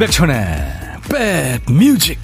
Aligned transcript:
임백천의 0.00 0.34
백뮤직 1.66 2.18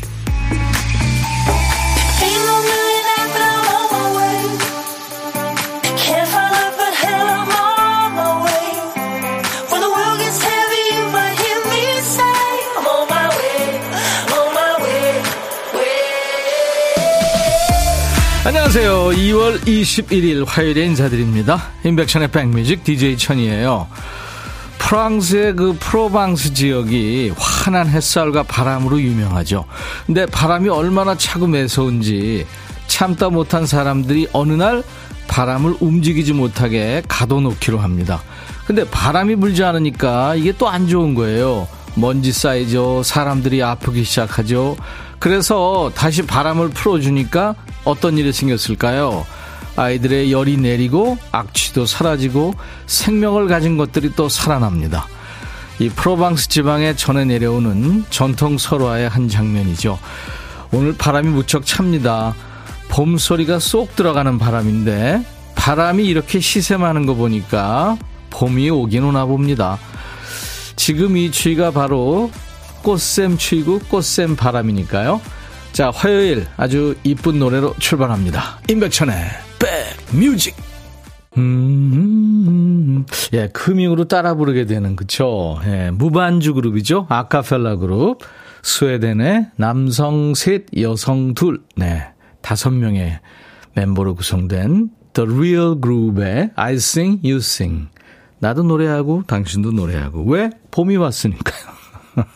안녕하세요. 18.47 18.91
2월 19.11 19.61
21일 19.67 20.47
화요일에 20.47 20.87
인사드립니다. 20.87 21.73
임백천의 21.85 22.29
백뮤직 22.29 22.85
DJ 22.85 23.19
천이에요. 23.19 23.87
프랑스의 24.87 25.57
그 25.57 25.77
프로방스 25.81 26.55
지역이 26.55 27.33
환한 27.67 27.89
햇살과 27.89 28.45
바람으로 28.45 29.01
유명하죠. 29.01 29.65
근데 30.07 30.25
바람이 30.25 30.69
얼마나 30.69 31.17
차고 31.17 31.49
매서운지 31.49 32.47
참다 32.87 33.31
못한 33.31 33.67
사람들이 33.67 34.29
어느 34.33 34.53
날 34.53 34.85
바람을 35.27 35.79
움직이지 35.81 36.33
못하게 36.33 37.03
가둬놓기로 37.09 37.79
합니다. 37.79 38.23
근데 38.67 38.89
바람이 38.89 39.35
불지 39.37 39.65
않으니까 39.65 40.37
이게 40.37 40.53
또 40.53 40.69
안 40.69 40.87
좋은 40.87 41.15
거예요. 41.15 41.67
먼지 41.97 42.31
쌓이죠. 42.31 43.03
사람들이 43.03 43.63
아프기 43.65 44.05
시작하죠. 44.05 44.77
그래서 45.19 45.91
다시 45.97 46.23
바람을 46.23 46.71
풀어주니까 46.71 47.57
어떤 47.85 48.17
일이 48.17 48.33
생겼을까요? 48.33 49.27
아이들의 49.75 50.31
열이 50.31 50.57
내리고 50.59 51.19
악취도 51.33 51.87
사라지고 51.87 52.55
생명을 52.87 53.49
가진 53.49 53.77
것들이 53.77 54.13
또 54.15 54.29
살아납니다. 54.29 55.09
이 55.79 55.89
프로방스 55.89 56.49
지방에 56.49 56.97
전해 56.97 57.25
내려오는 57.25 58.05
전통 58.11 58.57
설화의 58.57 59.09
한 59.09 59.29
장면이죠. 59.29 59.99
오늘 60.73 60.95
바람이 60.97 61.29
무척 61.29 61.67
찹니다. 61.67 62.35
봄 62.89 63.19
소리가 63.19 63.59
쏙 63.59 63.95
들어가는 63.95 64.39
바람인데 64.39 65.25
바람이 65.55 66.05
이렇게 66.05 66.41
시샘하는 66.41 67.07
거 67.07 67.15
보니까 67.15 67.99
봄이 68.31 68.71
오긴 68.71 69.05
오나 69.05 69.27
봅니다. 69.27 69.79
지금 70.77 71.17
이 71.17 71.31
추위가 71.31 71.71
바로 71.71 72.31
꽃샘 72.83 73.37
추위고 73.37 73.81
꽃샘 73.89 74.37
바람이니까요. 74.37 75.21
자, 75.73 75.91
화요일 75.91 76.47
아주 76.57 76.95
이쁜 77.03 77.39
노래로 77.39 77.75
출발합니다. 77.79 78.61
임백천의 78.69 79.15
백뮤직 79.59 80.66
음, 81.37 81.43
음, 81.93 82.49
음, 82.49 83.07
예, 83.33 83.49
금융으로 83.49 84.09
따라 84.09 84.35
부르게 84.35 84.67
되는, 84.67 84.97
그쵸. 84.97 85.59
예, 85.67 85.91
무반주 85.91 86.55
그룹이죠. 86.55 87.07
아카펠라 87.09 87.77
그룹. 87.77 88.21
스웨덴의 88.63 89.51
남성 89.57 90.35
셋, 90.35 90.67
여성 90.81 91.35
둘. 91.35 91.63
네. 91.77 92.09
다섯 92.43 92.71
명의 92.71 93.21
멤버로 93.75 94.15
구성된 94.17 94.91
The 95.13 95.31
Real 95.31 95.77
Group의 95.81 96.51
I 96.57 96.75
Sing, 96.75 97.21
You 97.25 97.37
Sing. 97.37 97.89
나도 98.39 98.65
노래하고 98.65 99.23
당신도 99.27 99.73
노래하고. 99.73 100.25
왜? 100.25 100.51
봄이 100.71 100.97
왔으니까요. 100.97 101.77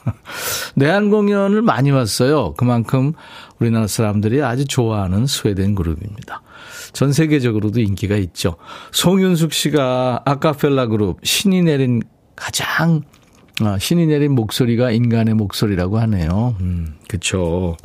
내한 0.76 1.10
공연을 1.10 1.62
많이 1.62 1.90
왔어요. 1.90 2.54
그만큼 2.54 3.12
우리나라 3.58 3.86
사람들이 3.86 4.42
아주 4.42 4.66
좋아하는 4.66 5.26
스웨덴 5.26 5.74
그룹입니다. 5.74 6.42
전 6.92 7.12
세계적으로도 7.12 7.80
인기가 7.80 8.16
있죠. 8.16 8.56
송윤숙 8.92 9.52
씨가 9.52 10.22
아카펠라 10.24 10.86
그룹 10.86 11.18
신이 11.24 11.62
내린 11.62 12.02
가장 12.36 13.02
아, 13.62 13.78
신이 13.78 14.06
내린 14.06 14.32
목소리가 14.32 14.90
인간의 14.90 15.34
목소리라고 15.34 15.98
하네요. 16.00 16.56
음, 16.60 16.94
그쵸. 17.08 17.76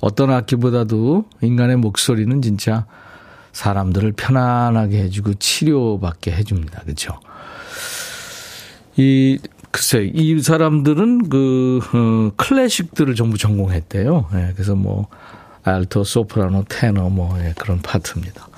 어떤 0.00 0.32
악기보다도 0.32 1.26
인간의 1.42 1.76
목소리는 1.76 2.42
진짜 2.42 2.86
사람들을 3.52 4.12
편안하게 4.12 4.98
해주고 5.04 5.34
치료받게 5.34 6.32
해줍니다. 6.32 6.82
그쵸. 6.86 7.20
이, 8.96 9.38
글쎄, 9.70 10.10
이 10.12 10.40
사람들은 10.40 11.28
그, 11.28 11.80
어, 11.94 12.32
클래식들을 12.36 13.14
전부 13.14 13.38
전공했대요. 13.38 14.28
예, 14.34 14.52
그래서 14.54 14.74
뭐, 14.74 15.06
알토, 15.64 16.04
소프라노, 16.04 16.64
테너 16.68 17.08
뭐 17.08 17.38
예, 17.40 17.54
그런 17.58 17.80
파트입니다. 17.80 18.48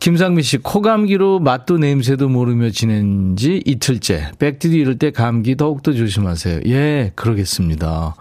김상미 0.00 0.42
씨, 0.42 0.58
코감기로 0.58 1.38
맛도 1.38 1.78
냄새도 1.78 2.28
모르며 2.28 2.70
지낸 2.70 3.36
지 3.36 3.62
이틀째. 3.64 4.32
백디디 4.38 4.76
이럴 4.76 4.98
때 4.98 5.10
감기 5.10 5.56
더욱더 5.56 5.92
조심하세요. 5.92 6.60
예, 6.66 7.12
그러겠습니다. 7.14 8.16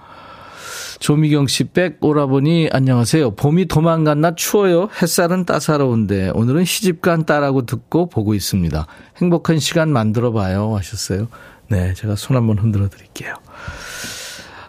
조미경 1.00 1.48
씨, 1.48 1.64
백 1.64 1.98
오라버니, 2.00 2.70
안녕하세요. 2.72 3.32
봄이 3.32 3.66
도망갔나 3.66 4.36
추워요. 4.36 4.90
햇살은 5.02 5.46
따사로운데, 5.46 6.30
오늘은 6.36 6.64
시집간 6.64 7.26
딸하고 7.26 7.66
듣고 7.66 8.08
보고 8.08 8.36
있습니다. 8.36 8.86
행복한 9.18 9.58
시간 9.58 9.90
만들어 9.90 10.32
봐요. 10.32 10.76
하셨어요. 10.76 11.28
네, 11.70 11.96
제가 11.96 12.16
손 12.16 12.38
한번 12.38 12.60
흔들어 12.60 12.88
드릴게요. 12.88 13.34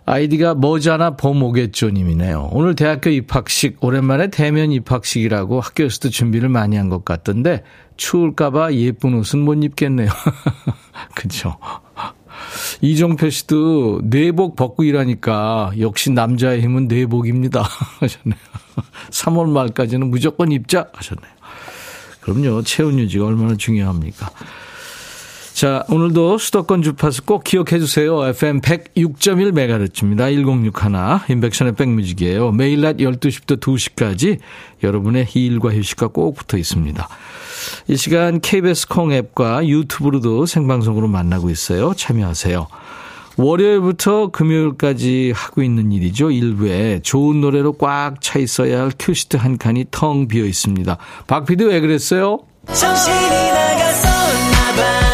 아이디가 0.04 0.54
머지않아 0.56 1.16
봄 1.16 1.42
오겠죠 1.42 1.90
님이네요. 1.90 2.48
오늘 2.52 2.74
대학교 2.74 3.10
입학식, 3.10 3.82
오랜만에 3.84 4.28
대면 4.28 4.72
입학식이라고 4.72 5.60
학교에서도 5.60 6.10
준비를 6.10 6.48
많이 6.48 6.76
한 6.76 6.88
것 6.88 7.04
같던데, 7.04 7.62
추울까봐 7.96 8.74
예쁜 8.74 9.14
옷은 9.14 9.38
못 9.40 9.62
입겠네요. 9.62 10.10
그쵸. 11.14 11.56
이종표 12.80 13.30
씨도 13.30 14.00
내복 14.04 14.56
벗고 14.56 14.82
일하니까 14.82 15.70
역시 15.78 16.10
남자의 16.10 16.60
힘은 16.62 16.88
내복입니다. 16.88 17.62
하셨네요. 18.00 18.40
3월 19.10 19.48
말까지는 19.50 20.10
무조건 20.10 20.50
입자 20.50 20.88
하셨네요. 20.92 21.32
그럼요. 22.20 22.62
체온 22.62 22.98
유지가 22.98 23.26
얼마나 23.26 23.56
중요합니까? 23.56 24.30
자, 25.54 25.84
오늘도 25.88 26.38
수도권 26.38 26.82
주파수 26.82 27.22
꼭 27.24 27.44
기억해 27.44 27.78
주세요. 27.78 28.26
FM 28.26 28.60
106.1MHz입니다. 28.62 30.32
1061. 30.32 31.30
임백천의 31.30 31.74
백뮤직이에요. 31.74 32.52
매일 32.52 32.80
낮 32.80 32.96
12시부터 32.96 33.60
2시까지 33.60 34.38
여러분의 34.82 35.26
일과 35.34 35.72
휴식과 35.72 36.08
꼭 36.08 36.34
붙어 36.34 36.56
있습니다. 36.56 37.08
이 37.88 37.96
시간 37.96 38.40
KBS 38.40 38.88
콩 38.88 39.12
앱과 39.12 39.66
유튜브로도 39.68 40.46
생방송으로 40.46 41.06
만나고 41.06 41.50
있어요. 41.50 41.92
참여하세요. 41.94 42.66
월요일부터 43.36 44.28
금요일까지 44.28 45.32
하고 45.34 45.62
있는 45.62 45.92
일이죠. 45.92 46.30
일부에 46.30 47.00
좋은 47.02 47.40
노래로 47.40 47.74
꽉 47.74 48.20
차 48.20 48.38
있어야 48.38 48.80
할 48.80 48.92
큐시트 48.98 49.36
한 49.36 49.58
칸이 49.58 49.86
텅 49.90 50.26
비어 50.28 50.44
있습니다. 50.44 50.96
박 51.26 51.46
PD 51.46 51.64
왜 51.64 51.80
그랬어요? 51.80 52.40
정신이 52.66 53.16
나갔었나 53.52 54.72
봐. 54.76 55.11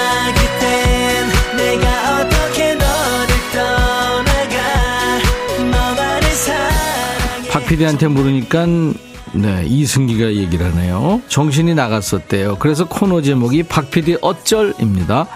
PD한테 7.69 8.09
물으니까 8.09 8.67
네, 9.35 9.65
이승기가 9.67 10.35
얘기를 10.35 10.65
하네요. 10.73 11.21
정신이 11.29 11.75
나갔었대요. 11.75 12.57
그래서 12.59 12.87
코너 12.87 13.21
제목이 13.21 13.65
박 13.65 13.91
PD 13.91 14.17
어쩔입니다. 14.23 15.27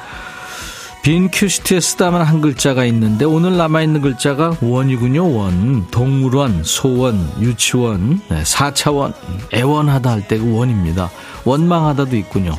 빈 1.03 1.31
큐시트에 1.31 1.81
쓰다만 1.81 2.23
한 2.23 2.40
글자가 2.40 2.87
있는데 2.87 3.26
오늘 3.26 3.58
남아있는 3.58 4.00
글자가 4.00 4.56
원이군요. 4.62 5.34
원. 5.37 5.87
동물원, 5.90 6.62
소원, 6.64 7.31
유치원, 7.40 8.20
네, 8.29 8.43
4차원, 8.44 9.12
애원하다 9.52 10.11
할때그 10.11 10.56
원입니다. 10.56 11.11
원망하다도 11.44 12.17
있군요. 12.17 12.56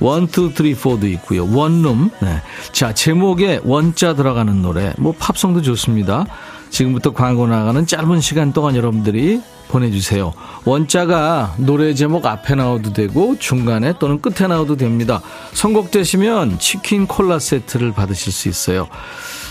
one, 0.00 0.26
two, 0.26 0.52
three, 0.54 0.74
four도 0.74 1.08
있고요. 1.08 1.50
원룸. 1.50 2.10
네. 2.20 2.42
자, 2.72 2.92
제목에 2.92 3.60
원자 3.64 4.14
들어가는 4.14 4.60
노래. 4.60 4.92
뭐 4.98 5.14
팝송도 5.18 5.62
좋습니다. 5.62 6.26
지금부터 6.74 7.12
광고 7.12 7.46
나가는 7.46 7.86
짧은 7.86 8.20
시간 8.20 8.52
동안 8.52 8.74
여러분들이 8.74 9.40
보내주세요. 9.68 10.34
원자가 10.64 11.54
노래 11.56 11.94
제목 11.94 12.26
앞에 12.26 12.56
나와도 12.56 12.92
되고 12.92 13.38
중간에 13.38 13.94
또는 14.00 14.20
끝에 14.20 14.48
나와도 14.48 14.76
됩니다. 14.76 15.22
선곡되시면 15.52 16.58
치킨 16.58 17.06
콜라 17.06 17.38
세트를 17.38 17.92
받으실 17.92 18.32
수 18.32 18.48
있어요. 18.48 18.88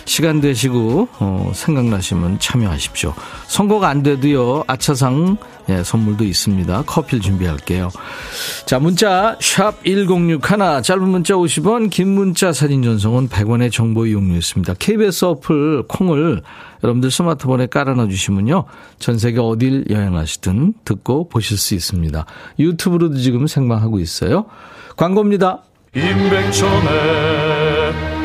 시간 0.06 0.42
되시고 0.42 1.08
어, 1.20 1.52
생각나시면 1.54 2.40
참여하십시오. 2.40 3.14
선곡 3.48 3.84
안 3.84 4.04
돼도요. 4.04 4.64
아차상 4.68 5.38
예, 5.70 5.82
선물도 5.82 6.26
있습니다. 6.26 6.84
커피를 6.86 7.22
준비할게요. 7.22 7.90
자 8.66 8.80
문자 8.80 9.38
샵1061 9.40 10.84
짧은 10.84 11.08
문자 11.08 11.36
50원 11.36 11.90
긴 11.90 12.10
문자 12.10 12.52
사진 12.52 12.84
전송은 12.84 13.30
100원의 13.30 13.72
정보 13.72 14.06
이용료 14.06 14.36
있습니다. 14.36 14.74
KBS 14.78 15.26
어플 15.26 15.84
콩을 15.88 16.42
여러분들 16.84 17.10
스마트폰에 17.12 17.68
깔아놔 17.68 18.08
주시면요. 18.10 18.66
전 19.00 19.18
세계 19.18 19.40
어딜 19.40 19.86
여행하시든 19.90 20.74
듣고 20.84 21.30
보실 21.30 21.58
수 21.58 21.76
있습니다. 21.76 22.26
유튜브로도 22.60 23.18
지금 23.18 23.48
생방하고 23.48 24.00
있어요. 24.00 24.46
광고입니다. 24.98 25.64
임백천의 25.96 27.73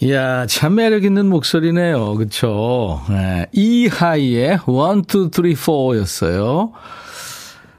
이야, 0.00 0.44
참 0.46 0.74
매력 0.74 1.04
있는 1.04 1.28
목소리네요. 1.28 2.16
그쵸? 2.16 3.00
네. 3.08 3.46
이하이의 3.52 4.48
1, 4.48 4.56
2, 4.56 5.54
3, 5.54 5.54
4 5.54 5.98
였어요. 5.98 6.72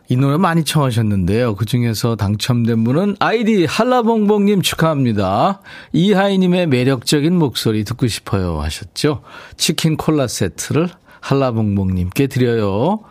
이 0.08 0.16
노래 0.16 0.38
많이 0.38 0.64
청하셨는데요. 0.64 1.56
그 1.56 1.66
중에서 1.66 2.16
당첨된 2.16 2.86
분은 2.86 3.18
아이디 3.20 3.66
한라봉봉님 3.66 4.62
축하합니다. 4.62 5.62
이하이님의 5.92 6.68
매력적인 6.68 7.36
목소리 7.38 7.84
듣고 7.84 8.08
싶어요 8.08 8.62
하셨죠. 8.62 9.22
치킨 9.58 9.98
콜라 9.98 10.28
세트를 10.28 10.88
한라봉봉님께 11.20 12.28
드려요. 12.28 13.02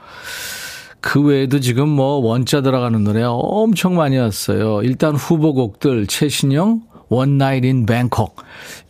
그 1.00 1.20
외에도 1.20 1.60
지금 1.60 1.90
뭐 1.90 2.16
원자 2.20 2.62
들어가는 2.62 3.04
노래 3.04 3.22
엄청 3.24 3.96
많이 3.96 4.16
왔어요. 4.16 4.82
일단 4.82 5.14
후보곡들 5.14 6.06
최신영, 6.06 6.80
One 7.08 7.29
Night 7.29 7.64
in 7.64 7.86
Bangkok. 7.86 8.36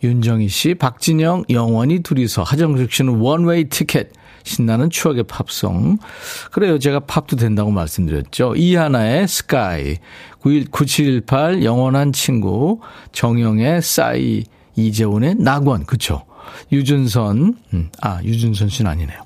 윤정희 0.03 0.47
씨, 0.49 0.73
박진영, 0.75 1.45
영원히 1.49 1.99
둘이서. 1.99 2.43
하정숙 2.43 2.91
씨는 2.91 3.17
One 3.19 3.65
Way 3.69 3.82
Ticket. 3.82 4.11
신나는 4.43 4.89
추억의 4.91 5.23
팝송. 5.23 5.97
그래요. 6.51 6.77
제가 6.77 6.99
팝도 7.01 7.35
된다고 7.35 7.71
말씀드렸죠. 7.71 8.55
이하나의 8.55 9.27
스카이. 9.27 9.97
9718 10.41 11.63
영원한 11.63 12.13
친구. 12.13 12.79
정영의 13.11 13.81
싸이. 13.81 14.43
이재훈의 14.75 15.35
낙원. 15.39 15.85
그쵸. 15.85 16.25
유준선. 16.71 17.55
음, 17.73 17.89
아, 18.01 18.21
유준선 18.23 18.69
씨는 18.69 18.91
아니네요. 18.91 19.17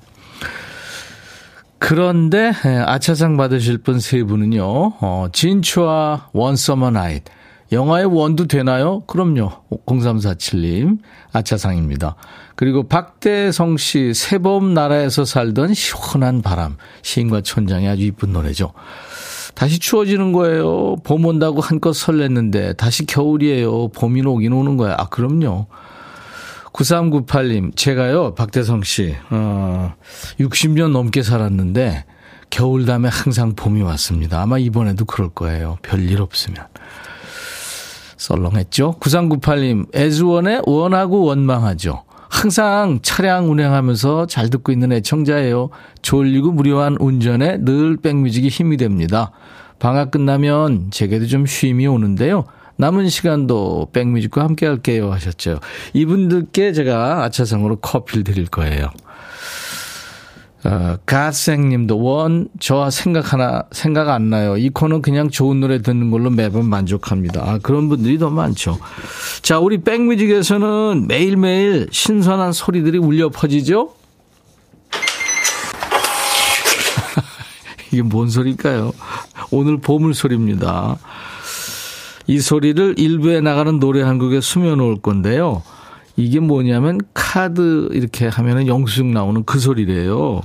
그런데 1.78 2.52
아차상 2.86 3.36
받으실 3.36 3.78
분 3.78 3.98
세 4.00 4.22
분은요. 4.22 4.62
어, 4.64 5.26
진추하 5.32 6.28
One 6.32 6.51
Summer 6.51 6.90
Night. 6.90 7.24
영화의 7.72 8.06
원도 8.06 8.46
되나요? 8.46 9.00
그럼요. 9.06 9.50
0347님, 9.86 10.98
아차상입니다. 11.32 12.16
그리고 12.56 12.88
박대성 12.88 13.76
씨, 13.76 14.12
새봄 14.12 14.74
나라에서 14.74 15.24
살던 15.24 15.74
시원한 15.74 16.42
바람. 16.42 16.76
시인과 17.02 17.42
천장이 17.42 17.88
아주 17.88 18.02
이쁜 18.02 18.32
노래죠. 18.32 18.72
다시 19.54 19.78
추워지는 19.78 20.32
거예요. 20.32 20.96
봄 21.04 21.24
온다고 21.26 21.60
한껏 21.60 21.94
설렜는데, 21.94 22.76
다시 22.76 23.06
겨울이에요. 23.06 23.88
봄이 23.88 24.22
오긴 24.22 24.52
오는 24.52 24.76
거야. 24.76 24.96
아, 24.98 25.08
그럼요. 25.08 25.66
9398님, 26.72 27.76
제가요, 27.76 28.34
박대성 28.34 28.82
씨, 28.82 29.14
어, 29.30 29.94
60년 30.38 30.92
넘게 30.92 31.22
살았는데, 31.22 32.04
겨울 32.48 32.84
다음에 32.84 33.08
항상 33.08 33.54
봄이 33.54 33.82
왔습니다. 33.82 34.40
아마 34.42 34.58
이번에도 34.58 35.04
그럴 35.04 35.28
거예요. 35.30 35.78
별일 35.82 36.20
없으면. 36.20 36.66
썰렁했죠? 38.20 38.96
9398님, 39.00 39.94
애즈원의 39.94 40.62
원하고 40.66 41.22
원망하죠. 41.22 42.04
항상 42.28 43.00
차량 43.02 43.50
운행하면서 43.50 44.26
잘 44.26 44.50
듣고 44.50 44.70
있는 44.70 44.92
애청자예요. 44.92 45.70
졸리고 46.02 46.52
무료한 46.52 46.96
운전에 47.00 47.58
늘 47.64 47.96
백뮤직이 47.96 48.48
힘이 48.48 48.76
됩니다. 48.76 49.32
방학 49.78 50.10
끝나면 50.10 50.90
제게도 50.90 51.26
좀 51.26 51.46
쉼이 51.46 51.86
오는데요. 51.86 52.44
남은 52.76 53.08
시간도 53.08 53.88
백뮤직과 53.92 54.44
함께 54.44 54.66
할게요 54.66 55.12
하셨죠. 55.12 55.60
이분들께 55.92 56.72
제가 56.72 57.24
아차상으로 57.24 57.76
커피를 57.76 58.24
드릴 58.24 58.46
거예요. 58.46 58.90
어, 60.64 60.96
가생님도 61.06 62.02
원 62.02 62.48
저와 62.58 62.90
생각 62.90 63.32
하나 63.32 63.62
생각 63.72 64.10
안 64.10 64.28
나요. 64.28 64.58
이 64.58 64.68
코는 64.68 65.00
그냥 65.00 65.30
좋은 65.30 65.60
노래 65.60 65.80
듣는 65.80 66.10
걸로 66.10 66.28
매번 66.30 66.68
만족합니다. 66.68 67.40
아, 67.42 67.58
그런 67.62 67.88
분들이 67.88 68.18
더 68.18 68.28
많죠. 68.28 68.78
자, 69.40 69.58
우리 69.58 69.82
백뮤직에서는 69.82 71.06
매일매일 71.08 71.88
신선한 71.90 72.52
소리들이 72.52 72.98
울려 72.98 73.30
퍼지죠. 73.30 73.94
이게 77.90 78.02
뭔 78.02 78.28
소리일까요? 78.28 78.92
오늘 79.50 79.78
보물 79.78 80.12
소리입니다. 80.12 80.98
이 82.26 82.38
소리를 82.38 82.96
일부에 82.98 83.40
나가는 83.40 83.80
노래 83.80 84.02
한 84.02 84.18
곡에 84.18 84.42
숨겨놓을 84.42 85.00
건데요. 85.00 85.62
이게 86.16 86.40
뭐냐면 86.40 87.00
카드 87.14 87.88
이렇게 87.92 88.28
하면은 88.28 88.66
영수증 88.66 89.12
나오는 89.12 89.44
그 89.44 89.58
소리래요. 89.58 90.42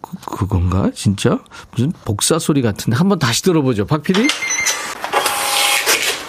그, 0.00 0.16
그건가? 0.36 0.90
진짜? 0.94 1.38
무슨 1.72 1.92
복사 2.04 2.38
소리 2.38 2.62
같은데. 2.62 2.96
한번 2.96 3.18
다시 3.18 3.42
들어보죠. 3.42 3.86
박 3.86 4.02
PD? 4.02 4.26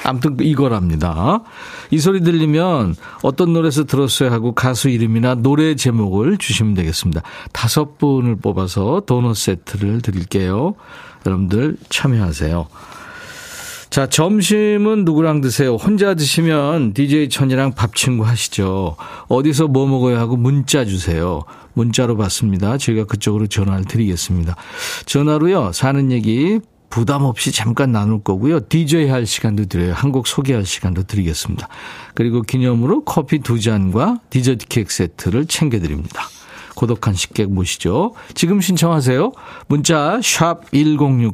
아무튼 0.03 0.37
이거랍니다. 0.39 1.43
이 1.91 1.99
소리 1.99 2.21
들리면 2.21 2.95
어떤 3.21 3.53
노래에서 3.53 3.83
들었어야 3.83 4.31
하고 4.31 4.53
가수 4.53 4.89
이름이나 4.89 5.35
노래 5.35 5.75
제목을 5.75 6.37
주시면 6.37 6.73
되겠습니다. 6.73 7.21
다섯 7.53 7.97
분을 7.97 8.37
뽑아서 8.37 9.03
도넛 9.05 9.35
세트를 9.35 10.01
드릴게요. 10.01 10.73
여러분들 11.25 11.77
참여하세요. 11.89 12.67
자, 13.89 14.05
점심은 14.05 15.03
누구랑 15.03 15.41
드세요? 15.41 15.75
혼자 15.75 16.13
드시면 16.13 16.93
DJ 16.93 17.29
천이랑 17.29 17.73
밥 17.73 17.95
친구 17.95 18.23
하시죠. 18.23 18.95
어디서 19.29 19.67
뭐 19.67 19.87
먹어야 19.87 20.19
하고 20.19 20.37
문자 20.37 20.85
주세요. 20.85 21.43
문자로 21.73 22.15
받습니다. 22.15 22.77
저희가 22.77 23.05
그쪽으로 23.05 23.47
전화를 23.47 23.85
드리겠습니다. 23.85 24.55
전화로요, 25.07 25.71
사는 25.73 26.11
얘기 26.11 26.59
부담 26.91 27.23
없이 27.23 27.51
잠깐 27.51 27.91
나눌 27.91 28.21
거고요. 28.23 28.67
DJ 28.67 29.07
할 29.09 29.25
시간도 29.25 29.65
드려요. 29.65 29.93
한 29.93 30.11
곡 30.11 30.27
소개할 30.27 30.65
시간도 30.65 31.03
드리겠습니다. 31.03 31.67
그리고 32.13 32.41
기념으로 32.43 33.03
커피 33.05 33.39
두 33.39 33.59
잔과 33.59 34.19
디저트 34.29 34.67
케이크 34.67 34.93
세트를 34.93 35.45
챙겨드립니다. 35.47 36.23
고독한 36.75 37.13
식객 37.15 37.51
모시죠. 37.51 38.13
지금 38.35 38.61
신청하세요. 38.61 39.31
문자 39.67 40.19
1061, 40.21 41.31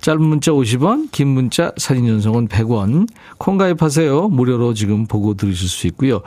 짧은 0.00 0.22
문자 0.22 0.52
50원, 0.52 1.10
긴 1.10 1.28
문자 1.28 1.72
사진 1.76 2.06
전송은 2.06 2.48
100원. 2.48 3.08
콩 3.38 3.58
가입하세요. 3.58 4.28
무료로 4.28 4.74
지금 4.74 5.06
보고 5.06 5.34
들으실 5.34 5.68
수 5.68 5.86
있고요. 5.88 6.22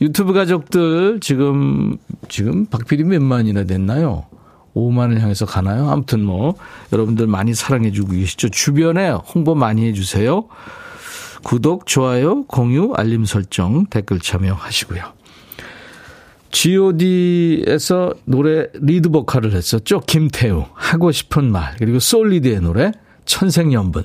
유튜브 0.00 0.32
가족들 0.32 1.20
지금 1.20 1.96
지금 2.28 2.66
박PD 2.66 3.04
몇 3.04 3.22
만이나 3.22 3.64
됐나요? 3.64 4.26
5만을 4.74 5.20
향해서 5.20 5.46
가나요? 5.46 5.88
아무튼 5.88 6.22
뭐 6.22 6.54
여러분들 6.92 7.26
많이 7.26 7.54
사랑해 7.54 7.92
주고 7.92 8.12
계시죠. 8.12 8.50
주변에 8.50 9.10
홍보 9.10 9.54
많이 9.54 9.86
해 9.86 9.92
주세요. 9.92 10.46
구독, 11.42 11.86
좋아요, 11.86 12.44
공유, 12.44 12.92
알림 12.96 13.24
설정, 13.24 13.86
댓글 13.86 14.18
참여하시고요. 14.20 15.15
God에서 16.56 18.14
노래 18.24 18.66
리드 18.74 19.10
보컬을 19.10 19.52
했었죠. 19.52 20.00
김태우 20.00 20.64
하고 20.72 21.12
싶은 21.12 21.50
말 21.52 21.76
그리고 21.76 21.98
솔리드의 21.98 22.60
노래 22.60 22.92
천생연분. 23.26 24.04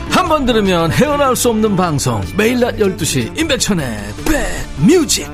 한 0.11 0.27
번 0.27 0.45
들으면 0.45 0.91
헤어나올 0.91 1.35
수 1.35 1.49
없는 1.49 1.75
방송 1.75 2.21
매일 2.37 2.59
낮 2.59 2.75
12시 2.77 3.37
임백천의 3.39 3.97
백뮤직 4.25 5.27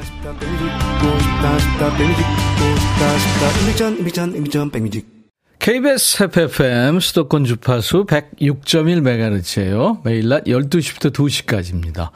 KBS 5.59 6.23
FFM 6.23 6.99
수도권 6.99 7.43
주파수 7.43 8.05
106.1MHz예요. 8.05 9.99
매일 10.03 10.29
낮 10.29 10.43
12시부터 10.45 11.11
2시까지입니다. 11.11 12.11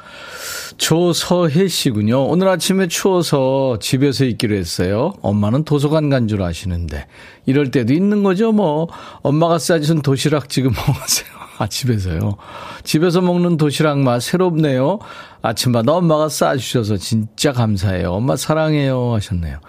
조서혜 0.77 1.68
씨군요. 1.68 2.24
오늘 2.27 2.48
아침에 2.48 2.88
추워서 2.88 3.77
집에서 3.82 4.25
있기로 4.25 4.56
했어요. 4.56 5.13
엄마는 5.22 5.65
도서관 5.65 6.10
간 6.10 6.27
줄 6.27 6.41
아시는데 6.44 7.08
이럴 7.46 7.72
때도 7.72 7.94
있는 7.94 8.24
거죠. 8.24 8.51
뭐 8.51 8.88
엄마가 9.22 9.60
싸주신 9.60 10.01
도시락 10.01 10.48
지금 10.50 10.72
먹으세요. 10.72 11.40
아 11.62 11.68
집에서요. 11.68 12.38
집에서 12.84 13.22
먹는 13.22 13.58
도시락 13.58 14.00
맛 14.00 14.20
새롭네요. 14.24 14.98
아침마다 15.44 15.91
엄마가 15.91 16.27
싸주셔서 16.27 16.98
진짜 16.98 17.51
감사해요. 17.53 18.13
엄마 18.13 18.36
사랑해요 18.36 19.13
하셨네요. 19.13 19.60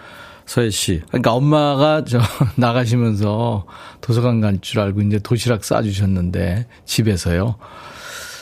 서혜 0.46 0.70
씨. 0.70 1.02
그러니까 1.08 1.34
엄마가 1.34 2.04
저 2.06 2.18
나가시면서 2.56 3.66
도서관 4.00 4.40
갈줄 4.40 4.80
알고 4.80 5.02
이제 5.02 5.18
도시락 5.18 5.64
싸주셨는데 5.64 6.66
집에서요. 6.86 7.56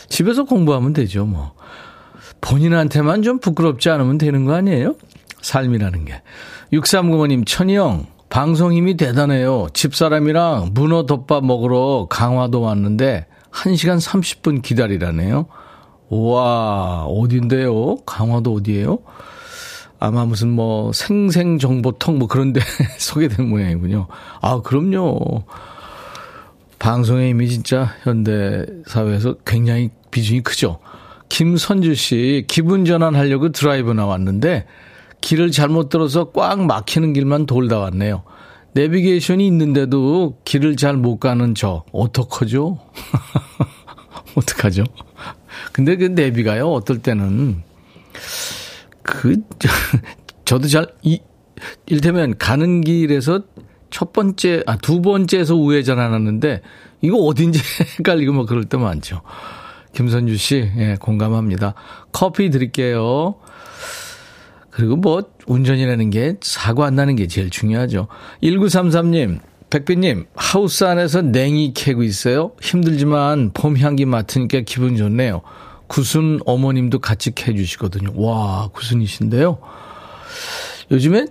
집에서 0.08 0.44
공부하면 0.44 0.92
되죠, 0.92 1.26
뭐. 1.26 1.52
본인한테만 2.40 3.22
좀 3.22 3.40
부끄럽지 3.40 3.90
않으면 3.90 4.16
되는 4.18 4.44
거 4.44 4.54
아니에요? 4.54 4.94
삶이라는 5.42 6.04
게. 6.04 6.22
6395님, 6.72 7.44
천희형, 7.46 8.06
방송 8.28 8.72
힘이 8.72 8.96
대단해요. 8.96 9.66
집사람이랑 9.74 10.70
문어 10.72 11.04
덮밥 11.06 11.44
먹으러 11.44 12.06
강화도 12.08 12.60
왔는데 12.60 13.26
1시간 13.52 14.00
30분 14.00 14.62
기다리라네요. 14.62 15.46
우와, 16.08 17.04
어딘데요? 17.04 17.96
강화도 18.06 18.54
어디예요? 18.54 18.98
아마 19.98 20.24
무슨 20.24 20.50
뭐 20.50 20.92
생생정보통 20.92 22.18
뭐 22.18 22.26
그런 22.26 22.52
데 22.52 22.60
소개된 22.98 23.48
모양이군요. 23.48 24.06
아, 24.40 24.60
그럼요. 24.62 25.44
방송의 26.78 27.30
힘이 27.30 27.48
진짜 27.48 27.94
현대 28.02 28.64
사회에서 28.86 29.34
굉장히 29.44 29.90
비중이 30.10 30.40
크죠. 30.40 30.78
김선주 31.28 31.94
씨, 31.94 32.44
기분 32.48 32.84
전환하려고 32.84 33.52
드라이브 33.52 33.92
나왔는데 33.92 34.66
길을 35.20 35.50
잘못 35.50 35.90
들어서 35.90 36.30
꽉 36.32 36.64
막히는 36.64 37.12
길만 37.12 37.46
돌다 37.46 37.78
왔네요. 37.78 38.22
내비게이션이 38.72 39.46
있는데도 39.46 40.38
길을 40.44 40.76
잘 40.76 40.96
못 40.96 41.18
가는 41.18 41.54
저, 41.54 41.84
어떡하죠? 41.92 42.78
어떡하죠? 44.36 44.84
근데 45.72 45.96
그 45.96 46.04
내비가요, 46.04 46.70
어떨 46.70 46.98
때는 46.98 47.62
그, 49.02 49.36
저도 50.44 50.68
잘, 50.68 50.86
이, 51.02 51.20
일테면 51.86 52.36
가는 52.38 52.80
길에서 52.80 53.42
첫 53.90 54.12
번째, 54.12 54.62
아, 54.66 54.76
두 54.76 55.02
번째에서 55.02 55.56
우회전 55.56 55.98
하는데, 55.98 56.60
이거 57.00 57.16
어딘지 57.18 57.60
헷갈리고 57.98 58.32
뭐 58.32 58.46
그럴 58.46 58.64
때 58.64 58.76
많죠. 58.76 59.22
김선주 59.94 60.36
씨, 60.36 60.70
예, 60.76 60.96
공감합니다. 61.00 61.74
커피 62.12 62.50
드릴게요. 62.50 63.34
그리고 64.70 64.96
뭐, 64.96 65.22
운전이라는 65.46 66.10
게 66.10 66.36
사고 66.42 66.84
안 66.84 66.94
나는 66.94 67.16
게 67.16 67.26
제일 67.26 67.50
중요하죠. 67.50 68.08
1933님, 68.42 69.40
백비님, 69.70 70.26
하우스 70.34 70.84
안에서 70.84 71.22
냉이 71.22 71.72
캐고 71.74 72.02
있어요. 72.02 72.52
힘들지만 72.60 73.52
봄 73.54 73.76
향기 73.78 74.04
맡으니까 74.04 74.60
기분 74.66 74.96
좋네요. 74.96 75.42
구순 75.86 76.40
어머님도 76.46 77.00
같이 77.00 77.32
캐주시거든요. 77.34 78.12
와, 78.14 78.68
구순이신데요. 78.72 79.58
요즘에 80.90 81.26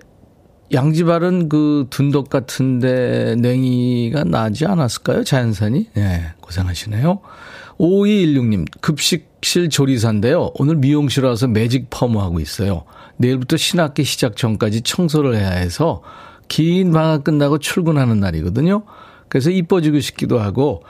양지바른 0.71 1.49
그 1.49 1.87
둔덕 1.89 2.29
같은데 2.29 3.35
냉이가 3.37 4.23
나지 4.25 4.65
않았을까요? 4.65 5.23
자연산이? 5.23 5.89
예, 5.97 5.99
네, 5.99 6.33
고생하시네요. 6.41 7.19
5216님, 7.79 8.67
급식실 8.81 9.69
조리사인데요. 9.69 10.51
오늘 10.55 10.75
미용실 10.75 11.25
와서 11.25 11.47
매직 11.47 11.89
펌하고 11.89 12.39
있어요. 12.39 12.83
내일부터 13.19 13.57
신학기 13.57 14.03
시작 14.03 14.35
전까지 14.37 14.81
청소를 14.81 15.35
해야 15.35 15.51
해서 15.51 16.01
긴 16.47 16.91
방학 16.91 17.25
끝나고 17.25 17.59
출근하는 17.59 18.19
날이거든요. 18.19 18.83
그래서 19.27 19.51
이뻐지고 19.51 19.99
싶기도 19.99 20.39
하고 20.39 20.83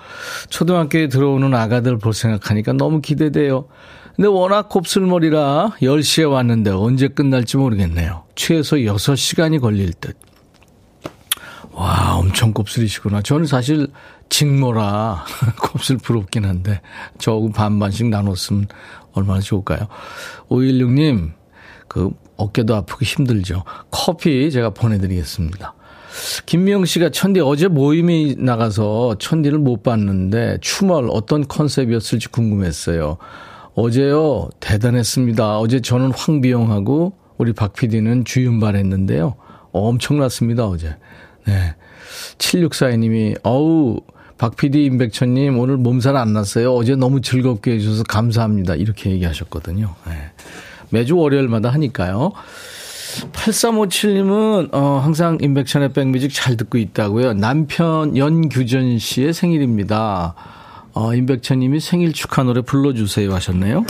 초등학교에 0.49 1.07
들어오는 1.09 1.53
아가들 1.53 1.97
볼 1.97 2.13
생각하니까 2.13 2.73
너무 2.73 3.01
기대돼요. 3.01 3.67
근데 4.15 4.27
워낙 4.27 4.69
곱슬머리라 4.69 5.71
10시에 5.81 6.29
왔는데 6.29 6.71
언제 6.71 7.07
끝날지 7.07 7.57
모르겠네요. 7.57 8.23
최소 8.35 8.77
6시간이 8.77 9.59
걸릴 9.59 9.93
듯. 9.93 10.17
와, 11.71 12.15
엄청 12.17 12.53
곱슬이시구나. 12.53 13.21
저는 13.21 13.45
사실 13.45 13.87
직모라 14.29 15.25
곱슬 15.59 15.97
부럽긴 15.97 16.45
한데 16.45 16.81
저하고 17.17 17.51
반반씩 17.51 18.09
나눴으면 18.09 18.67
얼마나 19.13 19.39
좋을까요? 19.39 19.87
516님, 20.49 21.31
그 21.89 22.11
어깨도 22.37 22.73
아프고 22.73 23.03
힘들죠. 23.03 23.65
커피 23.91 24.49
제가 24.49 24.69
보내드리겠습니다. 24.69 25.73
김미영 26.45 26.85
씨가 26.85 27.09
천디 27.09 27.41
어제 27.41 27.67
모임이 27.67 28.35
나가서 28.37 29.17
천디를 29.19 29.59
못 29.59 29.83
봤는데 29.83 30.59
추멀 30.61 31.07
어떤 31.09 31.47
컨셉이었을지 31.47 32.29
궁금했어요. 32.29 33.17
어제요 33.75 34.49
대단했습니다. 34.59 35.59
어제 35.59 35.81
저는 35.81 36.11
황비영하고 36.11 37.13
우리 37.37 37.53
박 37.53 37.73
PD는 37.73 38.25
주윤발 38.25 38.75
했는데요. 38.75 39.35
엄청났습니다 39.71 40.65
어제. 40.67 40.95
네. 41.45 41.75
7642님이 42.37 43.37
어우 43.43 44.01
박 44.37 44.55
PD 44.55 44.85
임백천님 44.85 45.59
오늘 45.59 45.77
몸살 45.77 46.15
안 46.15 46.33
났어요. 46.33 46.73
어제 46.73 46.95
너무 46.95 47.21
즐겁게 47.21 47.73
해주셔서 47.73 48.03
감사합니다. 48.03 48.75
이렇게 48.75 49.11
얘기하셨거든요. 49.11 49.95
네. 50.07 50.31
매주 50.89 51.17
월요일마다 51.17 51.69
하니까요. 51.69 52.33
8357님은, 53.33 54.69
어, 54.73 55.01
항상 55.03 55.37
인백션의 55.41 55.93
백뮤직 55.93 56.31
잘 56.33 56.57
듣고 56.57 56.77
있다고요. 56.77 57.33
남편 57.33 58.15
연규전 58.15 58.99
씨의 58.99 59.33
생일입니다. 59.33 60.35
어, 60.93 61.13
임백천 61.13 61.59
님이 61.59 61.79
생일 61.79 62.13
축하 62.13 62.43
노래 62.43 62.61
불러주세요 62.61 63.33
하셨네요. 63.33 63.85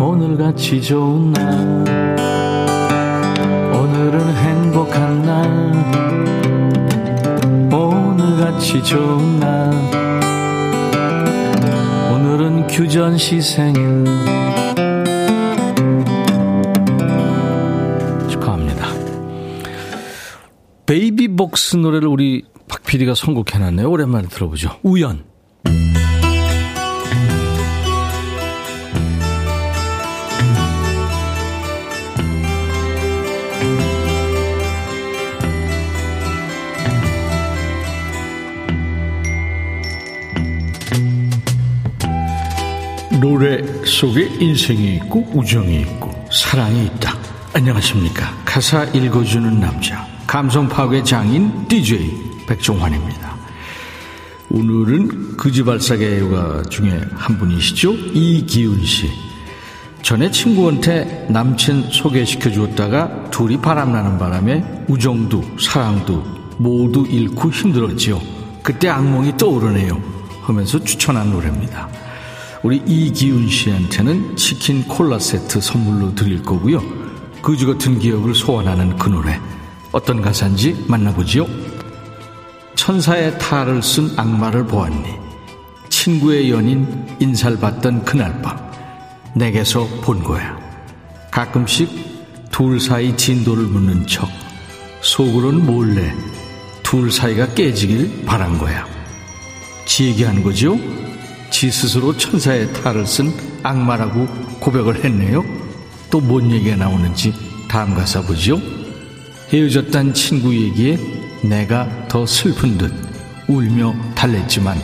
오늘같이 0.00 0.82
좋은 0.82 1.32
날, 1.32 1.48
오늘은 3.72 4.34
행복한 4.36 5.22
날, 5.22 5.46
오늘같이 7.72 8.82
좋은 8.82 9.40
날, 9.40 9.72
오늘은 12.12 12.66
규전 12.66 13.16
씨 13.18 13.40
생일, 13.40 14.04
베이비복스 20.90 21.76
노래를 21.76 22.08
우리 22.08 22.42
박 22.66 22.82
PD가 22.82 23.14
선곡해놨네요. 23.14 23.88
오랜만에 23.88 24.26
들어보죠. 24.26 24.80
우연. 24.82 25.22
노래 43.20 43.62
속에 43.84 44.28
인생이 44.40 44.96
있고 44.96 45.20
우정이 45.32 45.82
있고 45.82 46.10
사랑이 46.32 46.86
있다. 46.86 47.16
안녕하십니까. 47.54 48.34
가사 48.44 48.82
읽어주는 48.86 49.60
남자. 49.60 50.09
감성 50.30 50.68
파괴 50.68 51.02
장인 51.02 51.66
DJ 51.66 52.44
백종환입니다. 52.46 53.34
오늘은 54.50 55.36
그지발사계가 55.36 56.62
중에 56.70 57.00
한 57.16 57.36
분이시죠. 57.36 57.92
이기훈 57.92 58.84
씨. 58.84 59.10
전에 60.02 60.30
친구한테 60.30 61.26
남친 61.30 61.90
소개시켜 61.90 62.48
주었다가 62.52 63.28
둘이 63.30 63.60
바람나는 63.60 64.18
바람에 64.18 64.84
우정도 64.86 65.42
사랑도 65.58 66.22
모두 66.58 67.04
잃고 67.08 67.50
힘들었지요. 67.50 68.20
그때 68.62 68.88
악몽이 68.88 69.36
떠오르네요. 69.36 70.00
하면서 70.42 70.78
추천한 70.78 71.32
노래입니다. 71.32 71.88
우리 72.62 72.76
이기훈 72.86 73.48
씨한테는 73.48 74.36
치킨 74.36 74.86
콜라 74.86 75.18
세트 75.18 75.60
선물로 75.60 76.14
드릴 76.14 76.40
거고요. 76.44 76.80
그지 77.42 77.66
같은 77.66 77.98
기억을 77.98 78.32
소환하는 78.36 78.96
그 78.96 79.08
노래. 79.08 79.40
어떤 79.92 80.20
가사인지 80.22 80.84
만나보지요. 80.88 81.46
천사의 82.74 83.38
탈을 83.38 83.82
쓴 83.82 84.10
악마를 84.16 84.66
보았니. 84.66 85.18
친구의 85.88 86.50
연인 86.50 87.06
인사를 87.20 87.58
받던 87.58 88.04
그날 88.04 88.40
밤 88.40 88.58
내게서 89.34 89.86
본 90.02 90.22
거야. 90.22 90.58
가끔씩 91.30 91.88
둘 92.50 92.80
사이 92.80 93.16
진도를 93.16 93.64
묻는 93.64 94.06
척 94.06 94.28
속으로는 95.02 95.66
몰래 95.66 96.12
둘 96.82 97.10
사이가 97.10 97.54
깨지길 97.54 98.24
바란 98.24 98.58
거야. 98.58 98.86
지 99.86 100.06
얘기하는 100.06 100.42
거죠? 100.42 100.78
지 101.50 101.70
스스로 101.70 102.16
천사의 102.16 102.72
탈을 102.72 103.06
쓴 103.06 103.32
악마라고 103.62 104.26
고백을 104.60 105.04
했네요. 105.04 105.44
또 106.10 106.20
뭔 106.20 106.50
얘기가 106.50 106.76
나오는지 106.76 107.32
다음 107.68 107.94
가사 107.94 108.20
보죠. 108.22 108.60
헤어졌단 109.52 110.14
친구 110.14 110.54
얘기에 110.54 110.96
내가 111.42 111.88
더 112.06 112.24
슬픈 112.24 112.78
듯 112.78 112.92
울며 113.48 113.92
달랬지만 114.14 114.78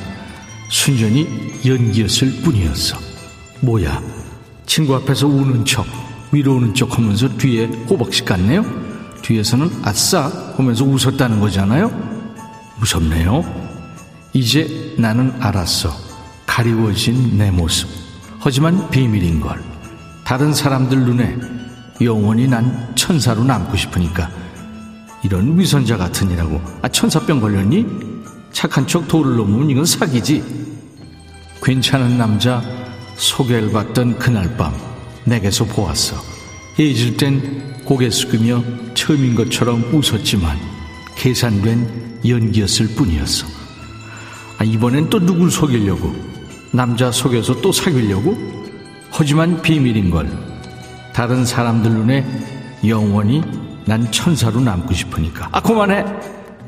순전히 0.68 1.28
연기였을 1.64 2.42
뿐이었어. 2.42 2.98
뭐야? 3.60 4.02
친구 4.66 4.96
앞에서 4.96 5.28
우는 5.28 5.64
척, 5.64 5.86
위로오는 6.32 6.74
척 6.74 6.98
하면서 6.98 7.28
뒤에 7.36 7.66
호박씨 7.88 8.24
같네요? 8.24 8.64
뒤에서는 9.22 9.70
아싸 9.82 10.52
하면서 10.56 10.84
웃었다는 10.84 11.38
거잖아요? 11.38 11.88
무섭네요. 12.80 13.44
이제 14.32 14.94
나는 14.98 15.32
알았어. 15.38 15.94
가리워진 16.44 17.38
내 17.38 17.52
모습. 17.52 17.88
하지만 18.40 18.90
비밀인걸. 18.90 19.62
다른 20.24 20.52
사람들 20.52 20.98
눈에 20.98 21.36
영원히 22.00 22.48
난 22.48 22.92
천사로 22.96 23.44
남고 23.44 23.76
싶으니까. 23.76 24.45
이런 25.26 25.58
위선자 25.58 25.96
같으니라고. 25.96 26.60
아, 26.82 26.88
천사병 26.88 27.40
걸렸니? 27.40 27.84
착한 28.52 28.86
척 28.86 29.08
도를 29.08 29.36
넘으면 29.36 29.68
이건 29.70 29.84
사기지. 29.84 30.42
괜찮은 31.60 32.16
남자 32.16 32.62
소개를 33.16 33.72
받던 33.72 34.20
그날 34.20 34.56
밤 34.56 34.72
내게서 35.24 35.64
보았어. 35.64 36.16
잊을 36.78 37.16
땐 37.16 37.74
고개 37.84 38.08
숙이며 38.08 38.62
처음인 38.94 39.34
것처럼 39.34 39.82
웃었지만 39.92 40.56
계산된 41.16 42.20
연기였을 42.24 42.86
뿐이었어. 42.94 43.48
아, 44.58 44.64
이번엔 44.64 45.10
또 45.10 45.18
누굴 45.18 45.50
속이려고? 45.50 46.14
남자 46.72 47.10
속여서 47.10 47.60
또 47.60 47.72
사귀려고? 47.72 48.36
하지만 49.10 49.60
비밀인 49.60 50.08
걸. 50.08 50.30
다른 51.12 51.44
사람들 51.44 51.90
눈에 51.90 52.24
영원히 52.86 53.42
난 53.86 54.10
천사로 54.10 54.60
남고 54.60 54.92
싶으니까. 54.92 55.48
아, 55.52 55.60
그만해! 55.60 56.04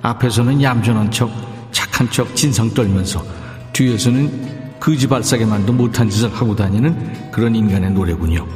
앞에서는 0.03 0.63
얌전한 0.63 1.11
척, 1.11 1.29
착한 1.73 2.09
척, 2.11 2.35
진성 2.35 2.73
떨면서 2.73 3.25
뒤에서는 3.73 4.79
거지발사게만도 4.79 5.73
못한 5.73 6.09
짓을 6.09 6.33
하고 6.33 6.55
다니는 6.55 7.31
그런 7.33 7.57
인간의 7.57 7.91
노래군요. 7.91 8.47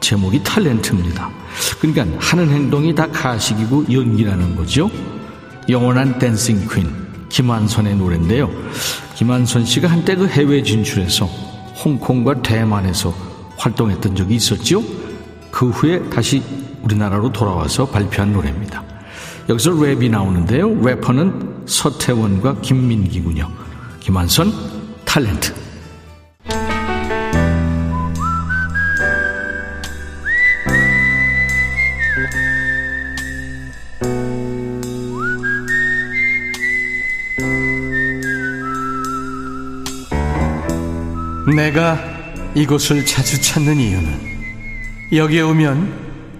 제목이 0.00 0.42
탤런트입니다. 0.42 1.28
그러니까 1.80 2.06
하는 2.18 2.48
행동이 2.50 2.94
다 2.94 3.06
가식이고 3.08 3.92
연기라는 3.92 4.56
거죠. 4.56 4.90
영원한 5.68 6.18
댄싱 6.18 6.66
퀸 6.68 6.90
김한선의 7.28 7.96
노래인데요. 7.96 8.50
김한선 9.16 9.66
씨가 9.66 9.88
한때 9.88 10.16
그 10.16 10.26
해외 10.26 10.62
진출해서 10.62 11.26
홍콩과 11.84 12.40
대만에서 12.42 13.14
활동했던 13.58 14.16
적이 14.16 14.36
있었죠. 14.36 14.82
그 15.50 15.68
후에 15.68 16.08
다시 16.08 16.42
우리나라로 16.82 17.32
돌아와서 17.32 17.86
발표한 17.86 18.32
노래입니다. 18.32 18.82
여기서 19.48 19.70
랩이 19.72 20.10
나오는데요. 20.10 20.84
래퍼는 20.84 21.64
서태원과 21.66 22.60
김민기군요. 22.60 23.48
김한선 24.00 24.52
탤런트. 25.04 25.52
내가 41.54 41.98
이곳을 42.54 43.04
자주 43.04 43.40
찾는 43.40 43.76
이유는 43.76 44.32
여기에 45.12 45.42
오면 45.42 46.01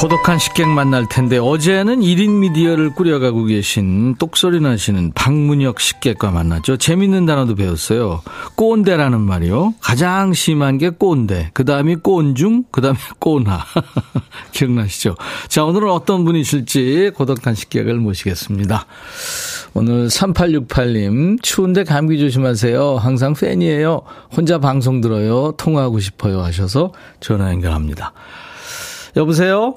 고독한 0.00 0.38
식객 0.38 0.66
만날 0.66 1.06
텐데 1.06 1.36
어제는 1.36 2.00
1인 2.00 2.38
미디어를 2.38 2.94
꾸려가고 2.94 3.44
계신 3.44 4.14
똑소리 4.14 4.58
나시는 4.58 5.12
박문혁 5.14 5.78
식객과 5.78 6.30
만났죠. 6.30 6.78
재밌는 6.78 7.26
단어도 7.26 7.54
배웠어요. 7.54 8.22
꼰대라는 8.54 9.20
말이요. 9.20 9.74
가장 9.78 10.32
심한 10.32 10.78
게 10.78 10.88
꼰대. 10.88 11.50
그 11.52 11.66
다음이 11.66 11.96
꼰중, 11.96 12.64
그 12.70 12.80
다음에 12.80 12.98
꼰하. 13.18 13.62
기억나시죠? 14.52 15.16
자, 15.48 15.66
오늘은 15.66 15.90
어떤 15.90 16.24
분이실지 16.24 17.10
고독한 17.14 17.54
식객을 17.54 17.96
모시겠습니다. 17.96 18.86
오늘 19.74 20.06
3868님, 20.06 21.42
추운데 21.42 21.84
감기 21.84 22.18
조심하세요. 22.18 22.96
항상 22.96 23.34
팬이에요. 23.34 24.00
혼자 24.34 24.58
방송 24.58 25.02
들어요. 25.02 25.52
통화하고 25.58 26.00
싶어요. 26.00 26.40
하셔서 26.40 26.94
전화 27.20 27.50
연결합니다. 27.50 28.14
여보세요? 29.14 29.74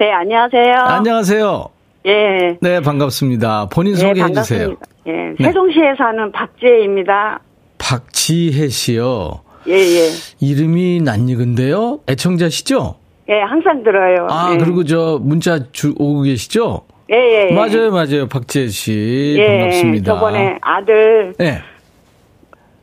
네, 0.00 0.10
안녕하세요. 0.12 0.74
안녕하세요. 0.76 1.66
예. 2.06 2.56
네, 2.62 2.80
반갑습니다. 2.80 3.68
본인 3.70 3.92
예, 3.92 3.96
소개해 3.96 4.32
주세요. 4.32 4.74
예, 5.06 5.34
세종시에 5.36 5.94
사는 5.98 6.32
박지혜입니다. 6.32 7.40
박지혜 7.76 8.68
씨요. 8.68 9.42
예, 9.68 9.74
예. 9.74 10.08
이름이 10.40 11.02
낯익은데요. 11.02 12.00
애청자시죠? 12.08 12.94
예, 13.28 13.40
항상 13.42 13.82
들어요. 13.82 14.26
아, 14.30 14.54
예. 14.54 14.56
그리고 14.56 14.84
저 14.84 15.18
문자 15.20 15.70
주, 15.70 15.90
오고 15.98 16.22
계시죠? 16.22 16.80
예, 17.12 17.16
예, 17.16 17.48
예. 17.50 17.54
맞아요, 17.54 17.90
맞아요. 17.90 18.26
박지혜 18.26 18.68
씨. 18.68 19.36
예, 19.38 19.58
반갑습니다. 19.58 20.14
저번에 20.14 20.56
아들, 20.62 21.34
네. 21.36 21.58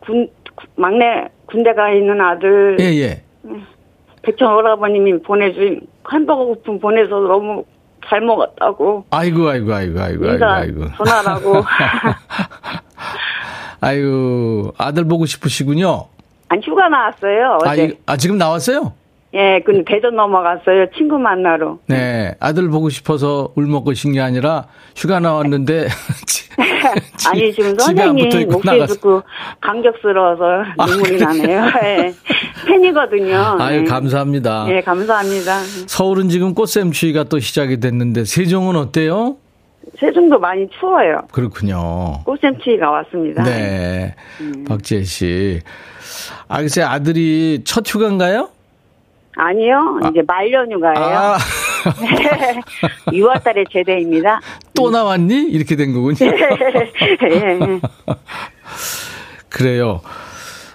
군, 0.01 0.29
막내 0.75 1.29
군대 1.47 1.73
가 1.73 1.91
있는 1.91 2.21
아들, 2.21 2.77
예, 2.79 2.83
예. 3.01 3.23
백천 4.27 4.53
오라버님이 4.55 5.21
보내준 5.21 5.79
햄버거 6.11 6.45
쿠폰 6.47 6.79
보내서 6.81 7.17
너무 7.21 7.63
잘 8.05 8.19
먹었다고. 8.21 9.05
아이고, 9.09 9.47
아이고, 9.49 9.73
아이고, 9.73 9.99
아이고, 10.01 10.27
아이고, 10.29 10.45
아이고. 10.45 10.85
전화라고. 10.97 11.63
아이고, 13.79 14.73
아들 14.77 15.05
보고 15.05 15.25
싶으시군요. 15.25 16.07
안 16.49 16.61
휴가 16.61 16.89
나왔어요, 16.89 17.57
아, 17.63 17.71
어제. 17.71 17.85
이- 17.85 17.97
아, 18.05 18.17
지금 18.17 18.37
나왔어요? 18.37 18.91
예, 19.33 19.61
근데 19.65 19.83
대전 19.85 20.15
넘어갔어요. 20.15 20.87
친구 20.97 21.19
만나러. 21.19 21.79
네. 21.87 22.33
아들 22.39 22.69
보고 22.69 22.89
싶어서 22.89 23.51
울먹고 23.55 23.93
신게 23.93 24.21
아니라 24.21 24.67
휴가 24.95 25.19
나왔는데. 25.19 25.87
아니 27.29 27.53
지금 27.53 27.77
선생님 27.77 28.29
목소리. 28.49 28.87
듣고 28.87 29.23
감격스러워서 29.61 30.45
눈물이 30.87 31.17
나네요. 31.17 31.65
예. 31.83 32.13
팬이거든요. 32.65 33.57
아유, 33.59 33.81
예. 33.81 33.83
감사합니다. 33.83 34.65
예, 34.69 34.81
감사합니다. 34.81 35.59
서울은 35.87 36.29
지금 36.29 36.53
꽃샘추위가 36.53 37.25
또 37.25 37.39
시작이 37.39 37.79
됐는데 37.79 38.23
세종은 38.23 38.75
어때요? 38.77 39.37
세종도 39.99 40.39
많이 40.39 40.67
추워요. 40.79 41.19
그렇군요. 41.31 42.23
꽃샘추위가 42.23 42.89
왔습니다. 42.89 43.43
네. 43.43 44.15
음. 44.41 44.65
박지혜 44.67 45.03
씨. 45.03 45.59
아, 46.47 46.59
글쎄 46.61 46.81
아들이 46.81 47.61
첫 47.65 47.83
휴가인가요? 47.87 48.49
아니요, 49.37 49.99
이제 50.09 50.21
말년휴가예요. 50.25 50.97
아, 51.17 51.37
6월달에 53.07 53.69
제대입니다. 53.71 54.41
또 54.75 54.89
나왔니? 54.89 55.43
이렇게 55.49 55.75
된 55.75 55.93
거군요. 55.93 56.17
예. 56.25 57.79
그래요. 59.49 60.01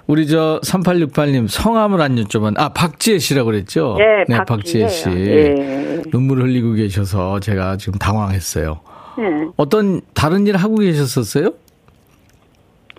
우리 0.07 0.27
저 0.27 0.61
3868님 0.64 1.48
성함을 1.48 2.01
안 2.01 2.16
여쭤봤. 2.16 2.55
아, 2.59 2.70
박지혜 2.70 3.18
씨라고 3.18 3.46
그랬죠? 3.46 3.96
네, 3.98 4.25
박지혜 4.46 4.85
박지혜예요. 4.85 4.88
씨. 4.88 5.09
예. 5.11 6.03
눈물 6.11 6.42
흘리고 6.42 6.72
계셔서 6.75 7.40
제가 7.40 7.77
지금 7.77 7.98
당황했어요. 7.98 8.81
예. 9.18 9.48
어떤 9.57 10.01
다른 10.14 10.46
일 10.46 10.57
하고 10.57 10.77
계셨었어요? 10.77 11.51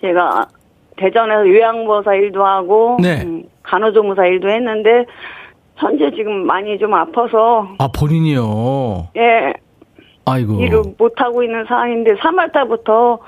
제가 0.02 0.47
대전에서 0.97 1.47
요양보호사 1.47 2.13
일도 2.15 2.45
하고 2.45 2.97
네. 3.02 3.21
음, 3.23 3.43
간호조무사 3.63 4.26
일도 4.26 4.49
했는데 4.49 5.06
현재 5.76 6.12
지금 6.16 6.46
많이 6.46 6.78
좀 6.78 6.94
아파서 6.94 7.68
아, 7.80 7.88
본인이요. 7.88 9.10
예 9.18 9.54
아이고. 10.26 10.62
일을 10.62 10.84
못 10.98 11.14
하고 11.18 11.44
있는 11.44 11.66
상황인데 11.66 12.14
3월 12.16 12.52
달부터 12.54 13.20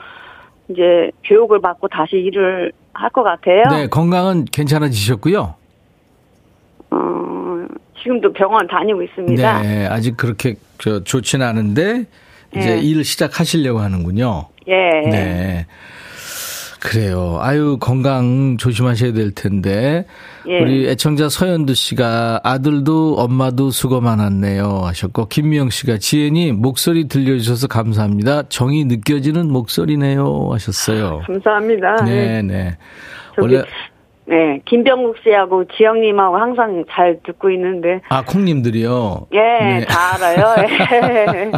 이제 0.70 1.12
교육을 1.26 1.60
받고 1.62 1.88
다시 1.90 2.16
일을 2.18 2.72
할 2.94 3.10
것 3.12 3.24
같아요. 3.24 3.64
네, 3.72 3.88
건강은 3.88 4.46
괜찮아지셨고요. 4.46 5.56
어, 6.92 6.98
지금도 8.02 8.32
병원 8.34 8.66
다니고 8.68 9.02
있습니다. 9.04 9.62
네, 9.62 9.86
아직 9.88 10.16
그렇게 10.16 10.56
저 10.78 11.04
좋지는 11.04 11.46
않은데 11.46 12.06
이제 12.56 12.76
네. 12.76 12.80
일 12.82 13.04
시작하시려고 13.04 13.80
하는군요. 13.80 14.46
예. 14.68 15.10
네. 15.10 15.66
그래요. 16.80 17.40
아유, 17.42 17.78
건강 17.80 18.56
조심하셔야 18.58 19.12
될 19.14 19.32
텐데. 19.32 20.06
예. 20.48 20.60
우리 20.60 20.88
애청자 20.88 21.30
서현두 21.30 21.74
씨가 21.74 22.42
아들도 22.44 23.16
엄마도 23.16 23.72
수고 23.72 24.02
많았네요 24.02 24.82
하셨고, 24.84 25.28
김미영 25.28 25.70
씨가 25.70 25.98
지혜니 25.98 26.52
목소리 26.52 27.08
들려주셔서 27.08 27.68
감사합니다. 27.68 28.44
정이 28.50 28.86
느껴지는 28.86 29.52
목소리네요 29.52 30.50
하셨어요. 30.52 31.22
감사합니다. 31.26 31.96
네, 32.06 32.42
네. 32.42 32.78
저기, 33.36 33.56
원래, 33.56 33.66
네, 34.28 34.60
김병국 34.66 35.18
씨하고 35.24 35.66
지영님하고 35.78 36.38
항상 36.38 36.84
잘 36.92 37.20
듣고 37.24 37.52
있는데, 37.52 38.02
아, 38.10 38.24
콩님들이요. 38.24 39.28
예, 39.34 39.38
네. 39.80 39.86
다 39.86 40.16
알아요. 40.16 40.56
예. 40.66 41.52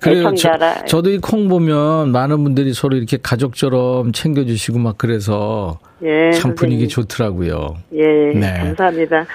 그래요. 0.00 0.02
저, 0.02 0.10
애청자라. 0.12 0.84
저도 0.84 1.10
이 1.10 1.18
콩 1.18 1.48
보면 1.48 2.12
많은 2.12 2.44
분들이 2.44 2.72
서로 2.74 2.96
이렇게 2.96 3.16
가족처럼 3.22 4.12
챙겨주시고 4.12 4.78
막 4.78 4.98
그래서 4.98 5.78
예, 6.04 6.30
참 6.32 6.54
분위기 6.54 6.88
선생님. 6.88 6.88
좋더라고요. 7.08 7.76
예, 7.94 8.38
네. 8.38 8.52
감사합니다. 8.58 9.26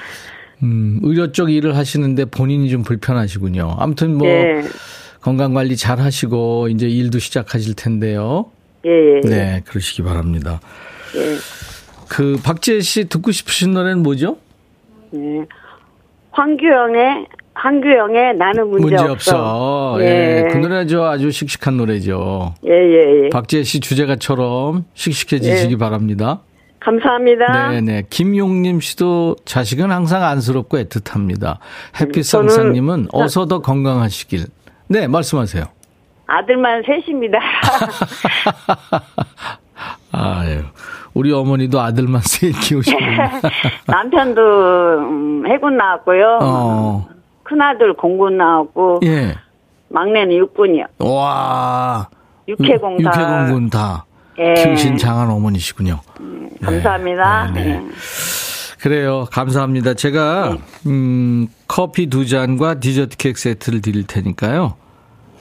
음, 0.63 0.99
의료 1.03 1.31
쪽 1.31 1.49
일을 1.51 1.75
하시는데 1.75 2.25
본인이 2.25 2.69
좀 2.69 2.83
불편하시군요. 2.83 3.77
아무튼 3.79 4.15
뭐 4.15 4.27
예, 4.27 4.61
건강 5.21 5.53
관리 5.55 5.75
잘 5.75 5.99
하시고 5.99 6.67
이제 6.69 6.87
일도 6.87 7.17
시작하실 7.19 7.75
텐데요. 7.75 8.51
예, 8.85 8.89
예. 9.17 9.21
네, 9.27 9.61
그러시기 9.65 10.03
바랍니다. 10.03 10.59
예. 11.15 11.35
그 12.11 12.37
박지혜 12.43 12.81
씨 12.81 13.05
듣고 13.05 13.31
싶으신 13.31 13.71
노래는 13.71 14.03
뭐죠? 14.03 14.35
예. 15.15 15.45
황규영의 16.31 17.25
한규영의 17.53 18.35
나는 18.35 18.69
문제, 18.69 18.97
없어. 18.97 19.95
예. 20.01 20.45
그 20.51 20.57
노래 20.57 20.85
저 20.87 21.05
아주 21.05 21.31
씩씩한 21.31 21.77
노래죠. 21.77 22.53
예, 22.65 22.71
예, 22.71 23.23
예. 23.23 23.29
박지혜 23.29 23.63
씨 23.63 23.79
주제가처럼 23.79 24.83
씩씩해지시기 24.93 25.73
예. 25.73 25.77
바랍니다. 25.77 26.41
감사합니다. 26.81 27.69
네네. 27.69 28.03
김용님 28.09 28.81
씨도 28.81 29.37
자식은 29.45 29.89
항상 29.89 30.21
안쓰럽고 30.21 30.79
애틋합니다. 30.79 31.59
햇빛 32.01 32.23
상상님은 32.23 33.07
어서 33.13 33.45
더 33.45 33.61
건강하시길. 33.61 34.47
네, 34.89 35.07
말씀하세요. 35.07 35.63
아들만 36.27 36.83
셋입니다. 36.85 37.39
아유, 40.11 40.63
우리 41.13 41.31
어머니도 41.33 41.79
아들만 41.79 42.21
셋 42.25 42.51
키우시군요. 42.61 43.07
남편도 43.87 44.41
음, 44.99 45.43
해군 45.47 45.77
나왔고요. 45.77 46.39
어, 46.41 47.07
큰아들 47.43 47.93
공군 47.93 48.37
나왔고 48.37 49.01
예. 49.03 49.35
막내는 49.89 50.35
육군이요. 50.37 50.85
와. 50.99 52.07
육해공 52.47 53.03
다. 53.03 53.11
육해공군 53.11 53.69
다 53.69 54.05
예. 54.39 54.53
키우신 54.53 54.97
장한 54.97 55.29
어머니시군요. 55.29 55.99
감사합니다. 56.63 57.51
네, 57.53 57.63
네. 57.63 57.69
예. 57.71 57.81
그래요. 58.79 59.27
감사합니다. 59.31 59.93
제가, 59.93 60.57
음, 60.87 61.47
커피 61.67 62.07
두 62.07 62.25
잔과 62.25 62.79
디저트 62.79 63.17
케이크 63.17 63.39
세트를 63.39 63.81
드릴 63.81 64.07
테니까요. 64.07 64.73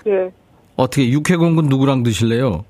예. 0.08 0.30
어떻게, 0.76 1.08
육해공군 1.08 1.66
누구랑 1.70 2.02
드실래요? 2.02 2.64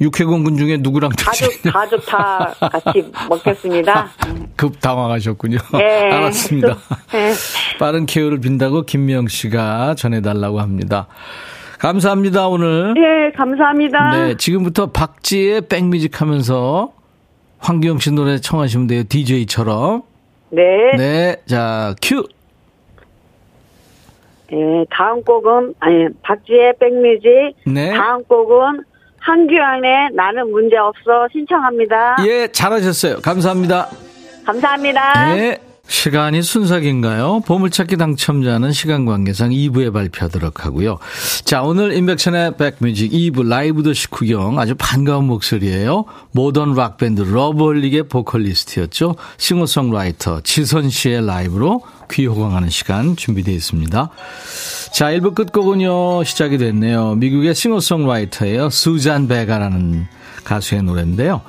육해공군 0.00 0.56
중에 0.56 0.76
누구랑 0.78 1.10
가족 1.16 1.48
드실래요? 1.48 1.72
가족 1.72 2.06
다 2.06 2.54
같이 2.60 3.10
먹겠습니다. 3.28 4.08
급 4.56 4.80
당황하셨군요. 4.80 5.58
예. 5.80 6.10
알았습니다. 6.14 6.68
예. 7.14 7.32
빠른 7.78 8.06
케어를 8.06 8.40
빈다고 8.40 8.82
김미영 8.82 9.28
씨가 9.28 9.94
전해달라고 9.96 10.60
합니다. 10.60 11.06
감사합니다, 11.80 12.48
오늘. 12.48 12.94
예, 12.96 13.32
감사합니다. 13.36 14.10
네, 14.16 14.36
지금부터 14.36 14.86
박지의 14.90 15.62
백뮤직 15.62 16.20
하면서 16.20 16.92
황기영 17.58 17.98
씨 17.98 18.12
노래 18.12 18.38
청하시면 18.38 18.86
돼요. 18.88 19.02
DJ처럼. 19.08 20.02
네. 20.50 20.62
네, 20.96 21.36
자, 21.46 21.94
큐. 22.02 22.24
예, 24.52 24.56
다음 24.90 25.22
곡은 25.22 25.74
아니 25.78 26.06
박지의 26.22 26.74
백뮤직. 26.80 27.54
네. 27.66 27.90
다음 27.92 28.24
곡은 28.24 28.82
한규환의 29.28 30.10
나는 30.14 30.50
문제 30.50 30.76
없어 30.76 31.28
신청합니다. 31.32 32.16
예, 32.26 32.48
잘하셨어요. 32.48 33.20
감사합니다. 33.20 33.88
감사합니다. 34.46 35.34
네. 35.34 35.58
시간이 35.88 36.42
순삭인가요? 36.42 37.40
보물찾기 37.46 37.96
당첨자는 37.96 38.72
시간 38.72 39.06
관계상 39.06 39.50
2부에 39.50 39.92
발표하도록 39.92 40.64
하고요. 40.64 40.98
자, 41.44 41.62
오늘 41.62 41.94
임백천의 41.94 42.56
백뮤직 42.58 43.10
2부 43.10 43.48
라이브도 43.48 43.82
식후경 43.82 44.58
아주 44.58 44.74
반가운 44.76 45.24
목소리예요. 45.24 46.04
모던 46.32 46.74
락밴드 46.74 47.22
러브홀릭의 47.22 48.04
보컬리스트였죠. 48.04 49.16
싱어송라이터 49.38 50.42
지선 50.42 50.90
씨의 50.90 51.26
라이브로 51.26 51.80
귀 52.10 52.26
호강하는 52.26 52.68
시간 52.68 53.16
준비되어 53.16 53.54
있습니다. 53.54 54.10
자, 54.92 55.06
1부 55.06 55.34
끝곡은요, 55.34 56.22
시작이 56.24 56.58
됐네요. 56.58 57.14
미국의 57.14 57.54
싱어송라이터예요. 57.54 58.70
수잔 58.70 59.26
베가라는 59.26 60.06
가수의 60.48 60.82
노래인데요. 60.82 61.42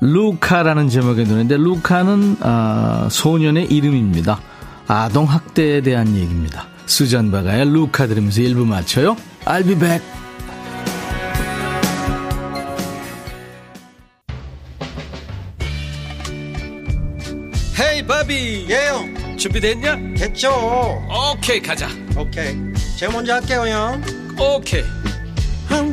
루카라는 0.00 0.88
제목의 0.88 1.26
노래인데, 1.26 1.56
루카는, 1.56 2.36
아, 2.40 3.08
소년의 3.10 3.66
이름입니다. 3.66 4.40
아동 4.86 5.24
학대에 5.24 5.80
대한 5.80 6.14
얘기입니다. 6.14 6.68
수잔 6.86 7.32
베가의 7.32 7.72
루카 7.72 8.06
들으면서 8.06 8.40
1부 8.42 8.64
마쳐요. 8.64 9.16
I'll 9.44 9.66
be 9.66 9.74
back. 9.74 10.04
헤이 17.78 18.06
바비 18.06 18.66
예영 18.70 19.36
준비됐냐? 19.36 19.96
됐죠 20.16 20.50
오케이 21.34 21.60
가자 21.60 21.88
오케이 22.16 22.56
제가 22.96 23.12
먼저 23.12 23.34
할게요 23.34 23.66
형 23.66 24.02
오케이 24.38 24.82
I'm 25.68 25.92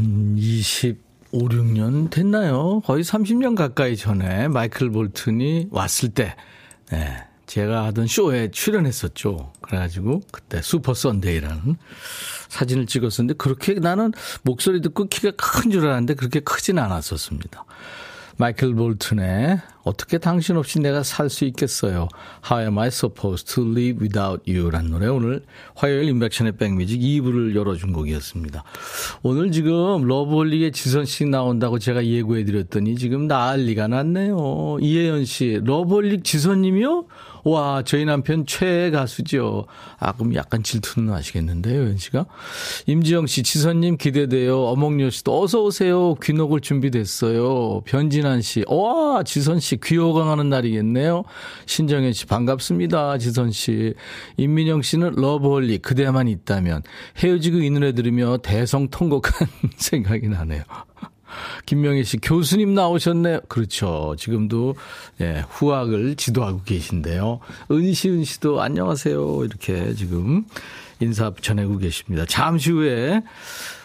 한 0.00 0.34
25, 0.38 0.96
6년 1.32 2.10
됐나요? 2.10 2.80
거의 2.86 3.04
30년 3.04 3.54
가까이 3.54 3.96
전에 3.96 4.48
마이클 4.48 4.90
볼튼이 4.90 5.68
왔을 5.70 6.08
때, 6.08 6.34
네, 6.90 7.16
제가 7.46 7.84
하던 7.86 8.06
쇼에 8.06 8.50
출연했었죠. 8.50 9.52
그래가지고 9.60 10.22
그때 10.32 10.62
슈퍼 10.62 10.94
선데이라는 10.94 11.76
사진을 12.48 12.86
찍었었는데 12.86 13.34
그렇게 13.34 13.74
나는 13.74 14.12
목소리 14.42 14.80
듣고 14.80 15.06
키가 15.08 15.32
큰 15.36 15.70
줄 15.70 15.84
알았는데 15.86 16.14
그렇게 16.14 16.40
크진 16.40 16.78
않았었습니다. 16.78 17.64
마이클 18.38 18.74
볼튼의 18.74 19.60
어떻게 19.82 20.18
당신 20.18 20.56
없이 20.56 20.78
내가 20.80 21.02
살 21.02 21.30
수 21.30 21.44
있겠어요. 21.44 22.08
How 22.50 22.64
am 22.64 22.78
I 22.78 22.88
supposed 22.88 23.54
to 23.54 23.64
live 23.64 24.00
without 24.00 24.50
you? 24.50 24.68
라는 24.70 24.90
노래 24.90 25.06
오늘 25.06 25.42
화요일 25.74 26.08
임백천의 26.08 26.56
백뮤직 26.56 27.00
2부를 27.00 27.54
열어준 27.54 27.92
곡이었습니다. 27.92 28.64
오늘 29.22 29.52
지금 29.52 30.04
러브홀릭의 30.06 30.72
지선 30.72 31.04
씨 31.04 31.24
나온다고 31.24 31.78
제가 31.78 32.04
예고해 32.04 32.44
드렸더니 32.44 32.96
지금 32.96 33.26
난리가 33.28 33.86
났네요. 33.88 34.78
이혜연 34.80 35.24
씨, 35.24 35.60
러브홀릭 35.62 36.24
지선님이요? 36.24 37.06
와, 37.44 37.82
저희 37.86 38.04
남편 38.04 38.44
최애 38.44 38.90
가수죠. 38.90 39.66
아, 39.98 40.12
그럼 40.12 40.34
약간 40.34 40.62
질투는 40.62 41.12
하시겠는데요, 41.14 41.84
연 41.84 41.96
씨가? 41.96 42.26
임지영 42.86 43.26
씨, 43.28 43.42
지선님 43.42 43.96
기대돼요. 43.96 44.64
어몽여 44.64 45.08
씨도 45.08 45.42
어서오세요. 45.42 46.16
귀녹을 46.16 46.60
준비됐어요. 46.60 47.82
변진환 47.86 48.42
씨, 48.42 48.64
와, 48.68 49.22
지선 49.24 49.58
씨 49.58 49.69
귀호강하는 49.76 50.48
날이겠네요. 50.48 51.24
신정현 51.66 52.12
씨, 52.12 52.26
반갑습니다. 52.26 53.18
지선 53.18 53.50
씨. 53.50 53.94
임민영 54.36 54.82
씨는 54.82 55.14
러브홀릭, 55.16 55.78
그대만 55.78 56.28
있다면. 56.28 56.82
헤어지고 57.18 57.58
이 57.58 57.70
노래 57.70 57.92
들으며 57.92 58.38
대성통곡한 58.38 59.48
생각이 59.76 60.28
나네요. 60.28 60.62
김명희 61.66 62.04
씨, 62.04 62.18
교수님 62.18 62.74
나오셨네요. 62.74 63.40
그렇죠. 63.48 64.14
지금도, 64.18 64.74
예, 65.20 65.44
후학을 65.48 66.16
지도하고 66.16 66.62
계신데요. 66.64 67.40
은시은 67.70 68.24
씨도 68.24 68.60
안녕하세요. 68.60 69.44
이렇게 69.44 69.94
지금 69.94 70.44
인사 71.00 71.32
전하고 71.40 71.78
계십니다. 71.78 72.24
잠시 72.26 72.72
후에 72.72 73.22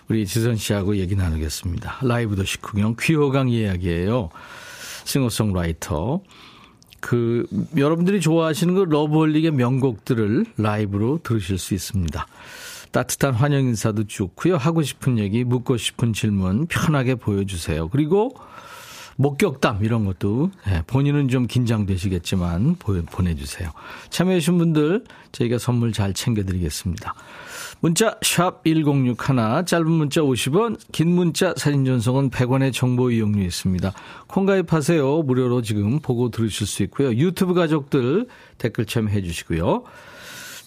우리 0.07 0.25
지선 0.25 0.55
씨하고 0.55 0.97
얘기 0.97 1.15
나누겠습니다. 1.15 1.99
라이브도 2.03 2.35
식후경 2.35 2.95
귀호강 2.99 3.49
이야기예요. 3.49 4.29
싱어송라이터. 5.05 6.21
그 6.99 7.45
여러분들이 7.77 8.19
좋아하시는 8.19 8.73
그 8.73 8.79
러브홀릭의 8.81 9.51
명곡들을 9.51 10.45
라이브로 10.57 11.19
들으실 11.23 11.57
수 11.57 11.73
있습니다. 11.73 12.27
따뜻한 12.91 13.33
환영 13.33 13.61
인사도 13.61 14.05
좋고요. 14.05 14.57
하고 14.57 14.81
싶은 14.81 15.19
얘기, 15.19 15.43
묻고 15.43 15.77
싶은 15.77 16.13
질문 16.13 16.65
편하게 16.67 17.15
보여주세요. 17.15 17.89
그리고 17.89 18.35
목격담 19.17 19.83
이런 19.83 20.05
것도 20.05 20.51
예, 20.67 20.81
본인은 20.87 21.29
좀 21.29 21.47
긴장되시겠지만 21.47 22.75
보내주세요. 22.75 23.71
참여해주신 24.09 24.57
분들 24.57 25.05
저희가 25.31 25.57
선물 25.57 25.93
잘 25.93 26.13
챙겨드리겠습니다. 26.13 27.13
문자 27.81 28.17
1061, 28.21 29.15
짧은 29.65 29.91
문자 29.91 30.21
50원, 30.21 30.77
긴 30.91 31.09
문자 31.09 31.53
사진 31.55 31.85
전송은 31.85 32.29
100원의 32.31 32.73
정보 32.73 33.11
이용료 33.11 33.41
있습니다. 33.43 33.93
콩 34.27 34.45
가입하세요. 34.45 35.21
무료로 35.23 35.61
지금 35.61 35.99
보고 35.99 36.29
들으실 36.29 36.65
수 36.65 36.83
있고요. 36.83 37.13
유튜브 37.13 37.53
가족들 37.53 38.27
댓글 38.57 38.85
참여해 38.85 39.21
주시고요. 39.21 39.83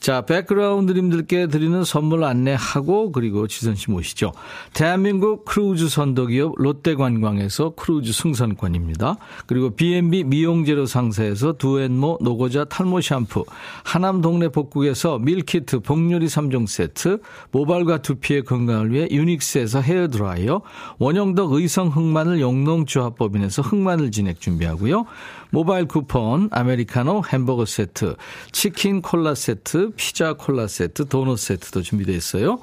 자, 0.00 0.20
백그라운드님들께 0.22 1.48
드리는 1.48 1.82
선물 1.84 2.24
안내하고 2.24 3.10
그리고 3.12 3.46
지선 3.46 3.74
씨 3.74 3.90
모시죠. 3.90 4.32
대한민국 4.72 5.44
크루즈 5.44 5.88
선도기업 5.88 6.54
롯데관광에서 6.56 7.74
크루즈 7.76 8.12
승선권입니다. 8.12 9.16
그리고 9.46 9.70
B&B 9.70 10.24
미용재료 10.24 10.86
상사에서 10.86 11.54
두앤모 11.54 12.18
노고자 12.20 12.64
탈모 12.64 13.00
샴푸, 13.00 13.44
하남 13.84 14.20
동네 14.20 14.48
복국에서 14.48 15.18
밀키트 15.18 15.80
복요리 15.80 16.26
3종 16.26 16.66
세트, 16.66 17.20
모발과 17.50 18.02
두피의 18.02 18.44
건강을 18.44 18.92
위해 18.92 19.08
유닉스에서 19.10 19.80
헤어 19.80 20.08
드라이어, 20.08 20.62
원형덕 20.98 21.52
의성 21.52 21.88
흑마늘 21.88 22.40
영농조합법인에서 22.40 23.62
흑마늘 23.62 24.10
진액 24.10 24.40
준비하고요. 24.40 25.06
모바일 25.50 25.86
쿠폰, 25.86 26.48
아메리카노 26.52 27.22
햄버거 27.32 27.64
세트, 27.64 28.16
치킨 28.52 29.00
콜라 29.00 29.34
세트, 29.34 29.87
피자 29.96 30.32
콜라 30.34 30.66
세트, 30.66 31.08
도넛 31.08 31.38
세트도 31.38 31.82
준비되어 31.82 32.14
있어요. 32.14 32.60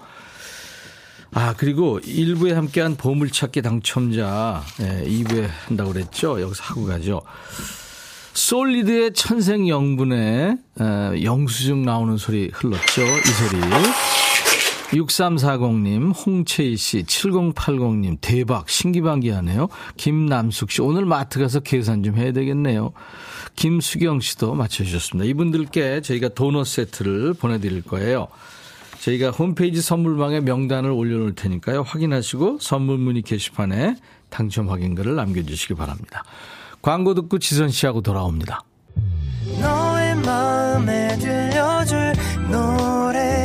아, 1.33 1.53
그리고 1.57 1.99
1부에 1.99 2.53
함께한 2.53 2.95
보물찾기 2.95 3.61
당첨자, 3.61 4.63
예, 4.81 5.03
2부에 5.05 5.49
한다고 5.65 5.91
그랬죠? 5.91 6.39
여기서 6.39 6.63
하고 6.63 6.85
가죠. 6.85 7.21
솔리드의 8.33 9.13
천생영분에 9.13 10.57
영수증 11.23 11.83
나오는 11.83 12.17
소리 12.17 12.49
흘렀죠? 12.53 13.01
이 13.01 13.21
소리. 13.21 13.61
6340님, 14.95 16.13
홍채희 16.25 16.77
씨, 16.77 17.03
7080님, 17.03 18.17
대박, 18.21 18.69
신기반기하네요. 18.69 19.67
김남숙 19.97 20.71
씨, 20.71 20.81
오늘 20.81 21.05
마트 21.05 21.39
가서 21.39 21.59
계산 21.59 22.03
좀 22.03 22.15
해야 22.15 22.31
되겠네요. 22.31 22.93
김수경 23.55 24.19
씨도 24.21 24.53
맞춰주셨습니다. 24.55 25.29
이분들께 25.29 26.01
저희가 26.01 26.29
도넛 26.29 26.67
세트를 26.67 27.33
보내드릴 27.33 27.81
거예요. 27.83 28.27
저희가 29.01 29.31
홈페이지 29.31 29.81
선물방에 29.81 30.41
명단을 30.41 30.89
올려놓을 30.89 31.35
테니까요. 31.35 31.83
확인하시고 31.83 32.57
선물 32.59 32.97
문의 32.97 33.21
게시판에 33.21 33.97
당첨 34.29 34.69
확인글을 34.69 35.15
남겨주시기 35.15 35.75
바랍니다. 35.75 36.23
광고 36.81 37.13
듣고 37.13 37.39
지선 37.39 37.69
씨하고 37.69 38.01
돌아옵니다. 38.01 38.63
너의 39.61 40.15
마음에 40.15 41.17
들려줄 41.17 42.13
지금 42.49 43.44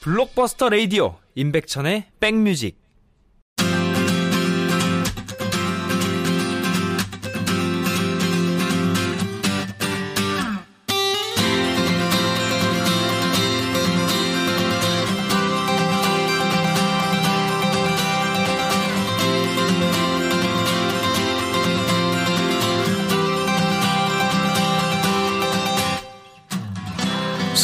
블록버스터 0.00 0.70
레이디오 0.70 1.16
임백천의 1.34 2.04
백뮤직 2.18 2.87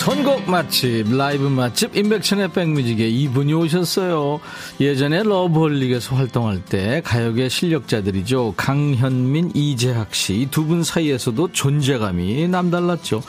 선곡 0.04 0.50
맛집, 0.50 1.16
라이브 1.16 1.44
맛집, 1.48 1.96
인백천의 1.96 2.52
백뮤직에 2.52 3.08
이분이 3.08 3.54
오셨어요. 3.54 4.38
예전에 4.78 5.22
러브홀릭에서 5.22 6.14
활동할 6.14 6.62
때 6.62 7.00
가요계 7.02 7.48
실력자들이죠. 7.48 8.52
강현민, 8.58 9.52
이재학 9.54 10.14
씨, 10.14 10.34
이 10.34 10.46
두 10.50 10.66
분 10.66 10.84
사이에서도 10.84 11.52
존재감이 11.52 12.46
남달랐죠. 12.48 13.22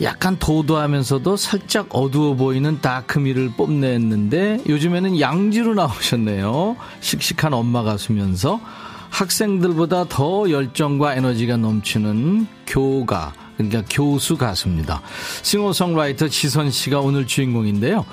약간 0.00 0.38
도도하면서도 0.38 1.36
살짝 1.36 1.88
어두워 1.90 2.36
보이는 2.36 2.80
다크미를 2.80 3.52
뽐냈는데 3.58 4.62
요즘에는 4.66 5.20
양지로 5.20 5.74
나오셨네요. 5.74 6.76
씩씩한 7.00 7.52
엄마 7.52 7.82
가수면서 7.82 8.60
학생들보다 9.10 10.06
더 10.08 10.50
열정과 10.50 11.16
에너지가 11.16 11.58
넘치는 11.58 12.46
교가 12.66 13.34
그러니까 13.56 13.82
교수 13.90 14.36
가수입니다. 14.36 15.02
싱어송라이터 15.42 16.28
지선 16.28 16.70
씨가 16.70 17.00
오늘 17.00 17.26
주인공인데요. 17.26 18.04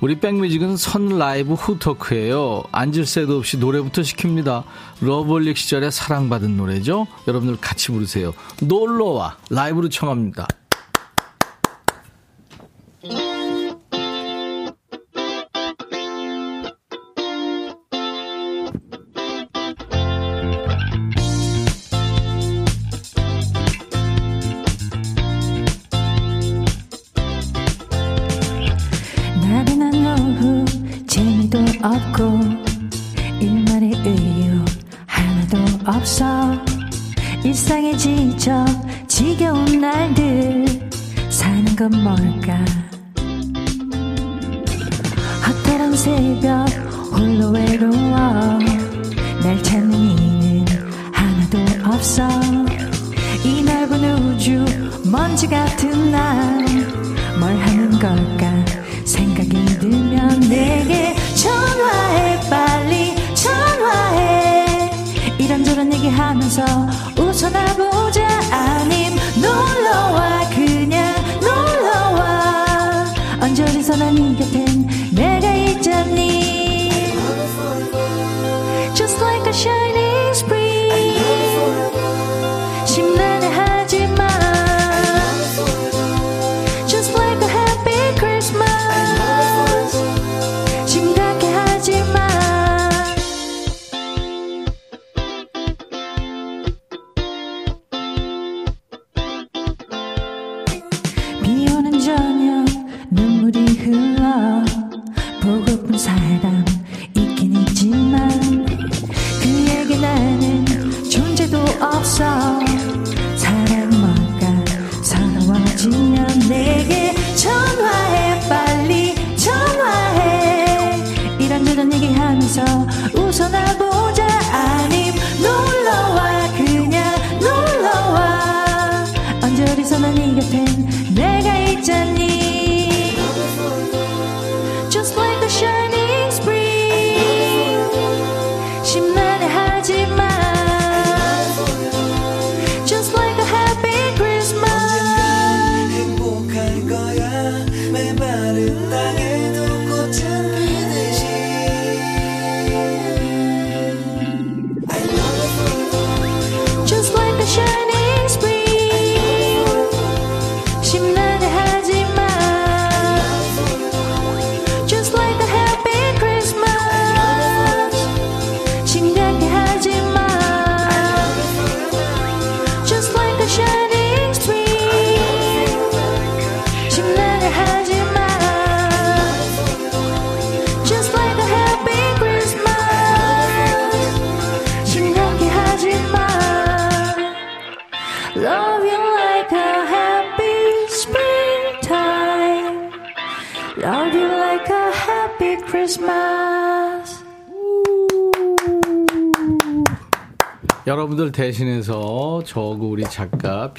우리 0.00 0.20
백뮤직은 0.20 0.76
선 0.76 1.18
라이브 1.18 1.54
후 1.54 1.78
토크예요. 1.78 2.64
앉을 2.72 3.06
새도 3.06 3.38
없이 3.38 3.56
노래부터 3.56 4.02
시킵니다. 4.02 4.64
러브홀릭 5.00 5.56
시절에 5.56 5.90
사랑받은 5.90 6.56
노래죠. 6.56 7.06
여러분들 7.26 7.56
같이 7.60 7.90
부르세요. 7.90 8.34
놀러와 8.60 9.38
라이브로 9.50 9.88
청합니다. 9.88 10.46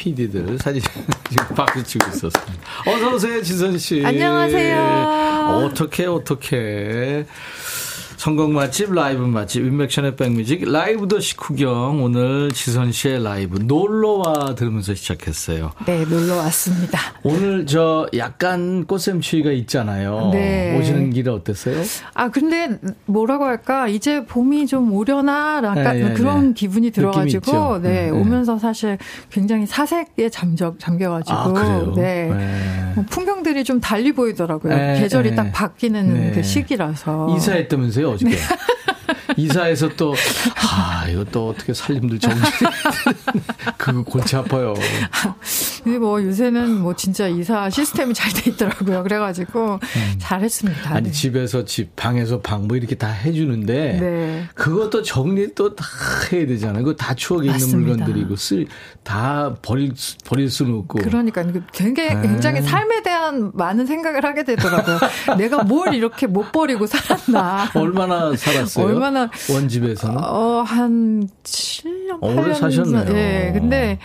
PD들 0.05 0.59
사진 0.59 0.81
지금 1.29 1.55
박수 1.55 1.83
치고 1.83 2.05
있었습니다. 2.09 2.63
어서 2.85 3.15
오세요, 3.15 3.41
지선씨. 3.41 4.03
안녕하세요. 4.05 5.63
어떻게, 5.65 6.05
어떻게. 6.05 7.25
선곡 8.25 8.55
맛집, 8.55 8.91
라이브 8.91 9.21
맛집, 9.21 9.63
임백천의 9.63 10.15
백뮤직, 10.15 10.67
라이브도 10.67 11.19
식후경. 11.19 12.03
오늘 12.03 12.49
지선 12.51 12.91
씨의 12.91 13.23
라이브, 13.23 13.59
놀러와 13.59 14.55
들으면서 14.55 14.95
시작했어요. 14.95 15.73
네, 15.85 16.03
놀러 16.05 16.37
왔습니다. 16.37 16.99
오늘 17.21 17.67
저 17.67 18.07
약간 18.17 18.85
꽃샘추위가 18.85 19.51
있잖아요. 19.51 20.31
네. 20.33 20.75
오시는 20.75 21.11
길에 21.11 21.29
어땠어요? 21.29 21.83
아, 22.15 22.31
근데 22.31 22.79
뭐라고 23.05 23.45
할까? 23.45 23.87
이제 23.87 24.25
봄이 24.25 24.65
좀 24.65 24.91
오려나? 24.91 25.61
약간 25.63 25.83
네, 25.83 26.03
네, 26.05 26.13
그런 26.15 26.47
네. 26.47 26.53
기분이 26.55 26.89
들어가지고. 26.89 27.77
네, 27.83 27.89
네, 27.89 28.01
네. 28.05 28.09
오면서 28.09 28.57
사실 28.57 28.97
굉장히 29.29 29.67
사색에 29.67 30.29
잠겨, 30.31 30.73
잠겨가지고, 30.79 31.37
아, 31.37 31.53
그래요? 31.53 31.93
네. 31.95 32.33
네. 32.35 32.91
뭐 32.95 33.05
풍경들이 33.07 33.63
좀 33.63 33.79
달리 33.79 34.13
보이더라고요. 34.13 34.75
네, 34.75 34.99
계절이 34.99 35.29
네. 35.29 35.35
딱 35.35 35.51
바뀌는 35.51 36.13
네. 36.13 36.31
그 36.31 36.41
시기라서. 36.41 37.35
이사했다면서요, 37.37 38.14
어저께? 38.15 38.37
이사해서 39.37 39.89
또, 39.89 40.15
아, 40.55 41.05
이거 41.09 41.23
또 41.25 41.49
어떻게 41.49 41.73
살림들 41.73 42.19
정리. 42.19 42.39
그거 43.77 44.03
골치 44.03 44.35
아파요. 44.35 44.73
근데 45.85 45.99
뭐 45.99 46.19
요새는 46.23 46.81
뭐 46.81 46.95
진짜 46.95 47.27
이사 47.27 47.69
시스템이 47.69 48.15
잘 48.15 48.33
돼 48.33 48.49
있더라고요. 48.49 49.03
그래가지고 49.03 49.79
잘했습니다. 50.17 50.89
음. 50.91 50.95
아니, 50.95 51.05
네. 51.05 51.11
집에서 51.11 51.63
집, 51.63 51.95
방에서 51.95 52.41
방, 52.41 52.67
뭐 52.67 52.75
이렇게 52.75 52.95
다 52.95 53.07
해주는데. 53.07 53.99
네. 54.01 54.43
그것도 54.55 55.03
정리 55.03 55.53
또 55.53 55.75
다 55.75 55.85
해야 56.31 56.47
되잖아요. 56.47 56.83
그거 56.83 56.95
다 56.95 57.13
추억에 57.13 57.41
있는 57.45 57.51
맞습니다. 57.53 57.97
물건들이고, 58.05 58.35
쓸, 58.35 58.65
다 59.03 59.55
버릴, 59.61 59.91
수- 59.95 60.17
버릴 60.25 60.49
수는 60.49 60.73
없고. 60.79 60.99
그러니까 61.03 61.43
이게 61.43 61.61
굉장히, 61.71 62.15
네. 62.15 62.21
굉장히 62.23 62.61
삶에 62.63 63.03
대한 63.03 63.51
많은 63.53 63.85
생각을 63.85 64.23
하게 64.25 64.43
되더라고요. 64.43 64.97
내가 65.37 65.63
뭘 65.63 65.93
이렇게 65.93 66.25
못 66.25 66.51
버리고 66.51 66.87
살았나. 66.87 67.69
얼마나 67.75 68.35
살았어요? 68.35 68.87
얼마나- 68.87 69.29
원집에서는? 69.51 70.17
어, 70.17 70.63
한 70.65 71.29
7년, 71.43 72.17
어, 72.21 72.27
오래 72.33 72.53
8년. 72.53 72.55
사셨네요. 72.55 73.05
예, 73.15 73.51
근데, 73.53 73.99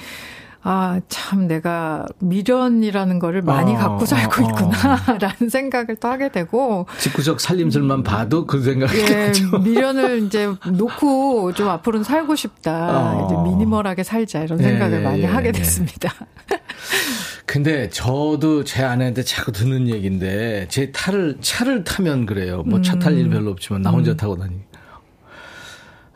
아, 0.63 1.01
참, 1.09 1.49
내가 1.49 2.05
미련이라는 2.19 3.19
거를 3.19 3.41
많이 3.41 3.75
어, 3.75 3.79
갖고 3.79 4.05
살고 4.05 4.43
어, 4.43 4.47
어. 4.47 4.51
있구나라는 4.51 5.49
생각을 5.51 5.97
또 5.97 6.09
하게 6.09 6.29
되고, 6.31 6.87
직구적 6.99 7.41
살림술만 7.41 8.03
봐도 8.03 8.47
그 8.47 8.63
생각이 8.63 8.99
예, 8.99 9.27
나죠. 9.29 9.59
미련을 9.65 10.25
이제 10.27 10.53
놓고 10.71 11.55
좀 11.55 11.69
앞으로는 11.69 12.05
살고 12.05 12.37
싶다. 12.37 12.89
어. 12.91 13.27
이제 13.27 13.37
미니멀하게 13.51 14.03
살자. 14.03 14.43
이런 14.43 14.61
예, 14.61 14.65
생각을 14.65 14.99
예, 15.01 15.03
많이 15.05 15.21
예, 15.23 15.27
하게 15.27 15.49
예. 15.49 15.53
됐습니다. 15.53 16.13
근데 17.47 17.89
저도 17.89 18.63
제 18.65 18.85
아내한테 18.85 19.23
자꾸 19.25 19.51
듣는 19.53 19.89
얘기인데 19.89 20.67
제 20.69 20.93
차를 20.93 21.39
차를 21.41 21.85
타면 21.85 22.27
그래요. 22.27 22.63
뭐 22.65 22.81
차 22.83 22.99
탈 22.99 23.17
일 23.17 23.29
별로 23.31 23.51
없지만 23.51 23.83
나 23.83 23.91
혼자 23.91 24.15
타고 24.15 24.37
다니. 24.37 24.57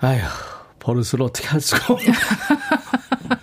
아휴 0.00 0.20
버릇을 0.78 1.22
어떻게 1.22 1.48
할 1.48 1.60
수가 1.60 1.94
없네. 1.94 2.12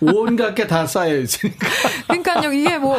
온갖 0.02 0.54
게 0.56 0.67
다 0.67 0.86
쌓여 0.86 1.17
있으니까. 1.17 1.67
그러니까요, 2.08 2.52
이게 2.54 2.78
뭐, 2.78 2.98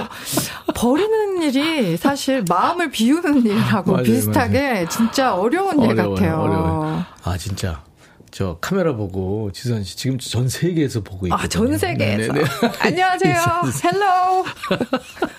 버리는 0.75 1.43
일이 1.43 1.97
사실 1.97 2.45
마음을 2.49 2.91
비우는 2.91 3.45
일하고 3.47 3.93
맞아요, 3.93 4.05
비슷하게 4.05 4.87
진짜 4.89 5.35
어려운 5.35 5.81
일 5.83 5.91
어려워요, 5.91 6.15
같아요. 6.15 6.41
어려워요. 6.41 7.05
아 7.25 7.37
진짜. 7.39 7.83
저 8.31 8.57
카메라 8.63 8.95
보고 8.97 9.51
지선 9.53 9.85
씨 9.85 9.95
지금 9.95 10.19
전 10.19 10.49
세계에서 10.49 11.03
보고 11.03 11.27
있거든요. 11.27 11.45
아, 11.45 11.49
전 11.49 11.77
세계에서. 11.77 12.33
네네네. 12.33 12.49
안녕하세요. 12.81 13.33
있어, 13.35 13.69
있어. 13.69 13.89
Hello. 13.91 14.45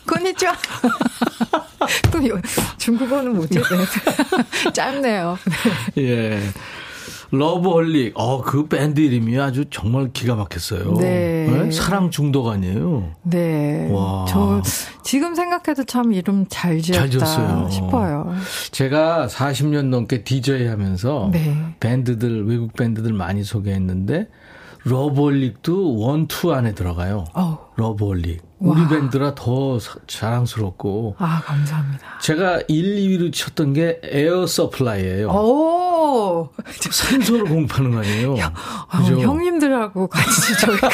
konnichiwa. 0.06 0.54
또 2.12 2.28
요- 2.30 2.40
중국어는 2.78 3.34
뭐지? 3.36 3.60
네. 3.60 4.72
짧네요. 4.74 5.40
예. 5.98 6.40
러브홀릭. 7.38 8.14
어, 8.16 8.42
그 8.44 8.68
밴드 8.68 9.00
이름이 9.00 9.40
아주 9.40 9.66
정말 9.72 10.12
기가 10.14 10.36
막혔어요. 10.36 10.94
네. 11.00 11.72
사랑 11.72 12.12
중독 12.12 12.48
아니에요? 12.48 13.12
네. 13.24 13.90
와. 13.92 14.26
저 14.30 14.62
지금 15.04 15.34
생각해도 15.34 15.84
참 15.86 16.14
이름 16.14 16.46
잘잘 16.48 16.82
지었다 16.82 17.08
지었어요. 17.10 17.70
싶어요. 17.72 18.34
제가 18.72 19.28
40년 19.28 19.86
넘게 19.88 20.24
DJ 20.24 20.68
하면서 20.68 21.30
네. 21.34 21.58
밴드들, 21.80 22.46
외국 22.48 22.74
밴드들 22.74 23.14
많이 23.14 23.44
소개했는데, 23.44 24.28
러브홀릭도 24.86 25.98
one, 25.98 26.28
two 26.28 26.54
안에 26.54 26.74
들어가요. 26.76 27.26
어우. 27.34 27.58
러브홀릭. 27.78 28.42
우리 28.60 28.82
와. 28.82 28.88
밴드라 28.90 29.34
더 29.34 29.80
사- 29.80 29.96
자랑스럽고. 30.08 31.16
아, 31.18 31.42
감사합니다. 31.44 32.20
제가 32.22 32.62
1, 32.68 32.96
2위로 32.96 33.34
쳤던 33.34 33.74
게 33.74 34.00
Air 34.04 34.46
Supply예요 34.46 35.30
오! 35.30 35.83
산소를 36.92 37.46
공급하는 37.46 37.92
거 37.92 38.00
아니에요? 38.00 38.34
어, 38.34 38.98
그죠? 38.98 39.20
형님들하고 39.20 40.08
같이 40.08 40.58
저희가 40.60 40.90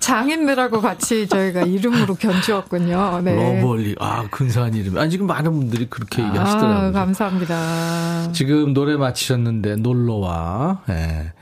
장인들하고 0.00 0.80
같이 0.80 1.26
저희가 1.28 1.62
이름으로 1.62 2.14
견주었군요. 2.14 3.20
네. 3.24 3.34
러브홀릭. 3.34 3.96
아, 4.00 4.26
근사한 4.30 4.74
이름. 4.74 4.98
아, 4.98 5.08
지금 5.08 5.26
많은 5.26 5.52
분들이 5.52 5.86
그렇게 5.88 6.22
아, 6.22 6.28
얘기하시더라고요. 6.28 6.92
감사합니다. 6.92 8.32
지금 8.32 8.72
노래 8.74 8.96
마치셨는데 8.96 9.76
놀러와. 9.76 10.82
예. 10.90 11.32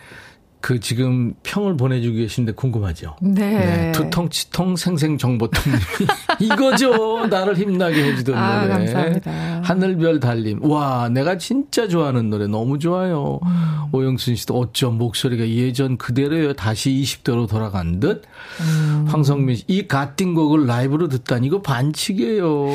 그 0.65 0.81
지금 0.81 1.35
평을 1.43 1.77
보내주고 1.77 2.17
계신데 2.17 2.53
궁금하죠? 2.53 3.17
네. 3.21 3.93
두통, 3.93 4.31
치통, 4.31 4.77
생생정보통님이 4.77 5.79
이거죠. 6.41 7.27
나를 7.27 7.59
힘나게 7.59 8.03
해주던 8.03 8.35
아, 8.35 8.63
노래. 8.63 8.73
감사합니다. 8.73 9.61
하늘별 9.63 10.21
달림. 10.21 10.65
와, 10.65 11.11
내가 11.11 11.37
진짜 11.37 11.87
좋아하는 11.87 12.31
노래 12.31 12.47
너무 12.47 12.79
좋아요. 12.79 13.41
음. 13.45 13.89
오영순 13.93 14.37
씨도 14.37 14.59
어쩜 14.59 14.97
목소리가 14.97 15.47
예전 15.51 15.99
그대로요. 15.99 16.55
다시 16.55 16.93
20대로 16.93 17.47
돌아간 17.47 18.01
듯. 18.01 18.23
음. 18.63 19.05
황성민 19.07 19.57
씨, 19.57 19.65
이 19.67 19.87
갓띵곡을 19.87 20.65
라이브로 20.67 21.09
듣다니 21.09 21.47
이거 21.47 21.61
반칙이에요. 21.61 22.69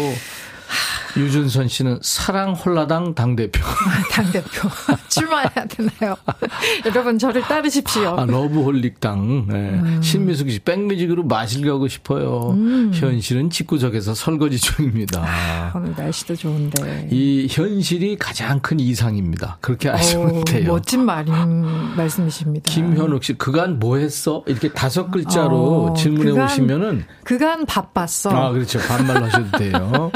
유준선 1.17 1.67
씨는 1.67 1.99
사랑 2.01 2.53
홀라당 2.53 3.15
당대표. 3.15 3.61
당대표. 4.11 4.69
출마해야 5.09 5.65
되나요? 5.67 6.15
여러분, 6.85 7.17
저를 7.17 7.41
따르십시오. 7.41 8.15
아, 8.19 8.25
러브홀릭당. 8.25 9.45
네. 9.47 9.55
음. 9.55 10.01
신미숙 10.03 10.49
씨, 10.51 10.59
백뮤직으로 10.59 11.23
마실 11.23 11.65
가고 11.65 11.87
싶어요. 11.87 12.55
현실은 12.93 13.49
집구석에서 13.49 14.13
설거지 14.13 14.59
중입니다. 14.59 15.71
오늘 15.75 15.93
날씨도 15.97 16.35
좋은데. 16.35 17.07
이 17.11 17.47
현실이 17.49 18.17
가장 18.17 18.59
큰 18.59 18.79
이상입니다. 18.79 19.57
그렇게 19.61 19.89
아시면 19.89 20.29
오, 20.37 20.43
돼요. 20.43 20.71
멋진 20.73 21.05
말인 21.05 21.33
말씀이십니다. 21.95 22.71
김현욱 22.71 23.23
씨, 23.23 23.33
그간 23.33 23.79
뭐 23.79 23.97
했어? 23.97 24.43
이렇게 24.47 24.69
다섯 24.69 25.09
글자로 25.09 25.85
어, 25.85 25.93
질문해 25.95 26.31
그간- 26.31 26.45
오시면은 26.45 27.05
그간 27.23 27.65
바빴어. 27.65 28.29
아, 28.31 28.51
그렇죠. 28.51 28.79
반말로 28.79 29.25
하셔도 29.25 29.57
돼요. 29.57 30.11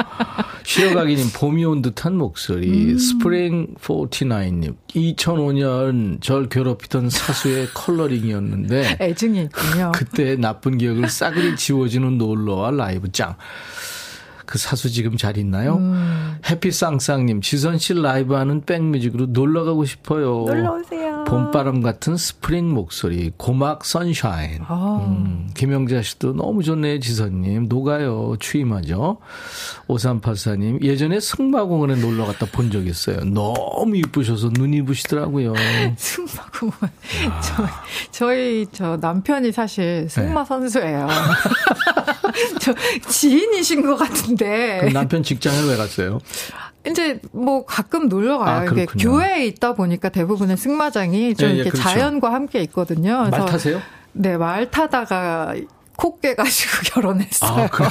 쉬어가기님, 0.90 1.28
봄이 1.34 1.66
온 1.66 1.82
듯한 1.82 2.18
목소리. 2.18 2.98
스프링 2.98 3.76
49님, 3.76 4.76
2005년 4.90 6.22
절 6.22 6.50
괴롭히던 6.50 7.10
사수의 7.10 7.70
컬러링이었는데, 7.74 8.98
애증이 9.00 9.44
있군요. 9.44 9.92
그때 9.96 10.36
나쁜 10.36 10.78
기억을 10.78 11.10
싸그리 11.10 11.56
지워지는 11.56 12.18
놀러와 12.18 12.72
라이브 12.72 13.12
짱. 13.12 13.36
그 14.46 14.58
사수 14.58 14.92
지금 14.92 15.18
잘 15.18 15.38
있나요? 15.38 15.76
음. 15.78 16.38
해피쌍쌍님, 16.50 17.42
지선 17.42 17.78
씨 17.78 17.94
라이브 17.94 18.34
하는 18.34 18.62
백뮤직으로 18.66 19.28
놀러 19.28 19.64
가고 19.64 19.86
싶어요. 19.86 20.46
놀러 20.48 20.74
오세요. 20.76 21.24
봄바람 21.26 21.82
같은 21.82 22.18
스프링 22.18 22.74
목소리, 22.74 23.32
고막 23.38 23.86
sunshine. 23.86 24.60
아, 24.68 25.06
음, 25.08 25.50
김영자 25.54 26.02
씨도 26.02 26.34
너무 26.34 26.62
좋네요, 26.64 27.00
지선님. 27.00 27.68
녹아요. 27.70 28.36
추임하죠. 28.40 29.18
5384님, 29.88 30.82
예전에 30.84 31.20
승마공원에 31.20 31.96
놀러 31.96 32.26
갔다 32.26 32.46
본 32.52 32.70
적 32.74 32.88
있어요. 32.88 33.20
너무 33.26 33.96
이쁘셔서 33.98 34.50
눈이 34.50 34.82
부시더라고요. 34.84 35.54
승마공원. 35.96 36.78
저, 37.42 37.68
저희 38.12 38.66
저 38.72 38.98
남편이 38.98 39.52
사실 39.52 40.08
승마 40.10 40.42
네. 40.42 40.46
선수예요. 40.48 41.08
저 42.60 42.74
지인이신 43.10 43.86
것 43.86 43.96
같은데. 43.96 44.80
그럼 44.80 44.94
남편 44.94 45.24
직장을 45.24 45.68
왜 45.70 45.78
갔어요? 45.78 46.20
이제 46.88 47.20
뭐 47.32 47.66
가끔 47.66 48.10
놀러 48.10 48.40
가요. 48.40 48.62
아, 48.62 48.66
이게. 48.66 48.86
교회에 48.86 49.46
있다 49.46 49.74
보니까 49.74 50.10
대부분의 50.10 50.58
승마장이 50.58 51.36
좀 51.36 51.50
예, 51.50 51.52
예, 51.52 51.56
이렇게 51.56 51.70
그렇죠. 51.70 51.90
자연과 51.90 52.34
함께 52.34 52.62
있거든요. 52.64 53.30
말 53.30 53.46
타세요? 53.46 53.82
네, 54.12 54.38
말 54.38 54.70
타다가 54.70 55.54
코 55.96 56.20
깨가지고 56.20 56.72
결혼했어요. 56.94 57.68
아. 57.72 57.90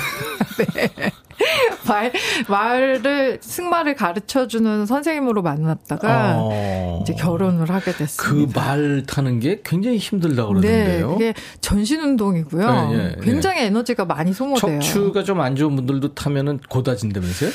네. 0.75 1.13
말, 1.87 2.13
말을, 2.49 3.39
승마를 3.41 3.95
가르쳐 3.95 4.47
주는 4.47 4.87
선생님으로 4.87 5.43
만났다가 5.43 6.37
어. 6.39 6.99
이제 7.03 7.15
결혼을 7.15 7.71
하게 7.71 7.93
그 7.93 7.99
됐습니다. 7.99 8.61
말 8.61 9.03
타는 9.07 9.41
게 9.41 9.61
굉장히 9.65 9.99
힘들다고 9.99 10.61
네, 10.61 10.69
그러는데요. 10.69 11.09
그게 11.13 11.35
전신 11.61 12.01
운동이고요. 12.01 12.91
예, 12.93 12.97
예, 12.97 13.17
굉장히 13.23 13.63
에너지가 13.63 14.05
많이 14.05 14.33
소모돼요. 14.33 14.81
척추가 14.81 15.23
좀 15.23 15.43
안 15.43 15.57
좋은 15.57 15.75
분들도 15.75 16.15
타면은 16.15 16.61
고다진다면서요? 16.69 17.51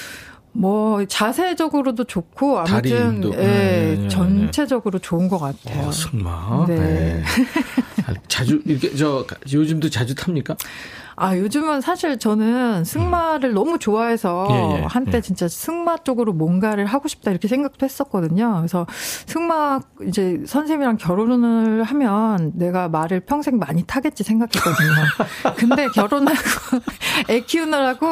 뭐 0.51 1.05
자세적으로도 1.05 2.03
좋고 2.05 2.59
아무튼. 2.59 3.23
예, 3.35 3.37
예, 3.37 4.03
예, 4.03 4.07
전체적으로 4.09 4.99
좋은 4.99 5.29
것 5.29 5.37
같아요. 5.39 5.87
어, 5.87 5.91
승마. 5.91 6.65
네. 6.67 6.75
네. 6.75 7.23
자주 8.27 8.61
이렇게 8.65 8.95
저 8.95 9.25
요즘도 9.51 9.89
자주 9.89 10.15
탑니까? 10.15 10.55
아, 11.19 11.35
요즘은 11.35 11.81
사실 11.81 12.19
저는 12.19 12.83
승마를 12.83 13.51
너무 13.53 13.79
좋아해서 13.79 14.47
예, 14.51 14.81
예, 14.81 14.83
한때 14.83 15.17
예. 15.17 15.21
진짜 15.21 15.47
승마 15.47 15.97
쪽으로 15.97 16.31
뭔가를 16.31 16.85
하고 16.85 17.07
싶다 17.07 17.31
이렇게 17.31 17.47
생각도 17.47 17.87
했었거든요. 17.87 18.53
그래서 18.57 18.85
승마 19.25 19.79
이제 20.07 20.39
선생님이랑 20.45 20.97
결혼을 20.97 21.81
하면 21.81 22.51
내가 22.53 22.87
말을 22.87 23.21
평생 23.21 23.57
많이 23.57 23.81
타겠지 23.81 24.23
생각했거든요. 24.23 24.91
근데 25.57 25.87
결혼하고 25.87 26.37
애 27.29 27.39
키우느라고 27.39 28.05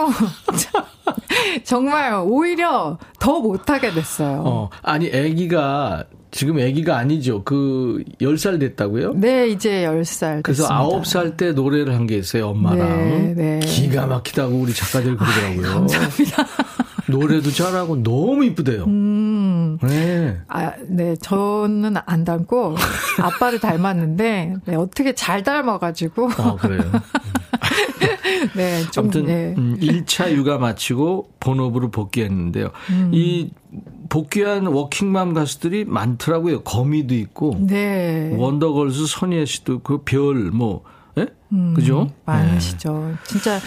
정말 1.64 2.20
오히려 2.26 2.98
더 3.20 3.40
못하게 3.40 3.92
됐어요. 3.92 4.42
어, 4.44 4.70
아니 4.82 5.16
아기가 5.16 6.06
지금 6.36 6.58
아기가 6.58 6.98
아니죠. 6.98 7.44
그 7.46 8.04
10살 8.20 8.60
됐다고요? 8.60 9.14
네, 9.14 9.48
이제 9.48 9.86
10살 9.86 10.44
그래서 10.44 10.64
됐습니다. 10.68 10.84
9살 11.30 11.38
때 11.38 11.54
노래를 11.54 11.94
한 11.96 12.06
게 12.06 12.18
있어요, 12.18 12.50
엄마랑. 12.50 12.78
네, 12.78 13.34
네. 13.36 13.60
기가 13.66 14.06
막히다고 14.06 14.54
우리 14.58 14.74
작가들이 14.74 15.16
그러더라고요. 15.16 15.62
감사합니다. 15.62 16.46
노래도 17.08 17.52
잘하고 17.52 18.04
너무 18.04 18.44
이쁘대요. 18.44 18.84
음. 18.84 19.78
네. 19.82 20.38
아, 20.50 20.74
네, 20.90 21.16
저는 21.22 21.96
안 22.06 22.26
닮고 22.26 22.76
아빠를 23.22 23.60
닮았는데 23.60 24.56
네, 24.66 24.76
어떻게 24.76 25.16
잘 25.16 25.42
닮아가지고 25.42 26.32
아, 26.38 26.56
그래요. 26.58 26.82
네, 28.56 28.84
좀 28.92 29.06
아무튼 29.06 29.26
네. 29.26 29.54
음, 29.58 29.78
1차 29.80 30.32
육아 30.32 30.58
마치고 30.58 31.32
본업으로 31.40 31.92
복귀했는데요. 31.92 32.72
음. 32.90 33.12
이 33.14 33.50
복귀한 34.10 34.68
워킹맘 34.68 35.34
가수들이 35.34 35.86
많더라고요. 35.86 36.62
거미도 36.64 37.14
있고 37.16 37.58
네. 37.60 38.34
원더걸스 38.38 39.06
선예 39.08 39.46
씨도 39.46 39.80
그 39.80 40.04
별 40.06 40.52
뭐, 40.52 40.84
예? 41.18 41.28
그죠? 41.76 42.04
음, 42.04 42.10
많으시죠. 42.26 43.14
진짜 43.26 43.60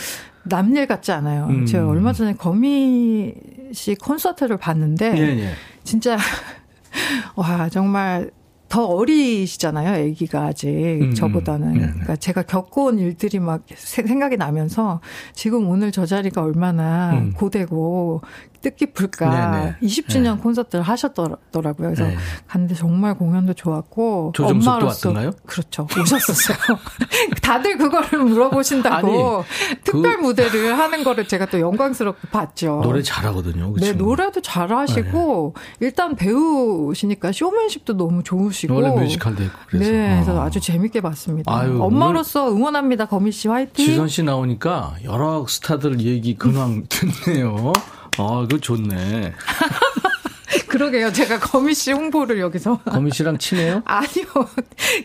남일 0.45 0.87
같지 0.87 1.13
않아요. 1.13 1.47
음. 1.51 1.67
제가 1.67 1.87
얼마 1.89 2.13
전에 2.13 2.35
거미 2.35 3.35
씨 3.73 3.95
콘서트를 3.97 4.57
봤는데 4.57 5.15
예, 5.19 5.23
예. 5.45 5.53
진짜 5.85 6.17
와 7.37 7.69
정말 7.69 8.31
더 8.69 8.85
어리시잖아요, 8.85 10.11
아기가 10.11 10.47
아직 10.47 10.69
음, 10.69 11.15
저보다는. 11.15 11.73
네, 11.73 11.79
네. 11.81 11.87
그러니까 11.87 12.17
제가 12.17 12.43
겪어온 12.43 12.99
일들이 12.99 13.39
막 13.39 13.63
세- 13.75 14.03
생각이 14.03 14.37
나면서 14.37 15.01
지금 15.35 15.69
오늘 15.69 15.91
저 15.91 16.05
자리가 16.05 16.43
얼마나 16.43 17.13
음. 17.15 17.33
고되고 17.35 18.21
뜻깊을까. 18.61 19.51
네, 19.61 19.77
네. 19.81 19.87
20주년 19.87 20.41
콘서트를 20.43 20.83
하셨더라고요. 20.83 21.75
그래서 21.75 22.05
네. 22.07 22.17
갔는데 22.47 22.75
정말 22.75 23.15
공연도 23.17 23.55
좋았고 23.55 24.33
엄마로서 24.39 24.87
왔던가요? 25.11 25.31
그렇죠. 25.47 25.87
오셨었어요. 26.01 26.79
다들 27.43 27.79
그거를 27.79 28.19
물어보신다고 28.25 29.45
특별 29.85 30.17
그- 30.17 30.23
무대를 30.23 30.79
하는 30.79 31.05
거를 31.05 31.27
제가 31.29 31.47
또 31.47 31.61
영광스럽게 31.61 32.29
봤죠. 32.31 32.81
노래 32.83 33.03
잘하거든요. 33.03 33.73
그 33.73 33.81
네. 33.81 33.93
노래도 33.93 34.41
잘하시고 34.41 35.55
일단 35.81 36.17
배우시니까 36.17 37.33
쇼맨십도 37.33 37.97
너무 37.97 38.23
좋으시고 38.23 38.75
원래 38.75 38.91
뮤지컬도 38.91 39.43
했고 39.45 39.59
그래서. 39.69 39.91
네, 39.91 40.15
그래서 40.15 40.41
어. 40.41 40.43
아주 40.45 40.61
재밌게 40.61 41.01
봤습니다. 41.01 41.53
아유, 41.57 41.83
엄마로서 41.83 42.51
응원합니다, 42.51 43.07
거미 43.07 43.33
씨 43.33 43.49
화이팅. 43.49 43.85
지선 43.87 44.09
씨 44.09 44.23
나오니까 44.23 44.97
여러 45.05 45.47
스타들 45.49 46.01
얘기 46.01 46.35
근황 46.37 46.85
듣네요. 47.25 47.73
아, 48.19 48.41
그거 48.43 48.59
좋네. 48.59 49.33
그러게요, 50.69 51.13
제가 51.13 51.39
거미 51.39 51.75
씨 51.75 51.93
홍보를 51.93 52.41
여기서. 52.41 52.79
거미 52.85 53.11
씨랑 53.11 53.39
친해요? 53.39 53.83
아니요. 53.87 54.27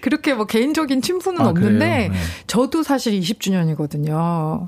그렇게 0.02 0.34
뭐 0.34 0.46
개인적인 0.46 1.02
친분은 1.02 1.42
아, 1.42 1.50
없는데? 1.50 2.10
네. 2.10 2.12
저도 2.48 2.84
사실 2.84 3.20
20주년이거든요. 3.20 4.68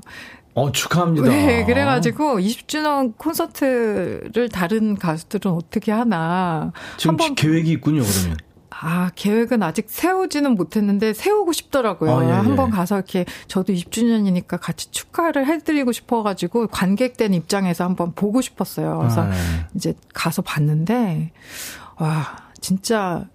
어, 0.54 0.72
축하합니다. 0.72 1.28
네, 1.28 1.64
그래가지고 1.66 2.38
20주년 2.38 3.16
콘서트를 3.18 4.48
다른 4.50 4.96
가수들은 4.96 5.52
어떻게 5.52 5.92
하나. 5.92 6.72
지금 6.96 7.10
한번 7.10 7.34
계획이 7.34 7.70
있군요, 7.72 8.02
그러면. 8.02 8.38
아, 8.80 9.10
계획은 9.14 9.62
아직 9.62 9.86
세우지는 9.88 10.54
못했는데 10.54 11.12
세우고 11.14 11.52
싶더라고요. 11.52 12.18
아, 12.18 12.24
예, 12.24 12.28
예. 12.28 12.32
한번 12.32 12.70
가서 12.70 12.96
이렇게 12.96 13.24
저도 13.48 13.72
20주년이니까 13.72 14.58
같이 14.60 14.90
축하를 14.90 15.46
해드리고 15.46 15.92
싶어가지고 15.92 16.68
관객된 16.68 17.32
입장에서 17.34 17.84
한번 17.84 18.12
보고 18.12 18.40
싶었어요. 18.40 18.98
그래서 18.98 19.22
아, 19.22 19.30
예. 19.30 19.66
이제 19.74 19.94
가서 20.12 20.42
봤는데, 20.42 21.32
와, 21.98 22.36
진짜 22.60 23.26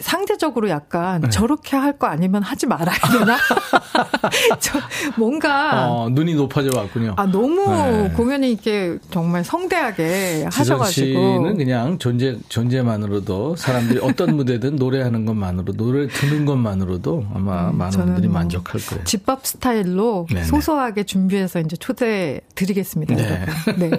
상대적으로 0.00 0.68
약간 0.68 1.20
네. 1.22 1.28
저렇게 1.30 1.76
할 1.76 1.96
거 1.96 2.06
아니면 2.08 2.42
하지 2.42 2.66
말아야 2.66 2.96
되나? 3.10 3.38
저 4.60 4.78
뭔가 5.16 5.88
어, 5.90 6.08
눈이 6.10 6.34
높아져 6.34 6.70
왔군요. 6.76 7.14
아 7.16 7.24
너무 7.26 7.64
네. 7.70 8.10
공연이 8.14 8.52
이렇게 8.52 8.98
정말 9.10 9.44
성대하게 9.44 10.46
지선 10.50 10.52
하셔가지고 10.52 11.06
씨는 11.06 11.56
그냥 11.56 11.98
존재 11.98 12.36
존재만으로도 12.48 13.56
사람들이 13.56 14.00
어떤 14.02 14.36
무대든 14.36 14.76
노래하는 14.76 15.24
것만으로 15.24 15.72
노래 15.72 16.06
듣는 16.08 16.44
것만으로도 16.44 17.26
아마 17.34 17.72
많은 17.72 17.90
저는 17.92 18.06
분들이 18.06 18.28
뭐 18.28 18.34
만족할 18.40 18.80
거예요. 18.80 19.04
집밥 19.04 19.46
스타일로 19.46 20.26
네네. 20.28 20.44
소소하게 20.44 21.04
준비해서 21.04 21.60
이제 21.60 21.76
초대 21.76 22.40
드리겠습니다. 22.54 23.14
네. 23.14 23.46
네. 23.76 23.90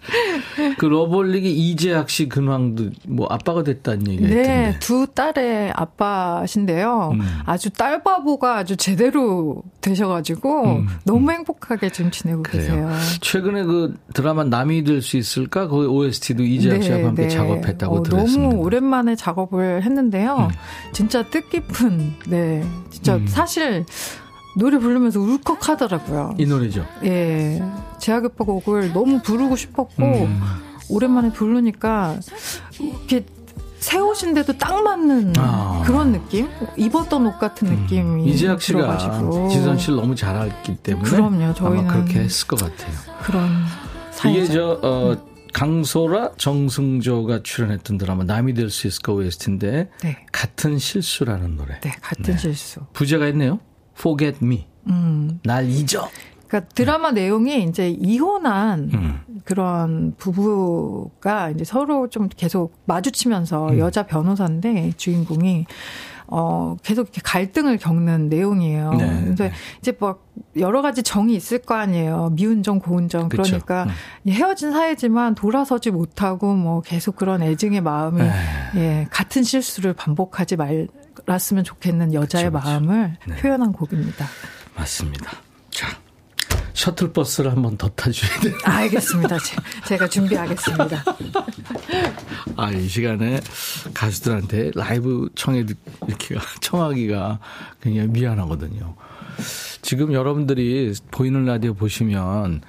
그 0.78 0.86
러블릭이 0.86 1.50
이재학 1.52 2.08
씨 2.10 2.28
근황도 2.28 2.90
뭐 3.06 3.26
아빠가 3.30 3.62
됐다는 3.62 4.08
얘기가 4.08 4.28
네, 4.28 4.40
있던데. 4.40 4.78
두 4.80 5.06
딸의 5.14 5.72
아빠신데요. 5.76 7.10
음. 7.14 7.20
아주 7.44 7.70
딸바보가 7.70 8.56
아주 8.56 8.76
제대로 8.76 9.62
되셔가지고 9.80 10.64
음. 10.64 10.86
너무 11.04 11.30
행복하게 11.30 11.90
지금 11.90 12.10
지내고 12.10 12.42
그래요. 12.42 12.62
계세요. 12.62 12.90
최근에 13.20 13.64
그 13.64 13.94
드라마 14.14 14.44
남이 14.44 14.84
될 14.84 15.00
수 15.02 15.16
있을까? 15.16 15.66
거기 15.68 15.86
OST도 15.86 16.42
이재학 16.42 16.82
씨와 16.82 16.98
함께 16.98 17.28
작업했다고 17.28 17.96
어, 17.96 18.02
들었습니다. 18.02 18.50
너무 18.50 18.62
오랜만에 18.62 19.16
작업을 19.16 19.82
했는데요. 19.82 20.50
진짜 20.92 21.22
뜻깊은, 21.22 22.14
네. 22.28 22.62
진짜 22.90 23.16
음. 23.16 23.26
사실 23.26 23.84
노래 24.60 24.78
부르면서 24.78 25.18
울컥하더라고요. 25.20 26.34
이 26.38 26.44
노래죠. 26.44 26.86
예. 27.04 27.62
제아오빠 27.98 28.44
곡을 28.44 28.92
너무 28.92 29.20
부르고 29.22 29.56
싶었고, 29.56 30.02
음. 30.02 30.40
오랜만에 30.90 31.32
부르니까, 31.32 32.18
이렇게 32.78 33.24
새 33.78 33.98
옷인데도 33.98 34.58
딱 34.58 34.82
맞는 34.82 35.32
아. 35.38 35.82
그런 35.86 36.12
느낌? 36.12 36.46
입었던 36.76 37.26
옷 37.26 37.38
같은 37.38 37.68
느낌이. 37.68 38.26
이재학 38.30 38.60
씨가 38.60 38.78
들어가지고. 38.98 39.48
지선 39.48 39.78
씨를 39.78 39.96
너무 39.96 40.14
잘 40.14 40.36
알기 40.36 40.76
때문에 40.76 41.08
그럼요. 41.08 41.54
저희는 41.54 41.78
아마 41.80 41.92
그렇게 41.94 42.20
했을 42.20 42.46
것 42.46 42.60
같아요. 42.60 42.92
그런 43.22 43.48
이게 44.28 44.44
사이죠. 44.44 44.52
저 44.52 44.80
어, 44.86 45.16
강소라 45.54 46.32
정승조가 46.36 47.42
출연했던 47.42 47.96
드라마 47.96 48.22
남이 48.24 48.52
될 48.52 48.68
수 48.68 48.86
있을까 48.86 49.12
OST인데 49.14 49.88
네. 50.02 50.16
같은 50.30 50.78
실수라는 50.78 51.56
노래. 51.56 51.80
네, 51.80 51.90
같은 52.02 52.36
실수. 52.36 52.80
부제가 52.92 53.26
있네요. 53.28 53.58
Forget 54.00 54.38
Me. 54.42 54.66
음. 54.88 55.38
날 55.44 55.68
잊어. 55.68 56.08
그러니까 56.48 56.72
드라마 56.74 57.12
내용이 57.12 57.62
이제 57.64 57.90
이혼한 57.90 58.90
음. 58.92 59.20
그런 59.44 60.14
부부가 60.16 61.50
이제 61.50 61.64
서로 61.64 62.08
좀 62.08 62.28
계속 62.28 62.74
마주치면서 62.86 63.68
음. 63.68 63.78
여자 63.78 64.04
변호사인데 64.04 64.94
주인공이 64.96 65.66
어 66.32 66.76
계속 66.82 67.02
이렇게 67.02 67.20
갈등을 67.22 67.76
겪는 67.78 68.28
내용이에요. 68.28 68.92
네, 68.94 69.06
근데 69.06 69.48
네. 69.48 69.52
이제 69.80 69.92
막 69.98 70.26
여러 70.56 70.80
가지 70.80 71.02
정이 71.02 71.34
있을 71.34 71.58
거 71.58 71.74
아니에요. 71.74 72.30
미운 72.34 72.62
정, 72.62 72.78
고운 72.78 73.08
정. 73.08 73.28
그쵸. 73.28 73.42
그러니까 73.42 73.84
음. 73.84 74.30
헤어진 74.30 74.70
사이지만 74.72 75.34
돌아서지 75.34 75.90
못하고 75.90 76.54
뭐 76.54 76.82
계속 76.82 77.16
그런 77.16 77.42
애증의 77.42 77.80
마음이 77.80 78.22
에이. 78.22 78.30
예, 78.76 79.06
같은 79.10 79.42
실수를 79.42 79.92
반복하지 79.92 80.56
말 80.56 80.86
았으면 81.30 81.64
좋겠는 81.64 82.14
여자의 82.14 82.46
그쵸, 82.46 82.58
그쵸. 82.58 82.68
마음을 82.70 83.16
네. 83.26 83.36
표현한 83.36 83.72
곡입니다. 83.72 84.26
맞습니다. 84.76 85.32
자. 85.70 85.88
셔틀버스를 86.72 87.50
한번 87.52 87.76
더 87.76 87.88
타줘야 87.90 88.40
돼요. 88.40 88.54
알겠습니다. 88.64 89.38
제- 89.38 89.56
제가 89.86 90.08
준비하겠습니다. 90.08 91.04
아, 92.56 92.70
이 92.70 92.88
시간에 92.88 93.40
가수들한테 93.92 94.70
라이브 94.74 95.28
청해, 95.34 95.64
이렇게 96.08 96.36
청하기가 96.60 97.38
굉장히 97.82 98.08
미안하거든요. 98.08 98.94
지금 99.82 100.12
여러분들이 100.12 100.94
보이는 101.10 101.44
라디오 101.44 101.74
보시면 101.74 102.62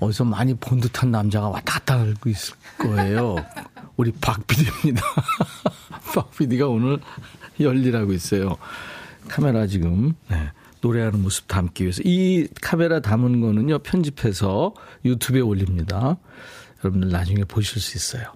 어디서 0.00 0.24
많이 0.24 0.54
본 0.54 0.80
듯한 0.80 1.10
남자가 1.10 1.48
왔다 1.48 1.74
갔다 1.74 1.98
하고 2.00 2.30
있을 2.30 2.54
거예요. 2.78 3.36
우리 3.96 4.12
박 4.12 4.46
PD입니다. 4.46 5.02
박 6.14 6.30
PD가 6.36 6.68
오늘 6.68 6.98
열일하고 7.64 8.12
있어요. 8.12 8.56
카메라 9.28 9.66
지금, 9.66 10.14
네, 10.28 10.50
노래하는 10.80 11.22
모습 11.22 11.48
담기 11.48 11.84
위해서. 11.84 12.02
이 12.04 12.46
카메라 12.60 13.00
담은 13.00 13.40
거는요, 13.40 13.80
편집해서 13.80 14.74
유튜브에 15.04 15.40
올립니다. 15.40 16.16
여러분들 16.82 17.10
나중에 17.10 17.44
보실 17.44 17.80
수 17.80 17.96
있어요. 17.96 18.32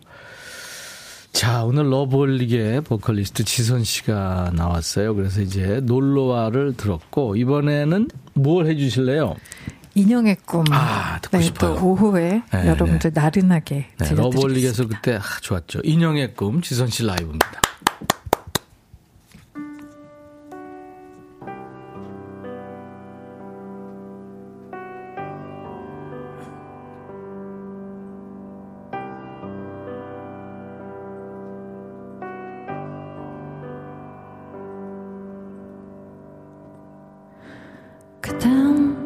자, 1.32 1.64
오늘 1.64 1.90
러브홀릭의 1.90 2.82
보컬리스트 2.82 3.44
지선 3.44 3.84
씨가 3.84 4.52
나왔어요. 4.54 5.14
그래서 5.14 5.40
이제 5.40 5.80
놀러와를 5.82 6.76
들었고, 6.76 7.36
이번에는 7.36 8.08
뭘 8.34 8.66
해주실래요? 8.66 9.36
인형의 9.94 10.36
꿈. 10.44 10.64
아, 10.70 11.18
듣고 11.20 11.38
네, 11.38 11.44
싶어요. 11.44 11.76
또 11.76 11.86
오후에 11.86 12.42
네, 12.52 12.66
여러분들 12.66 13.12
나른하게 13.14 13.86
네. 13.98 14.14
러브홀릭에서 14.14 14.88
그때 14.88 15.16
아, 15.16 15.20
좋았죠. 15.40 15.80
인형의 15.84 16.34
꿈, 16.34 16.60
지선 16.62 16.88
씨 16.88 17.04
라이브입니다. 17.04 17.60
그댄 38.22 38.96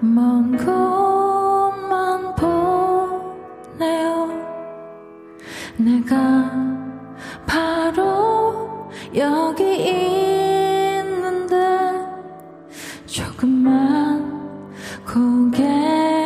먼 0.00 0.56
곳만 0.56 2.34
보네요. 3.78 4.28
내가 5.76 6.50
바로 7.46 8.90
여기 9.14 9.62
있는데 10.98 11.56
조금만 13.06 14.28
고개 15.06 16.17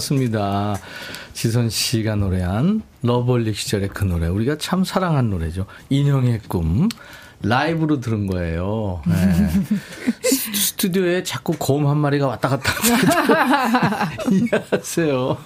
좋았습니다. 0.00 0.76
지선 1.32 1.68
씨가 1.70 2.16
노래한 2.16 2.82
러브홀릭 3.02 3.56
시절의 3.56 3.90
그 3.90 4.04
노래. 4.04 4.26
우리가 4.26 4.56
참 4.58 4.82
사랑한 4.84 5.30
노래죠. 5.30 5.66
인형의 5.90 6.40
꿈. 6.48 6.88
라이브로 7.42 8.00
들은 8.00 8.26
거예요. 8.26 9.00
네. 9.06 9.48
스- 10.22 10.52
스튜디오에 10.52 11.22
자꾸 11.22 11.54
곰 11.58 11.86
한 11.86 11.96
마리가 11.98 12.26
왔다 12.26 12.48
갔다. 12.50 12.72
이해하세요. 14.30 15.38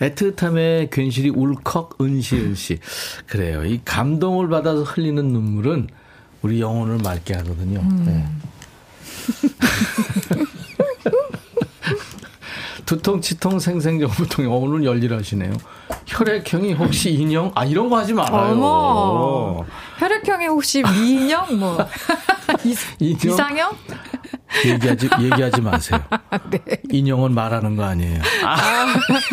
애틋함에 0.00 0.90
괜시리 0.90 1.30
울컥 1.30 1.98
은시은 2.00 2.54
씨. 2.56 2.78
그래요. 3.26 3.64
이 3.64 3.80
감동을 3.84 4.48
받아서 4.48 4.82
흘리는 4.82 5.24
눈물은 5.28 5.86
우리 6.42 6.60
영혼을 6.60 6.98
맑게 6.98 7.34
하거든요. 7.34 7.82
네. 8.04 8.26
두통, 12.86 13.20
치통, 13.20 13.58
생생정보통 13.58 14.46
오늘 14.50 14.84
열일하시네요. 14.84 15.52
혈액형이 16.06 16.72
혹시 16.74 17.12
인형? 17.12 17.50
아, 17.56 17.64
이런 17.64 17.90
거 17.90 17.98
하지 17.98 18.14
말아요. 18.14 18.52
어머. 18.52 19.64
혈액형이 19.98 20.46
혹시 20.46 20.82
미인형? 20.82 21.58
뭐. 21.58 21.78
이, 22.64 22.76
인형? 23.00 23.32
이상형? 23.32 23.76
얘기하지, 24.66 25.08
얘기하지 25.20 25.60
마세요. 25.60 26.00
네. 26.48 26.60
인형은 26.90 27.34
말하는 27.34 27.74
거 27.74 27.82
아니에요. 27.84 28.22
아, 28.44 28.86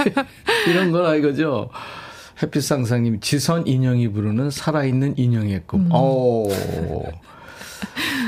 이런 0.68 0.92
거라 0.92 1.16
이거죠. 1.16 1.70
햇빛 2.42 2.64
상상님, 2.64 3.20
지선 3.20 3.68
인형이 3.68 4.08
부르는 4.10 4.50
살아있는 4.50 5.14
인형의 5.18 5.62
꿈. 5.68 5.92
오. 5.94 6.50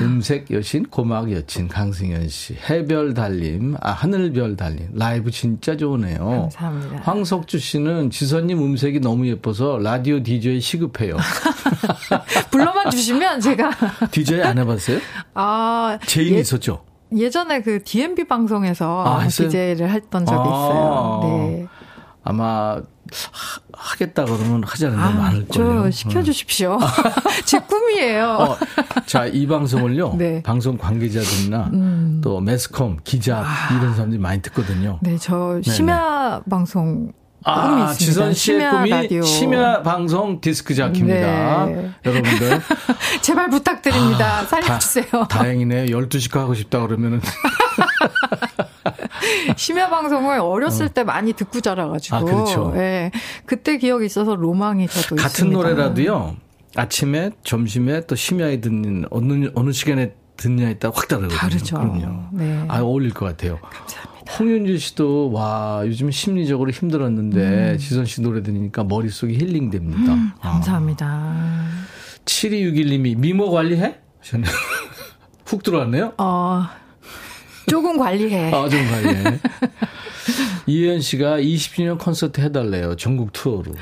음색 0.01 0.51
여신, 0.51 0.85
고막 0.85 1.31
여친, 1.31 1.67
강승현 1.67 2.27
씨. 2.29 2.55
해별 2.69 3.13
달림, 3.13 3.75
아, 3.81 3.91
하늘별 3.91 4.55
달림. 4.55 4.89
라이브 4.93 5.31
진짜 5.31 5.77
좋으네요. 5.77 6.49
감사합니다. 6.51 7.01
황석주 7.03 7.59
씨는 7.59 8.09
지선님 8.09 8.59
음색이 8.61 8.99
너무 8.99 9.27
예뻐서 9.27 9.77
라디오 9.77 10.21
DJ 10.21 10.59
시급해요. 10.61 11.17
불러만 12.51 12.89
주시면 12.91 13.39
제가. 13.41 13.71
DJ 14.11 14.41
안 14.41 14.57
해봤어요? 14.57 14.99
아. 15.33 15.97
제인이 16.05 16.35
예- 16.35 16.39
있었죠? 16.39 16.83
예전에 17.15 17.61
그 17.61 17.83
DMB 17.83 18.25
방송에서 18.27 19.05
아? 19.05 19.27
DJ를 19.27 19.89
했던 19.91 20.25
적이 20.25 20.39
아. 20.41 20.43
있어요. 20.43 21.21
네. 21.23 21.67
아마 22.25 22.81
하, 23.71 23.95
겠다 23.97 24.25
그러면 24.25 24.63
하지 24.65 24.87
않는 24.87 24.97
데 24.97 25.03
아, 25.03 25.09
많을 25.11 25.45
저 25.53 25.63
거예요. 25.63 25.91
시켜주십시오. 25.91 26.79
제 27.45 27.59
꿈이에요. 27.59 28.25
어, 28.39 28.57
자, 29.05 29.27
이 29.27 29.45
방송을요. 29.45 30.15
네. 30.17 30.37
음. 30.37 30.43
방송 30.43 30.75
관계자들이나 30.77 31.71
또 32.23 32.41
매스컴, 32.41 32.97
기자 33.03 33.45
이런 33.79 33.93
사람들이 33.93 34.19
많이 34.19 34.41
듣거든요. 34.41 34.97
네, 35.03 35.17
저 35.19 35.61
심야 35.61 36.41
방송 36.49 37.13
꿈이 37.43 37.81
아. 37.83 37.93
지선 37.93 38.33
씨의 38.33 38.59
심야 38.59 38.71
꿈이 38.71 38.89
라디오. 38.89 39.21
심야 39.21 39.83
방송 39.83 40.41
디스크 40.41 40.73
자키입니다. 40.73 41.65
네. 41.67 41.91
여러분들. 42.03 42.59
제발 43.21 43.51
부탁드립니다. 43.51 44.39
아, 44.39 44.45
살려주세요. 44.45 45.05
다, 45.11 45.27
다행이네요. 45.27 45.85
12시 45.95 46.31
거 46.31 46.39
하고 46.39 46.55
싶다 46.55 46.81
그러면은. 46.81 47.21
심야 49.57 49.89
방송을 49.89 50.39
어렸을 50.39 50.89
때 50.89 51.03
많이 51.03 51.33
듣고 51.33 51.61
자라가지고. 51.61 52.15
아, 52.15 52.23
그렇죠. 52.23 52.73
예. 52.75 53.11
그때 53.45 53.77
기억이 53.77 54.05
있어서 54.05 54.35
로망이 54.35 54.87
저도 54.87 55.15
같은 55.15 55.47
있습니다. 55.47 55.57
노래라도요. 55.57 56.35
아침에, 56.75 57.31
점심에 57.43 58.01
또 58.05 58.15
심야에 58.15 58.59
듣는 58.61 59.05
어느, 59.09 59.49
어느 59.55 59.71
시간에 59.71 60.13
듣냐에 60.37 60.77
따라 60.77 60.93
확 60.95 61.07
다르거든요. 61.07 61.37
다르죠. 61.37 61.77
그럼요. 61.77 62.23
네. 62.33 62.65
아, 62.67 62.81
어울릴 62.81 63.13
것 63.13 63.25
같아요. 63.25 63.59
감사합니다. 63.61 64.15
홍윤주 64.37 64.77
씨도 64.79 65.31
와 65.31 65.83
요즘 65.85 66.11
심리적으로 66.11 66.71
힘들었는데 66.71 67.71
음. 67.73 67.77
지선 67.77 68.05
씨 68.05 68.21
노래 68.21 68.41
들으니까 68.41 68.83
머릿속이 68.83 69.37
힐링됩니다. 69.37 70.13
아. 70.41 70.51
감사합니다. 70.51 71.35
7261님이 72.25 73.17
미모 73.17 73.51
관리해? 73.51 73.97
훅 75.45 75.61
들어왔네요. 75.63 76.13
어, 76.17 76.65
조금 77.67 77.97
관리해. 77.97 78.51
아, 78.53 78.67
좀 78.69 78.79
관리해. 78.87 79.39
이혜연 80.67 81.01
씨가 81.01 81.37
20주년 81.37 81.99
콘서트 81.99 82.41
해달래요. 82.41 82.95
전국 82.95 83.31
투어로. 83.33 83.73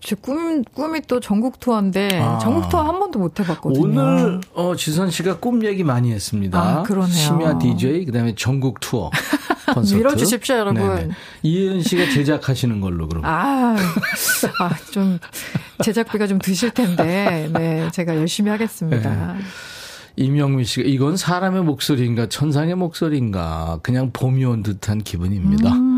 제 0.00 0.14
꿈, 0.14 0.62
꿈이 0.64 1.00
또 1.08 1.18
전국 1.20 1.58
투어인데, 1.60 2.20
아. 2.20 2.38
전국 2.38 2.68
투어 2.68 2.82
한 2.82 2.98
번도 2.98 3.18
못 3.18 3.40
해봤거든요. 3.40 3.82
오늘 3.82 4.40
어, 4.54 4.74
지선 4.76 5.10
씨가 5.10 5.38
꿈 5.38 5.64
얘기 5.64 5.82
많이 5.82 6.12
했습니다. 6.12 6.60
아, 6.60 6.82
그러네요. 6.82 7.12
심야 7.14 7.58
DJ 7.58 8.04
그 8.04 8.12
다음에 8.12 8.34
전국 8.34 8.80
투어 8.80 9.10
콘서트. 9.72 9.96
밀어주십시오, 9.96 10.56
여러분. 10.56 10.82
네네. 10.96 11.08
이혜연 11.42 11.82
씨가 11.82 12.10
제작하시는 12.10 12.80
걸로 12.80 13.08
그럼. 13.08 13.24
아, 13.24 13.76
아, 14.58 14.70
좀, 14.90 15.18
제작비가 15.82 16.26
좀 16.26 16.38
드실 16.38 16.70
텐데, 16.72 17.48
네, 17.52 17.88
제가 17.92 18.16
열심히 18.16 18.50
하겠습니다. 18.50 19.36
임영미 20.20 20.64
씨가 20.64 20.86
이건 20.86 21.16
사람의 21.16 21.64
목소리인가 21.64 22.28
천상의 22.28 22.74
목소리인가 22.74 23.80
그냥 23.82 24.10
봄이 24.12 24.44
온 24.44 24.62
듯한 24.62 24.98
기분입니다. 24.98 25.89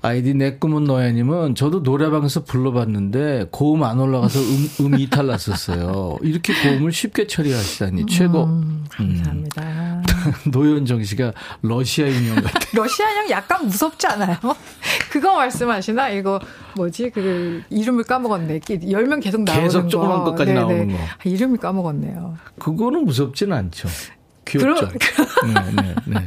아이디 0.00 0.34
내 0.34 0.58
꿈은 0.58 0.84
너야님은 0.84 1.54
저도 1.54 1.80
노래방에서 1.80 2.44
불러봤는데 2.44 3.48
고음 3.50 3.82
안 3.82 3.98
올라가서 3.98 4.38
음, 4.38 4.68
음 4.80 4.98
이탈 4.98 5.26
났었어요. 5.26 6.18
이렇게 6.22 6.52
고음을 6.62 6.92
쉽게 6.92 7.26
처리하시다니 7.26 8.06
최고. 8.06 8.44
음. 8.44 8.84
감사합니다. 8.90 10.02
노현정 10.50 11.02
씨가 11.04 11.32
러시아 11.62 12.06
인형 12.06 12.36
같아. 12.36 12.58
러시아형 12.74 13.30
약간 13.30 13.66
무섭지 13.66 14.06
않아요? 14.06 14.36
그거 15.10 15.34
말씀하시나? 15.34 16.10
이거 16.10 16.40
뭐지? 16.76 17.10
그 17.10 17.62
이름을 17.70 18.04
까먹었네. 18.04 18.60
10명 18.60 19.22
계속 19.22 19.42
나오는 19.42 19.62
계속 19.64 19.82
거. 19.82 19.88
조그만 19.88 20.24
것까지 20.24 20.52
네네. 20.52 20.60
나오는 20.60 20.88
거. 20.88 20.98
아, 20.98 21.18
이름을 21.24 21.58
까먹었네요. 21.58 22.36
그거는 22.58 23.04
무섭지는 23.04 23.56
않죠. 23.56 23.88
귀엽죠. 24.48 24.88
네, 25.46 25.82
네, 25.82 25.94
네. 26.06 26.26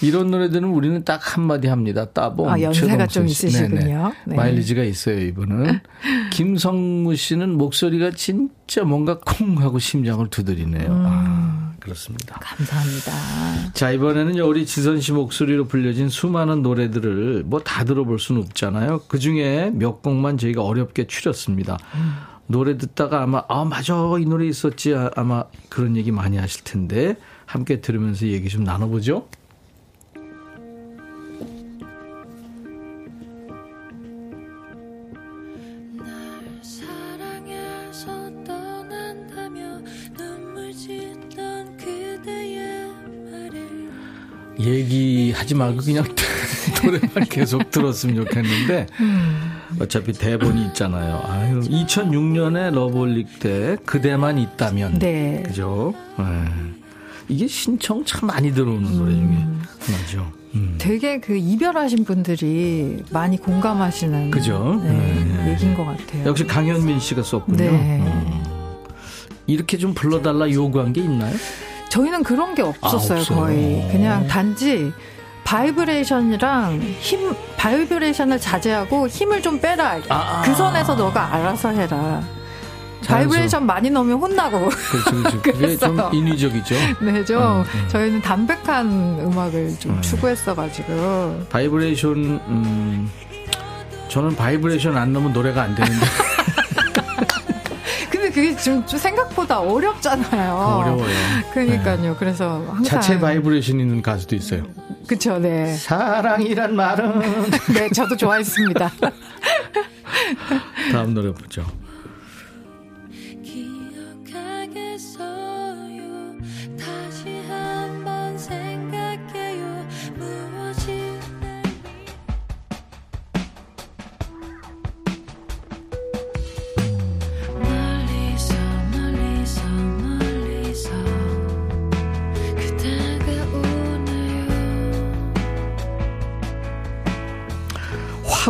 이런 0.00 0.30
노래들은 0.30 0.64
우리는 0.68 1.04
딱 1.04 1.36
한마디 1.36 1.68
합니다. 1.68 2.06
따봉. 2.06 2.48
아, 2.50 2.60
연세가 2.60 3.06
좀 3.06 3.28
씨. 3.28 3.46
있으시군요. 3.46 3.80
네네. 3.84 4.12
네. 4.26 4.36
마일리지가 4.36 4.82
있어요, 4.84 5.20
이분은. 5.20 5.80
김성무 6.32 7.14
씨는 7.16 7.56
목소리가 7.56 8.10
진짜 8.12 8.82
뭔가 8.84 9.18
쿵 9.18 9.58
하고 9.60 9.78
심장을 9.78 10.26
두드리네요. 10.28 10.90
음. 10.90 11.04
아, 11.06 11.72
그렇습니다. 11.78 12.36
감사합니다. 12.40 13.12
자, 13.74 13.90
이번에는요, 13.92 14.44
우리 14.48 14.66
지선 14.66 15.00
씨 15.00 15.12
목소리로 15.12 15.66
불려진 15.66 16.08
수많은 16.08 16.62
노래들을 16.62 17.44
뭐 17.46 17.60
다 17.62 17.84
들어볼 17.84 18.18
수는 18.18 18.42
없잖아요. 18.42 19.02
그 19.08 19.18
중에 19.20 19.70
몇 19.72 20.02
곡만 20.02 20.36
저희가 20.36 20.62
어렵게 20.64 21.06
추렸습니다. 21.06 21.78
노래 22.48 22.76
듣다가 22.76 23.22
아마 23.22 23.44
아 23.48 23.64
맞아 23.64 23.94
이 24.20 24.24
노래 24.26 24.46
있었지 24.46 24.94
아, 24.94 25.10
아마 25.16 25.44
그런 25.70 25.96
얘기 25.96 26.10
많이 26.10 26.36
하실 26.36 26.64
텐데 26.64 27.16
함께 27.52 27.82
들으면서 27.82 28.26
얘기 28.28 28.48
좀 28.48 28.64
나눠보죠. 28.64 29.28
얘기하지 44.58 45.54
말고 45.54 45.82
그냥 45.82 46.04
노래만 46.82 47.28
계속 47.28 47.70
들었으면 47.70 48.16
좋겠는데 48.16 48.86
어차피 49.78 50.12
대본이 50.12 50.68
있잖아요. 50.68 51.20
아유 51.26 51.60
2006년에 51.60 52.72
러브홀릭 52.72 53.40
때 53.40 53.76
그대만 53.84 54.38
있다면 54.38 55.00
네. 55.00 55.42
그죠? 55.44 55.92
네. 56.18 56.81
이게 57.32 57.46
신청 57.46 58.04
참 58.04 58.26
많이 58.26 58.52
들어오는 58.52 58.96
노래 58.96 59.12
중에 59.14 59.46
하나죠. 59.80 60.30
음. 60.54 60.74
되게 60.78 61.18
그 61.18 61.34
이별하신 61.34 62.04
분들이 62.04 63.02
많이 63.10 63.38
공감하시는 63.38 64.30
그죠? 64.30 64.80
네, 64.84 64.92
네. 64.92 65.52
얘기인 65.52 65.74
것 65.74 65.84
같아요. 65.84 66.26
역시 66.26 66.46
강현민 66.46 67.00
씨가 67.00 67.22
썼군요. 67.22 67.56
네. 67.56 67.70
음. 67.70 68.44
이렇게 69.46 69.78
좀 69.78 69.94
불러달라 69.94 70.50
요구한 70.50 70.92
게 70.92 71.00
있나요? 71.00 71.34
저희는 71.88 72.22
그런 72.22 72.54
게 72.54 72.62
없었어요, 72.62 73.20
아. 73.20 73.24
거의. 73.24 73.88
그냥 73.90 74.26
단지 74.26 74.92
바이브레이션이랑 75.44 76.80
힘, 77.00 77.34
바이브레이션을 77.56 78.38
자제하고 78.38 79.08
힘을 79.08 79.42
좀 79.42 79.58
빼라. 79.58 80.00
아, 80.08 80.42
그 80.44 80.54
선에서 80.54 80.94
너가 80.94 81.34
알아서 81.34 81.70
해라. 81.70 82.22
바이브레이션 83.06 83.66
많이 83.66 83.90
넣으면 83.90 84.18
혼나고. 84.18 84.68
그렇죠, 84.68 85.10
그렇죠. 85.22 85.42
그게 85.52 85.76
좀. 85.76 85.98
인위적이죠. 86.12 86.74
네, 87.02 87.24
좀 87.24 87.42
음, 87.42 87.64
음. 87.74 87.88
저희는 87.88 88.22
담백한 88.22 89.18
음악을 89.20 89.76
좀 89.78 89.92
음. 89.92 90.02
추구했어가지고. 90.02 91.46
바이브레이션, 91.50 92.14
음, 92.16 93.10
저는 94.08 94.36
바이브레이션 94.36 94.96
안 94.96 95.12
넣으면 95.12 95.32
노래가 95.32 95.62
안 95.62 95.74
되는데. 95.74 96.06
근데 98.10 98.30
그게 98.30 98.56
좀, 98.56 98.84
좀 98.86 98.98
생각보다 98.98 99.60
어렵잖아요. 99.60 100.54
어려워요. 100.54 101.14
그러니까요. 101.52 102.16
그래서 102.18 102.62
항상. 102.68 102.82
자체 102.84 103.18
바이브레이션 103.18 103.80
있는 103.80 104.02
가수도 104.02 104.36
있어요. 104.36 104.64
그쵸, 105.06 105.38
네. 105.38 105.74
사랑이란 105.74 106.76
말은. 106.76 107.20
네, 107.74 107.88
저도 107.90 108.16
좋아했습니다. 108.16 108.90
다음 110.92 111.14
노래 111.14 111.32
보죠. 111.32 111.64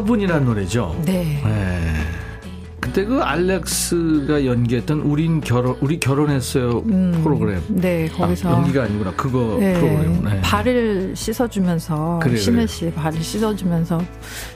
화분이라는 0.06 0.44
노래죠. 0.44 1.00
네. 1.04 1.40
네. 1.44 1.94
그때 2.80 3.04
그 3.04 3.22
알렉스가 3.22 4.44
연기했던 4.44 5.02
우린 5.02 5.40
결혼, 5.40 5.76
우리 5.80 6.00
결혼했어요 6.00 6.82
프로그램. 7.22 7.62
네, 7.68 8.08
거기서. 8.08 8.48
아, 8.48 8.52
연기가 8.54 8.82
아니구나. 8.82 9.12
그거 9.14 9.56
네, 9.60 9.72
프로그램. 9.74 10.24
네. 10.24 10.40
발을 10.42 11.12
씻어 11.14 11.46
주면서 11.46 12.18
그래, 12.20 12.36
신혜 12.36 12.56
그래. 12.56 12.66
씨 12.66 12.90
발을 12.90 13.22
씻어 13.22 13.54
주면서 13.54 14.02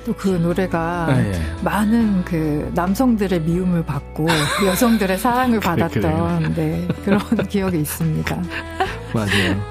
또 0.04 0.12
그 0.14 0.28
노래가 0.30 1.06
네, 1.08 1.30
네. 1.30 1.40
많은 1.62 2.24
그 2.24 2.68
남성들의 2.74 3.42
미움을 3.42 3.84
받고 3.86 4.26
여성들의 4.66 5.18
사랑을 5.18 5.60
그래, 5.60 5.68
받았던 5.76 6.54
네, 6.56 6.88
그런 7.04 7.20
기억이 7.48 7.78
있습니다. 7.78 8.42
맞아요. 9.14 9.62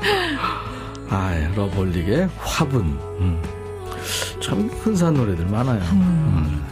아, 1.09 1.33
러블릭의 1.57 2.29
화분. 2.37 2.97
음. 3.19 3.41
참 4.41 4.69
근사한 4.83 5.13
노래들 5.13 5.45
많아요. 5.45 5.79
음. 5.93 6.63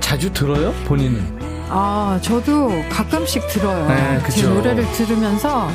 자주 0.00 0.32
들어요? 0.32 0.72
본인은? 0.86 1.40
아, 1.68 2.18
저도 2.20 2.70
가끔씩 2.90 3.46
들어요. 3.48 3.86
네, 3.88 4.20
제. 4.28 4.46
노래를 4.46 4.84
들으면서 4.92 5.70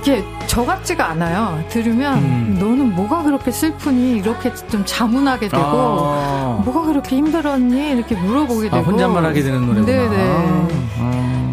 이게 0.00 0.24
저 0.46 0.64
같지가 0.64 1.10
않아요. 1.10 1.62
들으면 1.68 2.18
음. 2.18 2.56
너는 2.58 2.94
뭐가 2.94 3.22
그렇게 3.22 3.50
슬프니 3.50 4.18
이렇게 4.18 4.52
좀 4.70 4.82
자문하게 4.84 5.48
되고 5.48 5.62
아. 5.62 6.62
뭐가 6.64 6.82
그렇게 6.86 7.16
힘들었니 7.16 7.92
이렇게 7.92 8.14
물어보게 8.16 8.70
되고 8.70 8.76
아, 8.76 8.80
혼잣말 8.80 9.24
하게 9.24 9.42
되는 9.42 9.64
노래구나. 9.66 9.86
네네. 9.86 10.68
아, 10.98 11.52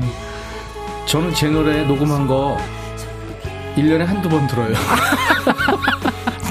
저는 1.06 1.34
제 1.34 1.50
노래 1.50 1.84
녹음한 1.84 2.26
거 2.28 2.58
1년에 3.76 4.06
한두 4.06 4.30
번 4.30 4.48
들어요. 4.48 4.74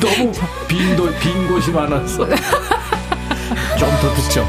너무 0.00 0.32
빈, 0.68 0.96
도, 0.96 1.08
빈 1.18 1.48
곳이 1.48 1.70
많아서. 1.70 2.26
좀더 3.78 4.14
듣죠. 4.14 4.46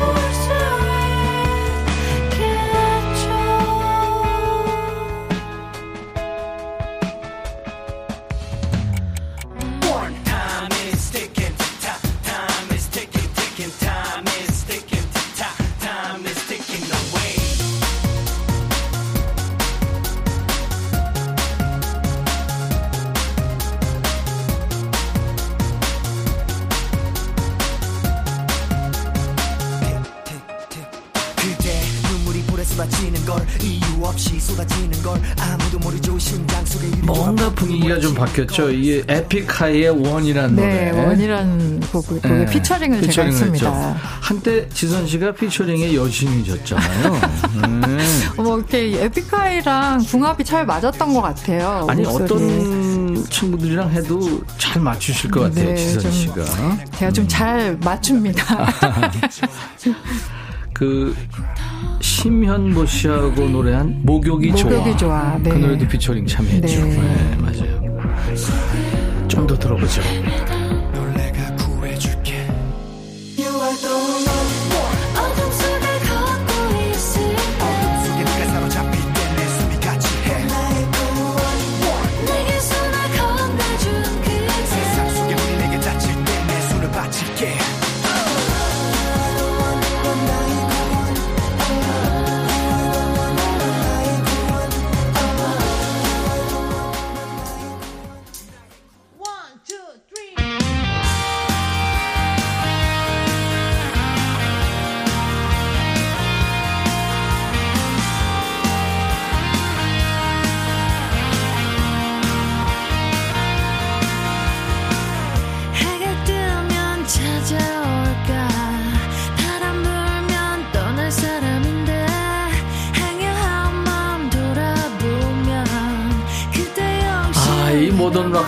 분위기가 37.90 38.00
좀 38.00 38.14
바뀌었죠. 38.14 38.70
이게 38.70 39.04
에픽하이의 39.08 39.90
One이라는 39.90 40.56
네, 40.56 40.92
노래. 40.92 41.06
One이라는 41.08 41.80
곡을 41.92 42.22
네, 42.22 42.46
피처링을 42.46 43.02
제가 43.02 43.08
피처링을 43.08 43.34
했습니다. 43.34 43.88
했죠. 43.90 44.00
한때 44.22 44.70
지선 44.70 45.08
씨가 45.08 45.34
피처링의 45.34 45.96
여신이셨잖아요. 45.96 47.14
네. 47.88 47.98
뭐 48.38 48.58
이렇게 48.58 49.04
에픽하이랑 49.04 50.04
궁합이 50.04 50.44
잘 50.44 50.66
맞았던 50.66 51.14
것 51.14 51.22
같아요. 51.22 51.86
아니 51.90 52.04
목소리. 52.04 52.24
어떤 52.24 53.26
친구들이랑 53.30 53.90
해도 53.92 54.42
잘 54.58 54.82
맞추실 54.82 55.32
것 55.32 55.42
같아요, 55.42 55.66
네, 55.70 55.76
지선 55.76 56.00
좀 56.04 56.12
씨가. 56.12 56.46
제가 56.98 57.12
좀 57.12 57.28
잘 57.30 57.78
맞춥니다. 57.84 58.68
그 60.74 61.14
심현보 62.02 62.86
씨하고 62.86 63.50
노래한 63.50 64.00
목욕이 64.04 64.56
좋아. 64.56 64.72
목욕이 64.72 64.98
좋아, 64.98 65.38
네. 65.44 65.50
그 65.50 65.58
노래도 65.58 65.88
피처링 65.88 66.26
참여했죠. 66.26 66.68
네. 66.86 66.96
네. 66.96 67.38
좀 69.30 69.48
더 69.48 69.56
들어보죠. 69.56 70.02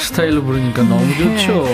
락 0.02 0.06
스타일로 0.06 0.43
부르니까 0.43 0.82
너무 0.82 1.06
네. 1.06 1.38
좋죠. 1.38 1.66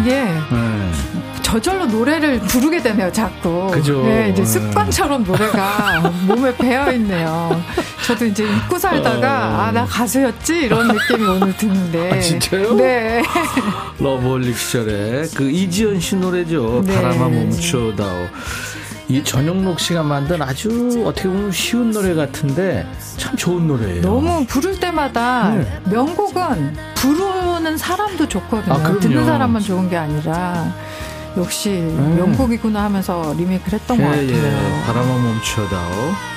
이게 0.00 0.24
네. 0.24 0.92
저절로 1.40 1.86
노래를 1.86 2.40
부르게 2.40 2.82
되네요, 2.82 3.10
자꾸. 3.10 3.70
그죠. 3.70 4.02
네, 4.02 4.30
이제 4.30 4.42
네. 4.42 4.46
습관처럼 4.46 5.24
노래가 5.24 6.12
몸에 6.26 6.54
배어 6.54 6.92
있네요. 6.92 7.62
저도 8.04 8.26
이제 8.26 8.44
잊고 8.44 8.78
살다가 8.78 9.66
아 9.66 9.73
나 9.73 9.86
가수였지 9.86 10.54
이런 10.64 10.88
느낌이 10.88 11.26
오늘 11.26 11.56
드는데. 11.56 12.10
어. 12.10 12.14
아, 12.14 12.20
진짜요? 12.20 12.74
네. 12.74 13.22
러브홀릭 13.98 14.56
시절에 14.56 15.26
그 15.34 15.48
이지연 15.48 15.98
씨 16.00 16.16
노래죠. 16.16 16.82
네. 16.84 16.94
바람아 16.94 17.28
멈춰다오. 17.28 18.26
이 19.08 19.22
전영록 19.22 19.78
씨가 19.78 20.02
만든 20.02 20.42
아주 20.42 21.04
어떻게 21.06 21.28
보면 21.28 21.52
쉬운 21.52 21.92
노래 21.92 22.12
같은데 22.14 22.84
참 23.16 23.36
좋은 23.36 23.68
노래예요. 23.68 24.02
너무 24.02 24.44
부를 24.46 24.78
때마다 24.80 25.50
네. 25.54 25.80
명곡은 25.90 26.76
부르 26.96 27.35
는 27.66 27.76
사람도 27.76 28.28
좋거든요. 28.28 28.74
아. 28.74 28.98
듣는 29.00 29.26
사람만 29.26 29.60
좋은 29.60 29.90
게 29.90 29.96
아니라 29.96 30.72
역시 31.36 31.70
명곡이구나 31.70 32.84
하면서 32.84 33.34
리메이크를 33.36 33.80
했던 33.80 33.96
것 33.96 34.04
예, 34.04 34.08
같아요. 34.08 34.46
예. 34.46 34.82
바람아 34.86 35.18
멈춰다오. 35.18 36.35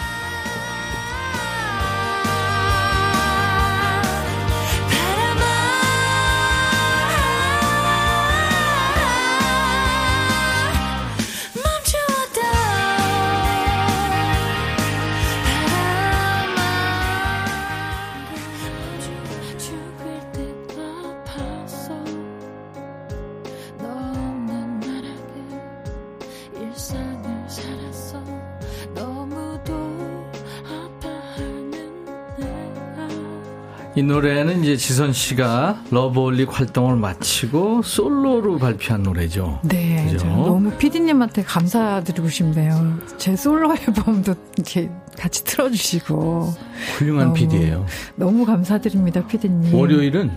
이 34.00 34.02
노래는 34.02 34.64
이제 34.64 34.78
지선 34.78 35.12
씨가 35.12 35.84
러브홀릭 35.92 36.58
활동을 36.58 36.96
마치고 36.96 37.82
솔로로 37.82 38.58
발표한 38.58 39.04
노래죠. 39.04 39.60
네, 39.64 40.08
그죠? 40.10 40.26
너무 40.26 40.72
피디님한테 40.78 41.44
감사드리고 41.44 42.30
싶네요. 42.30 42.98
제 43.18 43.36
솔로 43.36 43.76
앨범도 43.76 44.36
이렇게 44.56 44.90
같이 45.18 45.44
틀어주시고 45.44 46.54
훌륭한 46.98 47.34
PD예요. 47.34 47.86
너무 48.16 48.46
감사드립니다, 48.46 49.28
피디님. 49.28 49.76
월요일은 49.76 50.32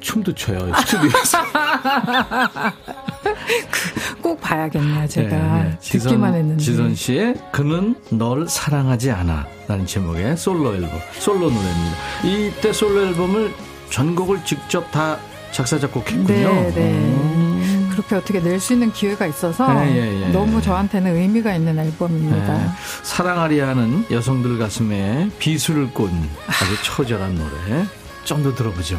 춤도 0.00 0.34
춰요 0.34 0.72
스튜디오에서. 0.74 1.38
꼭 4.22 4.40
봐야겠네요, 4.40 5.06
제가 5.08 5.28
네, 5.36 5.64
네. 5.64 5.78
듣기만 5.80 6.34
했는데. 6.34 6.62
지선 6.62 6.94
씨의 6.94 7.34
그는 7.52 7.94
널 8.10 8.48
사랑하지 8.48 9.10
않아 9.10 9.46
라는 9.68 9.86
제목의 9.86 10.36
솔로 10.36 10.74
앨범, 10.74 10.90
솔로 11.18 11.50
노래입니다. 11.50 11.96
이때 12.24 12.72
솔로 12.72 13.02
앨범을 13.06 13.52
전곡을 13.90 14.44
직접 14.44 14.90
다 14.90 15.18
작사, 15.52 15.78
작곡했군요. 15.78 16.26
네, 16.26 16.72
네. 16.74 16.90
음. 16.92 17.90
그렇게 17.92 18.16
어떻게 18.16 18.40
낼 18.40 18.58
수 18.58 18.72
있는 18.72 18.92
기회가 18.92 19.24
있어서 19.26 19.72
네, 19.72 19.94
예, 19.96 20.22
예. 20.22 20.28
너무 20.32 20.60
저한테는 20.60 21.14
의미가 21.14 21.54
있는 21.54 21.78
앨범입니다. 21.78 22.58
네. 22.58 22.66
사랑하려 23.04 23.68
하는 23.68 24.04
여성들 24.10 24.58
가슴에 24.58 25.30
비수를 25.38 25.92
꽂은 25.92 26.12
아주 26.48 26.82
처절한 26.82 27.36
노래. 27.36 27.84
좀 28.24 28.42
더 28.42 28.54
들어보죠. 28.54 28.98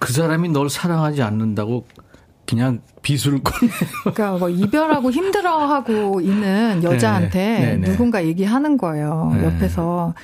그 0.00 0.12
사람이 0.12 0.48
널 0.48 0.68
사랑하지 0.68 1.22
않는다고 1.22 1.86
그냥 2.46 2.80
꽂네. 3.42 3.72
그러니까 4.00 4.32
뭐 4.32 4.48
이별하고 4.48 5.12
힘들어하고 5.12 6.20
있는 6.20 6.82
여자한테 6.82 7.38
네, 7.38 7.60
네, 7.60 7.76
네. 7.76 7.90
누군가 7.90 8.24
얘기하는 8.24 8.76
거예요. 8.76 9.32
네. 9.36 9.44
옆에서 9.44 10.14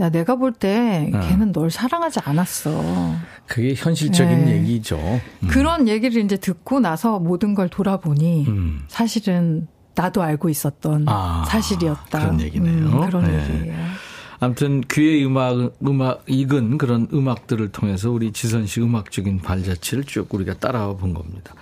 야 0.00 0.08
내가 0.08 0.36
볼때 0.36 1.10
어. 1.12 1.20
걔는 1.20 1.52
널 1.52 1.70
사랑하지 1.70 2.20
않았어. 2.24 3.14
그게 3.46 3.74
현실적인 3.74 4.46
네. 4.46 4.52
얘기죠. 4.56 4.98
음. 5.42 5.48
그런 5.48 5.86
얘기를 5.86 6.22
이제 6.22 6.36
듣고 6.36 6.80
나서 6.80 7.18
모든 7.18 7.54
걸 7.54 7.68
돌아보니 7.68 8.46
음. 8.48 8.82
사실은 8.88 9.68
나도 9.94 10.22
알고 10.22 10.48
있었던 10.48 11.04
아, 11.06 11.44
사실이었다. 11.46 12.18
그런 12.18 12.40
얘기네요. 12.40 12.86
음, 12.86 13.06
그런 13.06 13.24
네. 13.24 13.42
얘기예요. 13.42 13.76
아무튼 14.40 14.82
귀의 14.90 15.24
음악, 15.24 15.72
음악, 15.86 16.22
익은 16.26 16.78
그런 16.78 17.08
음악들을 17.12 17.70
통해서 17.72 18.10
우리 18.10 18.32
지선 18.32 18.66
씨 18.66 18.80
음악적인 18.80 19.40
발자취를 19.40 20.04
쭉 20.04 20.32
우리가 20.32 20.54
따라와 20.54 20.96
본 20.96 21.14
겁니다. 21.14 21.54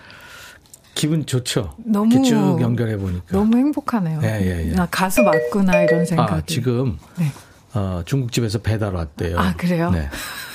기분 0.95 1.25
좋죠? 1.25 1.75
너무 1.85 2.23
쭉 2.23 2.59
연결해 2.61 2.97
보니까. 2.97 3.25
너무 3.31 3.57
행복하네요. 3.57 4.21
예, 4.23 4.41
예, 4.43 4.69
예. 4.69 4.73
나 4.73 4.87
가수 4.91 5.23
맞구나 5.23 5.83
이런 5.83 6.05
생각이. 6.05 6.33
아, 6.33 6.43
지금, 6.47 6.99
네. 7.19 7.27
어, 7.75 8.03
중국집에서 8.05 8.59
배달 8.59 8.95
왔대요. 8.95 9.39
아, 9.39 9.55
그래요? 9.57 9.91
네. 9.91 10.09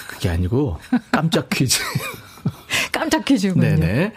그게 0.08 0.30
아니고, 0.30 0.78
깜짝 1.12 1.50
퀴즈. 1.50 1.80
깜짝 2.92 3.26
퀴즈군요. 3.26 3.62
네네. 3.62 4.14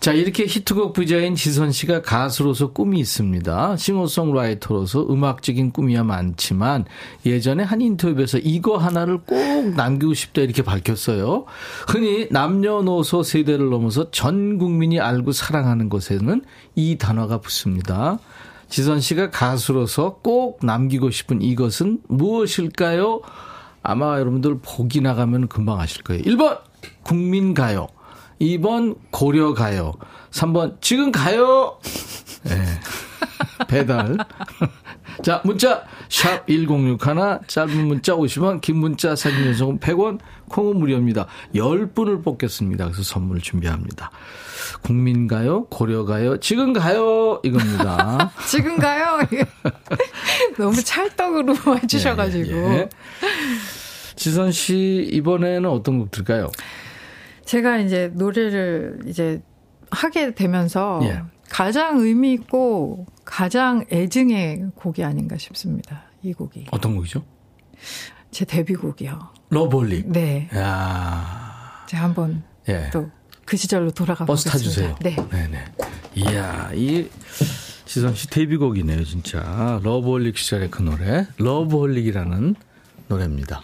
자, 0.00 0.12
이렇게 0.12 0.44
히트곡 0.44 0.92
부자인 0.92 1.34
지선 1.34 1.72
씨가 1.72 2.02
가수로서 2.02 2.72
꿈이 2.72 3.00
있습니다. 3.00 3.76
싱어송라이터로서 3.78 5.06
음악적인 5.08 5.72
꿈이야 5.72 6.04
많지만 6.04 6.84
예전에 7.24 7.62
한 7.62 7.80
인터뷰에서 7.80 8.36
이거 8.36 8.76
하나를 8.76 9.20
꼭 9.24 9.70
남기고 9.74 10.12
싶다 10.12 10.42
이렇게 10.42 10.62
밝혔어요. 10.62 11.46
흔히 11.88 12.28
남녀노소 12.30 13.22
세대를 13.22 13.70
넘어서 13.70 14.10
전 14.10 14.58
국민이 14.58 15.00
알고 15.00 15.32
사랑하는 15.32 15.88
것에는 15.88 16.42
이 16.74 16.98
단어가 16.98 17.40
붙습니다. 17.40 18.18
지선 18.68 19.00
씨가 19.00 19.30
가수로서 19.30 20.18
꼭 20.22 20.58
남기고 20.62 21.12
싶은 21.12 21.40
이것은 21.40 22.00
무엇일까요? 22.08 23.22
아마 23.82 24.18
여러분들 24.18 24.58
보기 24.60 25.00
나가면 25.00 25.48
금방 25.48 25.78
아실 25.78 26.02
거예요. 26.02 26.22
1번 26.24 26.58
국민가요. 27.04 27.88
2번 28.40 28.96
고려가요. 29.10 29.92
3번 30.30 30.80
지금 30.80 31.12
가요. 31.12 31.78
네. 32.44 32.54
배달. 33.68 34.16
자, 35.22 35.40
문자 35.44 35.84
샵 36.08 36.46
1061, 36.46 36.98
짧은 37.46 37.86
문자 37.86 38.14
50원, 38.14 38.60
긴 38.60 38.76
문자 38.76 39.14
사진 39.14 39.46
연속은 39.46 39.78
100원, 39.78 40.18
콩은 40.48 40.76
무료입니다. 40.76 41.26
10분을 41.54 42.24
뽑겠습니다. 42.24 42.86
그래서 42.86 43.02
선물 43.02 43.40
준비합니다. 43.40 44.10
국민가요? 44.82 45.66
고려가요? 45.66 46.38
지금 46.40 46.72
가요? 46.72 47.40
이겁니다. 47.44 48.32
지금 48.46 48.76
가요? 48.76 49.20
너무 50.58 50.82
찰떡으로 50.82 51.54
해주셔가지고. 51.82 52.50
예, 52.50 52.78
예. 52.78 52.88
지선 54.16 54.52
씨 54.52 55.08
이번에는 55.12 55.68
어떤 55.68 55.98
곡 55.98 56.10
들까요? 56.10 56.50
제가 57.44 57.78
이제 57.78 58.10
노래를 58.14 59.00
이제 59.06 59.42
하게 59.90 60.34
되면서 60.34 61.00
예. 61.04 61.22
가장 61.48 61.98
의미 61.98 62.32
있고 62.32 63.06
가장 63.24 63.84
애증의 63.92 64.70
곡이 64.74 65.04
아닌가 65.04 65.36
싶습니다. 65.36 66.04
이 66.22 66.32
곡이. 66.32 66.66
어떤 66.70 66.96
곡이죠? 66.96 67.24
제 68.30 68.44
데뷔곡이요. 68.44 69.18
러브홀릭. 69.50 70.04
네. 70.06 70.48
야 70.54 71.84
제가 71.88 72.02
한번 72.04 72.42
예. 72.68 72.90
또그 72.90 73.56
시절로 73.56 73.90
돌아가 73.90 74.24
버스 74.24 74.50
보겠습니다. 74.50 74.96
타주세요. 74.96 74.96
네. 75.02 75.16
네네. 75.30 75.64
이야, 76.16 76.70
이 76.74 77.08
지선 77.84 78.14
씨 78.14 78.28
데뷔곡이네요, 78.30 79.04
진짜. 79.04 79.80
러브홀릭 79.82 80.38
시절의 80.38 80.70
그 80.70 80.82
노래. 80.82 81.26
러브홀릭이라는 81.36 82.54
노래입니다. 83.08 83.62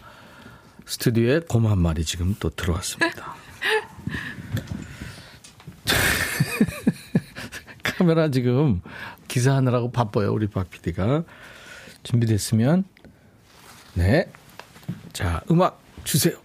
스튜디오에 0.86 1.40
곰 1.48 1.66
한 1.66 1.78
마리 1.78 2.04
지금 2.04 2.36
또 2.38 2.50
들어왔습니다. 2.50 3.34
카메라 7.82 8.30
지금 8.30 8.80
기사하느라고 9.28 9.92
바빠요, 9.92 10.32
우리 10.32 10.48
박 10.48 10.70
PD가. 10.70 11.24
준비됐으면, 12.02 12.84
네. 13.94 14.30
자, 15.12 15.42
음악 15.50 15.80
주세요. 16.04 16.38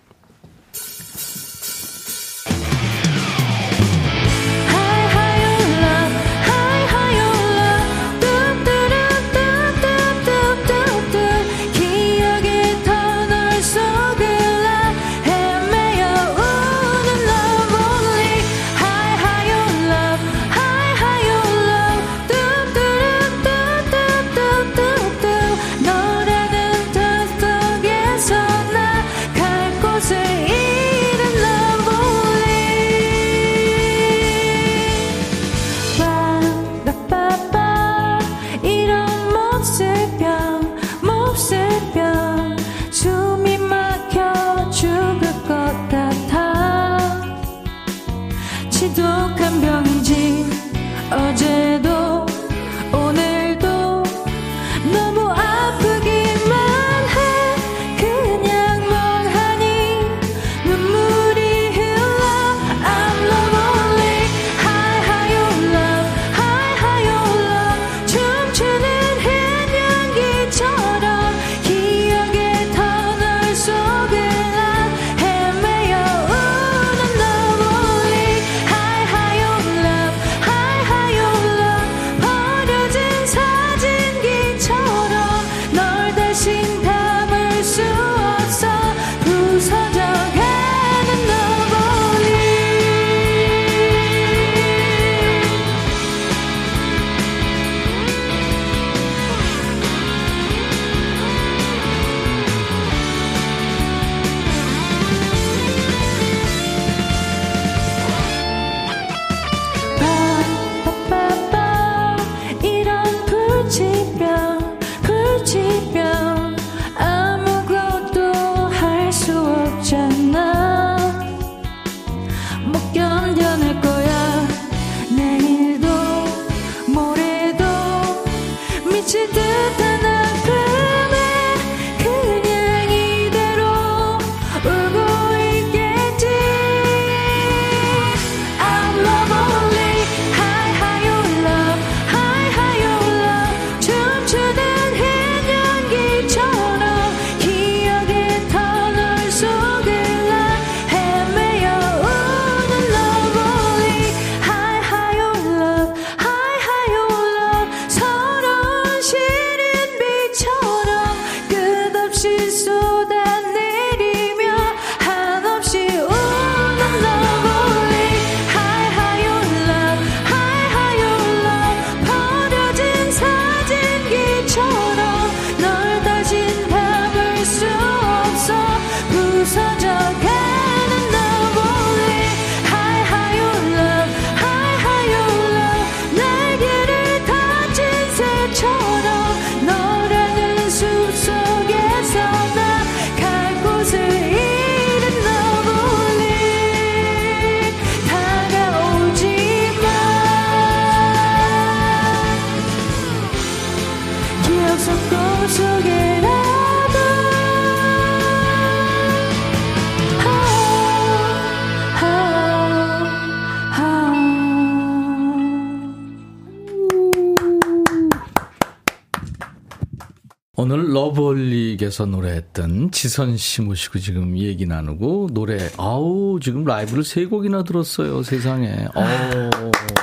러브홀릭에서 221.95 222.05
노래했던 222.05 222.91
지선 222.91 223.37
씨 223.37 223.61
모시고 223.61 223.99
지금 223.99 224.37
얘기 224.37 224.65
나누고 224.65 225.29
노래 225.31 225.57
아우 225.77 226.39
지금 226.41 226.65
라이브를 226.65 227.03
세 227.03 227.25
곡이나 227.25 227.63
들었어요 227.63 228.21
세상에 228.21 228.69
어 228.93 229.49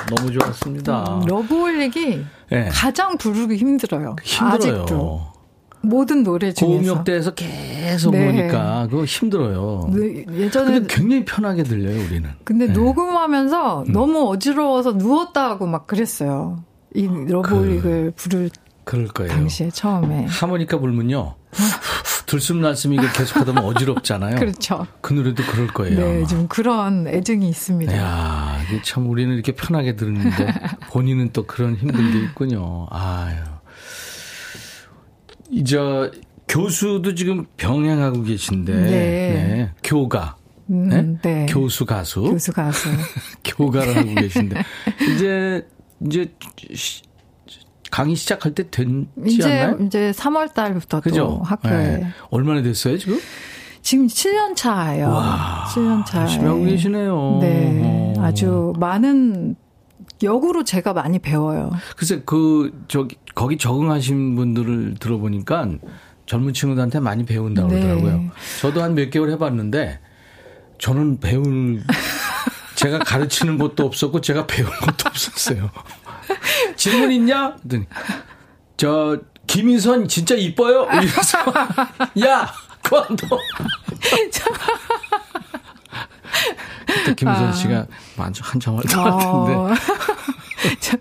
너무 0.09 0.31
좋았습니다. 0.31 1.19
음, 1.21 1.25
러브홀릭이 1.27 2.25
네. 2.49 2.69
가장 2.71 3.17
부르기 3.17 3.55
힘들어요. 3.55 4.15
힘들어요. 4.23 4.81
아직도. 4.81 5.21
모든 5.81 6.23
노래 6.23 6.53
중에서. 6.53 6.65
고음역대에서 6.65 7.33
계속 7.35 8.11
네. 8.11 8.25
보니까 8.25 8.87
그거 8.89 9.05
힘들어요. 9.05 9.89
네, 9.93 10.25
예전에 10.31 10.79
근데 10.79 10.95
굉장히 10.95 11.25
편하게 11.25 11.63
들려요 11.63 12.01
우리는. 12.05 12.29
근데 12.43 12.67
네. 12.67 12.73
음. 12.73 12.83
녹음하면서 12.83 13.85
너무 13.89 14.29
어지러워서 14.29 14.93
누웠다 14.93 15.49
하고 15.49 15.67
막 15.67 15.87
그랬어요. 15.87 16.63
이 16.95 17.07
러브홀릭을 17.07 18.13
부를 18.15 18.49
그럴 18.85 19.07
거예요. 19.07 19.31
당시에 19.31 19.69
처음에. 19.69 20.25
하모니카 20.25 20.79
불면요. 20.79 21.35
들숨 22.25 22.61
날숨 22.61 22.93
이게 22.93 23.03
계속하다 23.13 23.53
보면 23.53 23.63
어지럽잖아요. 23.65 24.37
그렇죠. 24.37 24.87
그 25.01 25.13
노래도 25.13 25.43
그럴 25.43 25.67
거예요. 25.67 25.99
네. 25.99 26.25
좀 26.25 26.47
그런 26.47 27.07
애증이 27.07 27.47
있습니다. 27.47 27.93
이야, 27.93 28.59
이게 28.67 28.81
참 28.81 29.07
우리는 29.09 29.31
이렇게 29.33 29.51
편하게 29.53 29.95
들었는데 29.95 30.53
본인은 30.91 31.29
또 31.31 31.45
그런 31.45 31.75
힘든 31.75 32.11
게 32.11 32.19
있군요. 32.23 32.87
아유. 32.89 33.35
이제 35.51 35.77
교수도 36.47 37.13
지금 37.15 37.45
병행하고 37.57 38.23
계신데 38.23 38.73
네. 38.73 38.81
네, 38.89 39.71
교가 39.83 40.35
음, 40.69 40.89
네? 40.89 41.17
네. 41.21 41.45
교수 41.47 41.85
가수 41.85 42.21
교수 42.23 42.51
가수. 42.51 42.89
교가를 43.45 43.95
하고 43.97 44.15
계신데 44.15 44.63
이제 45.13 45.67
이제 46.05 46.33
시- 46.73 47.03
강의 47.93 48.15
시작할 48.15 48.55
때 48.55 48.71
됐지 48.71 49.05
이제 49.23 49.61
않나요? 49.61 49.85
이제 49.85 50.11
3월 50.15 50.51
달부터 50.51 50.97
또 50.97 51.01
그죠? 51.01 51.41
학교에 51.45 51.97
네. 51.97 52.07
얼마나 52.31 52.63
됐어요 52.63 52.97
지금? 52.97 53.19
지금 53.83 54.07
7년 54.07 54.55
차예요. 54.55 55.09
와, 55.09 55.67
7년 55.69 56.03
차. 56.03 56.21
열심히 56.21 56.45
하고 56.47 56.63
계시네요. 56.63 57.37
네. 57.39 57.81
어. 57.83 58.13
아주 58.23 58.73
많은 58.79 59.55
역으로 60.23 60.63
제가 60.63 60.93
많이 60.93 61.19
배워요. 61.19 61.69
글쎄 61.95 62.23
그 62.25 62.71
저기 62.87 63.15
거기 63.35 63.59
적응하신 63.59 64.37
분들을 64.37 64.95
들어보니까 64.99 65.67
젊은 66.25 66.51
친구들한테 66.55 66.99
많이 66.99 67.23
배운다고 67.25 67.67
네. 67.67 67.79
그러더라고요. 67.79 68.31
저도 68.59 68.81
한 68.81 68.95
몇 68.95 69.11
개월 69.11 69.29
해 69.29 69.37
봤는데 69.37 69.99
저는 70.79 71.19
배울 71.19 71.83
제가 72.73 72.97
가르치는 72.99 73.59
것도 73.59 73.85
없었고 73.85 74.21
제가 74.21 74.47
배운 74.47 74.67
것도 74.71 75.09
없었어요. 75.09 75.69
질문 76.83 77.11
있냐? 77.13 77.55
그랬더니 77.55 77.85
저 78.75 79.17
김인선 79.47 80.09
진짜 80.09 80.35
이뻐요? 80.35 80.87
이래서 80.91 81.39
야 82.25 82.51
그만둬. 82.81 83.27
그때 86.85 87.13
김인선 87.15 87.47
아. 87.47 87.51
씨가 87.53 87.87
아주 88.17 88.41
한참 88.43 88.75
활동하는데 88.75 89.53
어. 89.53 89.69
저, 90.79 90.97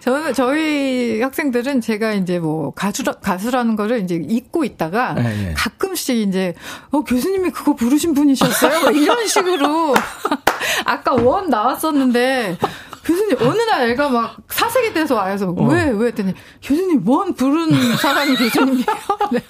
저는 0.00 0.32
저희 0.34 1.20
학생들은 1.20 1.80
제가 1.80 2.12
이제 2.12 2.38
뭐 2.38 2.72
가수라, 2.72 3.14
가수라는 3.14 3.74
거를 3.76 4.02
이제 4.02 4.20
잊고 4.28 4.64
있다가 4.64 5.14
네, 5.14 5.22
네. 5.22 5.54
가끔씩 5.56 6.16
이제 6.18 6.54
어 6.90 7.02
교수님이 7.02 7.50
그거 7.50 7.74
부르신 7.74 8.14
분이셨어요? 8.14 8.80
뭐 8.80 8.90
이런 8.90 9.26
식으로 9.26 9.94
아까 10.86 11.14
원 11.14 11.50
나왔었는데 11.50 12.58
교수님 13.06 13.36
어느 13.40 13.60
날 13.62 13.88
애가 13.90 14.08
막 14.08 14.36
사색이 14.48 14.92
돼서 14.92 15.14
와서 15.14 15.54
어. 15.56 15.64
왜 15.68 15.86
왜 15.96 16.08
했더니 16.08 16.34
교수님 16.62 17.04
뭔 17.04 17.34
부른 17.34 17.96
사람이 17.96 18.36
교수님이에요? 18.36 18.86
네. 19.32 19.40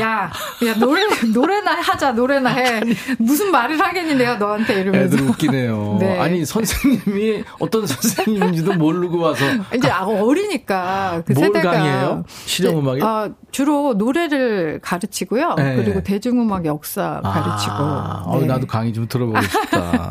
야, 0.00 0.30
야 0.66 0.74
노래 0.78 1.02
노래나 1.32 1.72
하자 1.80 2.12
노래나 2.12 2.50
해 2.50 2.80
무슨 3.18 3.50
말을 3.50 3.80
하겠니 3.80 4.14
내가 4.14 4.36
너한테 4.36 4.80
이러면서 4.80 5.16
애들 5.16 5.28
웃기네요. 5.28 5.96
네. 6.00 6.18
아니 6.18 6.44
선생님이 6.44 7.44
어떤 7.58 7.86
선생님인지도 7.86 8.74
모르고 8.74 9.18
와서 9.18 9.44
이제 9.74 9.90
아, 9.90 10.04
어리니까 10.04 11.22
그뭘 11.26 11.46
세대가 11.46 11.70
강의해요? 11.72 12.24
실용음악이요? 12.44 13.04
아, 13.04 13.28
주로 13.50 13.94
노래를 13.94 14.80
가르치고요. 14.82 15.54
네. 15.56 15.76
그리고 15.76 16.02
대중음악 16.02 16.66
역사 16.66 17.20
가르치고. 17.22 17.72
아, 17.74 18.22
어, 18.26 18.38
네. 18.40 18.46
나도 18.46 18.66
강의 18.66 18.92
좀 18.92 19.08
들어보고 19.08 19.40
싶다. 19.42 20.10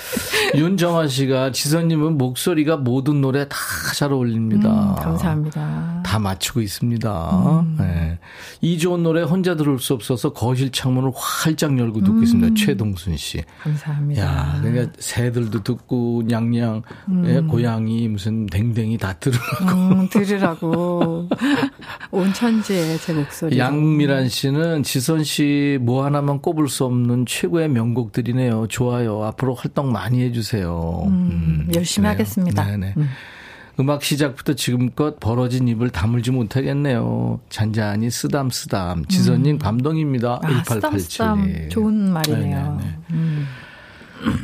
윤정아 0.54 1.08
씨가 1.08 1.52
지선님은 1.52 2.15
목소리가 2.16 2.76
모든 2.76 3.20
노래 3.20 3.48
다 3.48 3.56
잘 3.96 4.12
어울립니다. 4.12 4.68
음, 4.68 4.94
감사합니다. 4.96 6.02
다 6.04 6.18
맞추고 6.18 6.60
있습니다. 6.60 7.64
네. 7.78 8.18
이 8.60 8.78
좋은 8.78 9.02
노래 9.02 9.22
혼자 9.22 9.56
들을 9.56 9.78
수 9.78 9.94
없어서 9.94 10.34
거실 10.34 10.70
창문을 10.70 11.12
활짝 11.14 11.78
열고 11.78 12.02
듣고 12.02 12.22
있습니다. 12.22 12.54
최동순 12.62 13.16
씨. 13.16 13.42
감사합니다. 13.62 14.22
야, 14.22 14.58
그러니까 14.62 14.92
새들도 14.98 15.62
듣고 15.62 16.24
냥냥, 16.26 16.82
예, 17.24 17.40
고양이 17.40 18.06
무슨 18.08 18.44
댕댕이 18.46 18.98
다 18.98 19.14
들으라고. 19.14 19.64
음, 19.72 20.08
들으라고. 20.12 21.28
온 22.10 22.32
천지에 22.34 22.98
제 22.98 23.14
목소리. 23.14 23.58
양미란 23.58 24.28
씨는 24.28 24.82
지선 24.82 25.24
씨 25.24 25.78
뭐 25.80 26.04
하나만 26.04 26.40
꼽을 26.42 26.68
수 26.68 26.84
없는 26.84 27.24
최고의 27.26 27.68
명곡들이네요. 27.70 28.66
좋아요. 28.68 29.24
앞으로 29.24 29.54
활동 29.54 29.90
많이 29.92 30.20
해주세요. 30.22 31.04
음, 31.06 31.68
열심히 31.74 32.05
그래요. 32.06 32.12
하겠습니다. 32.12 32.64
네네. 32.64 32.94
음. 32.96 33.90
악 33.90 34.02
시작부터 34.02 34.54
지금껏 34.54 35.20
벌어진 35.20 35.68
입을 35.68 35.90
다물지 35.90 36.30
못하겠네요. 36.30 37.40
잔잔히 37.50 38.10
쓰담쓰담. 38.10 39.04
지선님 39.04 39.58
감동입니다. 39.58 40.40
아, 40.42 40.48
1887. 40.64 41.00
쓰담쓰담 41.00 41.68
좋은 41.68 42.12
말이네요. 42.12 42.80
음. 43.10 43.46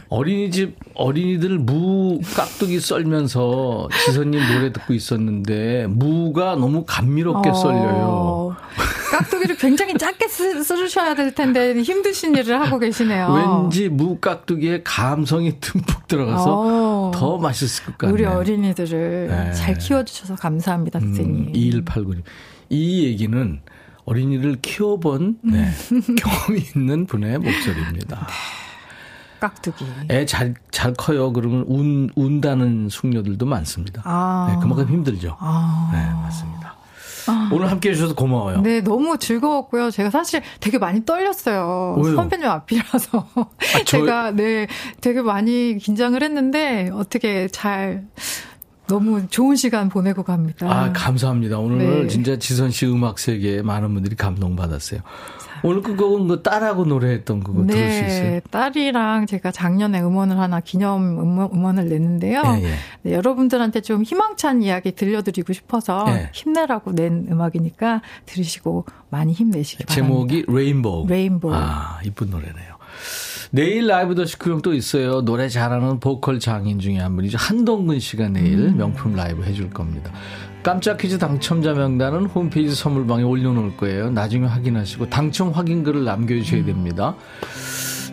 어린이집 0.09 0.77
어린이들 0.95 1.59
무 1.59 2.21
깍두기 2.37 2.79
썰면서 2.81 3.89
지선님 4.05 4.41
노래 4.53 4.73
듣고 4.73 4.93
있었는데 4.93 5.87
무가 5.89 6.55
너무 6.57 6.85
감미롭게 6.87 7.51
어, 7.51 7.55
썰려요. 7.55 8.52
깍두기를 9.23 9.57
굉장히 9.57 9.95
짧게 9.97 10.29
쓰, 10.29 10.62
쓰셔야 10.64 11.14
될 11.14 11.35
텐데 11.35 11.75
힘드신 11.81 12.35
일을 12.37 12.61
하고 12.61 12.79
계시네요. 12.79 13.61
왠지 13.62 13.89
무 13.89 14.18
깍두기에 14.18 14.83
감성이 14.85 15.59
듬뿍 15.61 16.07
들어가서 16.09 16.45
어. 17.09 17.11
더 17.14 17.39
맛있을 17.39 17.85
것 17.87 17.99
같네요. 17.99 18.14
우리 18.14 18.25
어린이들을 18.25 19.29
네. 19.29 19.53
잘 19.53 19.75
키워주셔서 19.79 20.37
감사합니다, 20.37 21.01
선생님. 21.01 21.47
음, 21.49 21.53
2189님. 21.53 22.23
이 22.70 23.05
얘기는 23.05 23.61
어린이를 24.05 24.57
키워본 24.62 25.39
네, 25.45 25.70
경험이 26.18 26.64
있는 26.75 27.07
분의 27.07 27.39
목소리입니다. 27.39 28.27
깍두기. 29.41 29.85
애 30.11 30.25
잘 30.25 30.55
잘 30.70 30.95
커요. 30.95 31.33
그러면 31.33 31.64
운 31.68 32.09
운다는 32.14 32.89
숙녀들도 32.89 33.45
많습니다. 33.47 34.03
아. 34.05 34.49
네, 34.51 34.59
그만큼 34.61 34.89
힘들죠. 34.89 35.37
아. 35.41 35.91
네, 35.93 35.99
맞습니다. 36.23 36.77
오늘 37.53 37.70
함께 37.70 37.90
해주셔서 37.90 38.15
고마워요. 38.15 38.61
네, 38.62 38.81
너무 38.81 39.19
즐거웠고요. 39.19 39.90
제가 39.90 40.11
사실 40.11 40.43
되게 40.61 40.78
많이 40.78 41.05
떨렸어요. 41.05 41.97
왜요? 42.03 42.16
선배님 42.16 42.47
앞이라서. 42.49 43.28
저- 43.85 43.85
제가, 43.85 44.31
네, 44.32 44.66
되게 45.01 45.23
많이 45.23 45.77
긴장을 45.78 46.20
했는데, 46.23 46.90
어떻게 46.93 47.49
잘, 47.49 48.05
너무 48.89 49.27
좋은 49.28 49.57
시간 49.57 49.89
보내고 49.89 50.23
갑니다. 50.23 50.66
아, 50.69 50.93
감사합니다. 50.93 51.59
오늘 51.59 52.03
네. 52.03 52.09
진짜 52.09 52.36
지선 52.39 52.70
씨 52.70 52.86
음악 52.86 53.19
세계에 53.19 53.62
많은 53.62 53.94
분들이 53.94 54.16
감동받았어요. 54.16 55.01
오늘 55.62 55.82
그곡은 55.82 56.28
그 56.28 56.43
딸하고 56.43 56.84
노래했던 56.84 57.44
그거 57.44 57.64
들을 57.66 57.90
수 57.90 58.05
있어요? 58.05 58.30
네, 58.30 58.40
딸이랑 58.51 59.26
제가 59.26 59.51
작년에 59.51 60.01
음원을 60.01 60.39
하나 60.39 60.60
기념 60.60 61.18
음원, 61.20 61.51
음원 61.52 61.78
을 61.78 61.89
냈는데요. 61.89 62.43
예, 62.60 62.64
예. 62.64 62.74
네, 63.02 63.12
여러분들한테 63.12 63.80
좀 63.80 64.02
희망찬 64.02 64.62
이야기 64.62 64.93
들려드리고 64.93 65.52
싶어서 65.52 66.05
예. 66.09 66.30
힘내라고 66.32 66.93
낸 66.93 67.26
음악이니까 67.30 68.02
들으시고 68.26 68.86
많이 69.10 69.32
힘내시기 69.32 69.84
바랍니다. 69.84 70.09
제목이 70.09 70.44
Rainbow. 70.49 71.07
Rainbow. 71.07 71.53
아, 71.55 72.01
이쁜 72.05 72.30
노래네요. 72.30 72.72
내일 73.51 73.86
라이브 73.86 74.14
더 74.14 74.24
시크형 74.24 74.62
또 74.62 74.72
있어요. 74.72 75.20
노래 75.22 75.48
잘하는 75.48 76.01
보컬 76.01 76.40
장인 76.40 76.78
중에 76.78 76.98
한 76.98 77.14
분이죠. 77.14 77.36
한동근 77.39 78.01
씨가 78.01 78.28
내일 78.28 78.59
음. 78.60 78.76
명품 78.78 79.14
라이브 79.14 79.44
해줄 79.44 79.68
겁니다. 79.70 80.10
깜짝 80.62 80.97
퀴즈 80.98 81.18
당첨자 81.18 81.72
명단은 81.74 82.26
홈페이지 82.26 82.74
선물방에 82.74 83.22
올려놓을 83.24 83.76
거예요. 83.76 84.10
나중에 84.10 84.47
확인하시고 84.47 85.10
당첨 85.10 85.51
확인글을 85.51 86.05
남겨주셔야 86.05 86.60
음. 86.60 86.66
됩니다. 86.66 87.14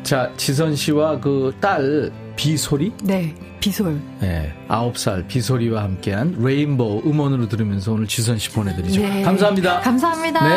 자, 0.03 0.31
지선 0.37 0.75
씨와 0.75 1.19
그 1.19 1.53
딸 1.61 2.11
비소리? 2.35 2.91
네, 3.03 3.35
비솔. 3.59 3.99
네, 4.21 4.53
아홉 4.69 4.97
살 4.97 5.27
비소리와 5.27 5.83
함께한 5.83 6.37
레인보우 6.39 7.01
음원으로 7.05 7.49
들으면서 7.49 7.91
오늘 7.91 8.07
지선 8.07 8.37
씨 8.37 8.49
보내드리죠. 8.49 9.01
네. 9.01 9.21
감사합니다. 9.23 9.81
감사합니다. 9.81 10.47
네. 10.47 10.55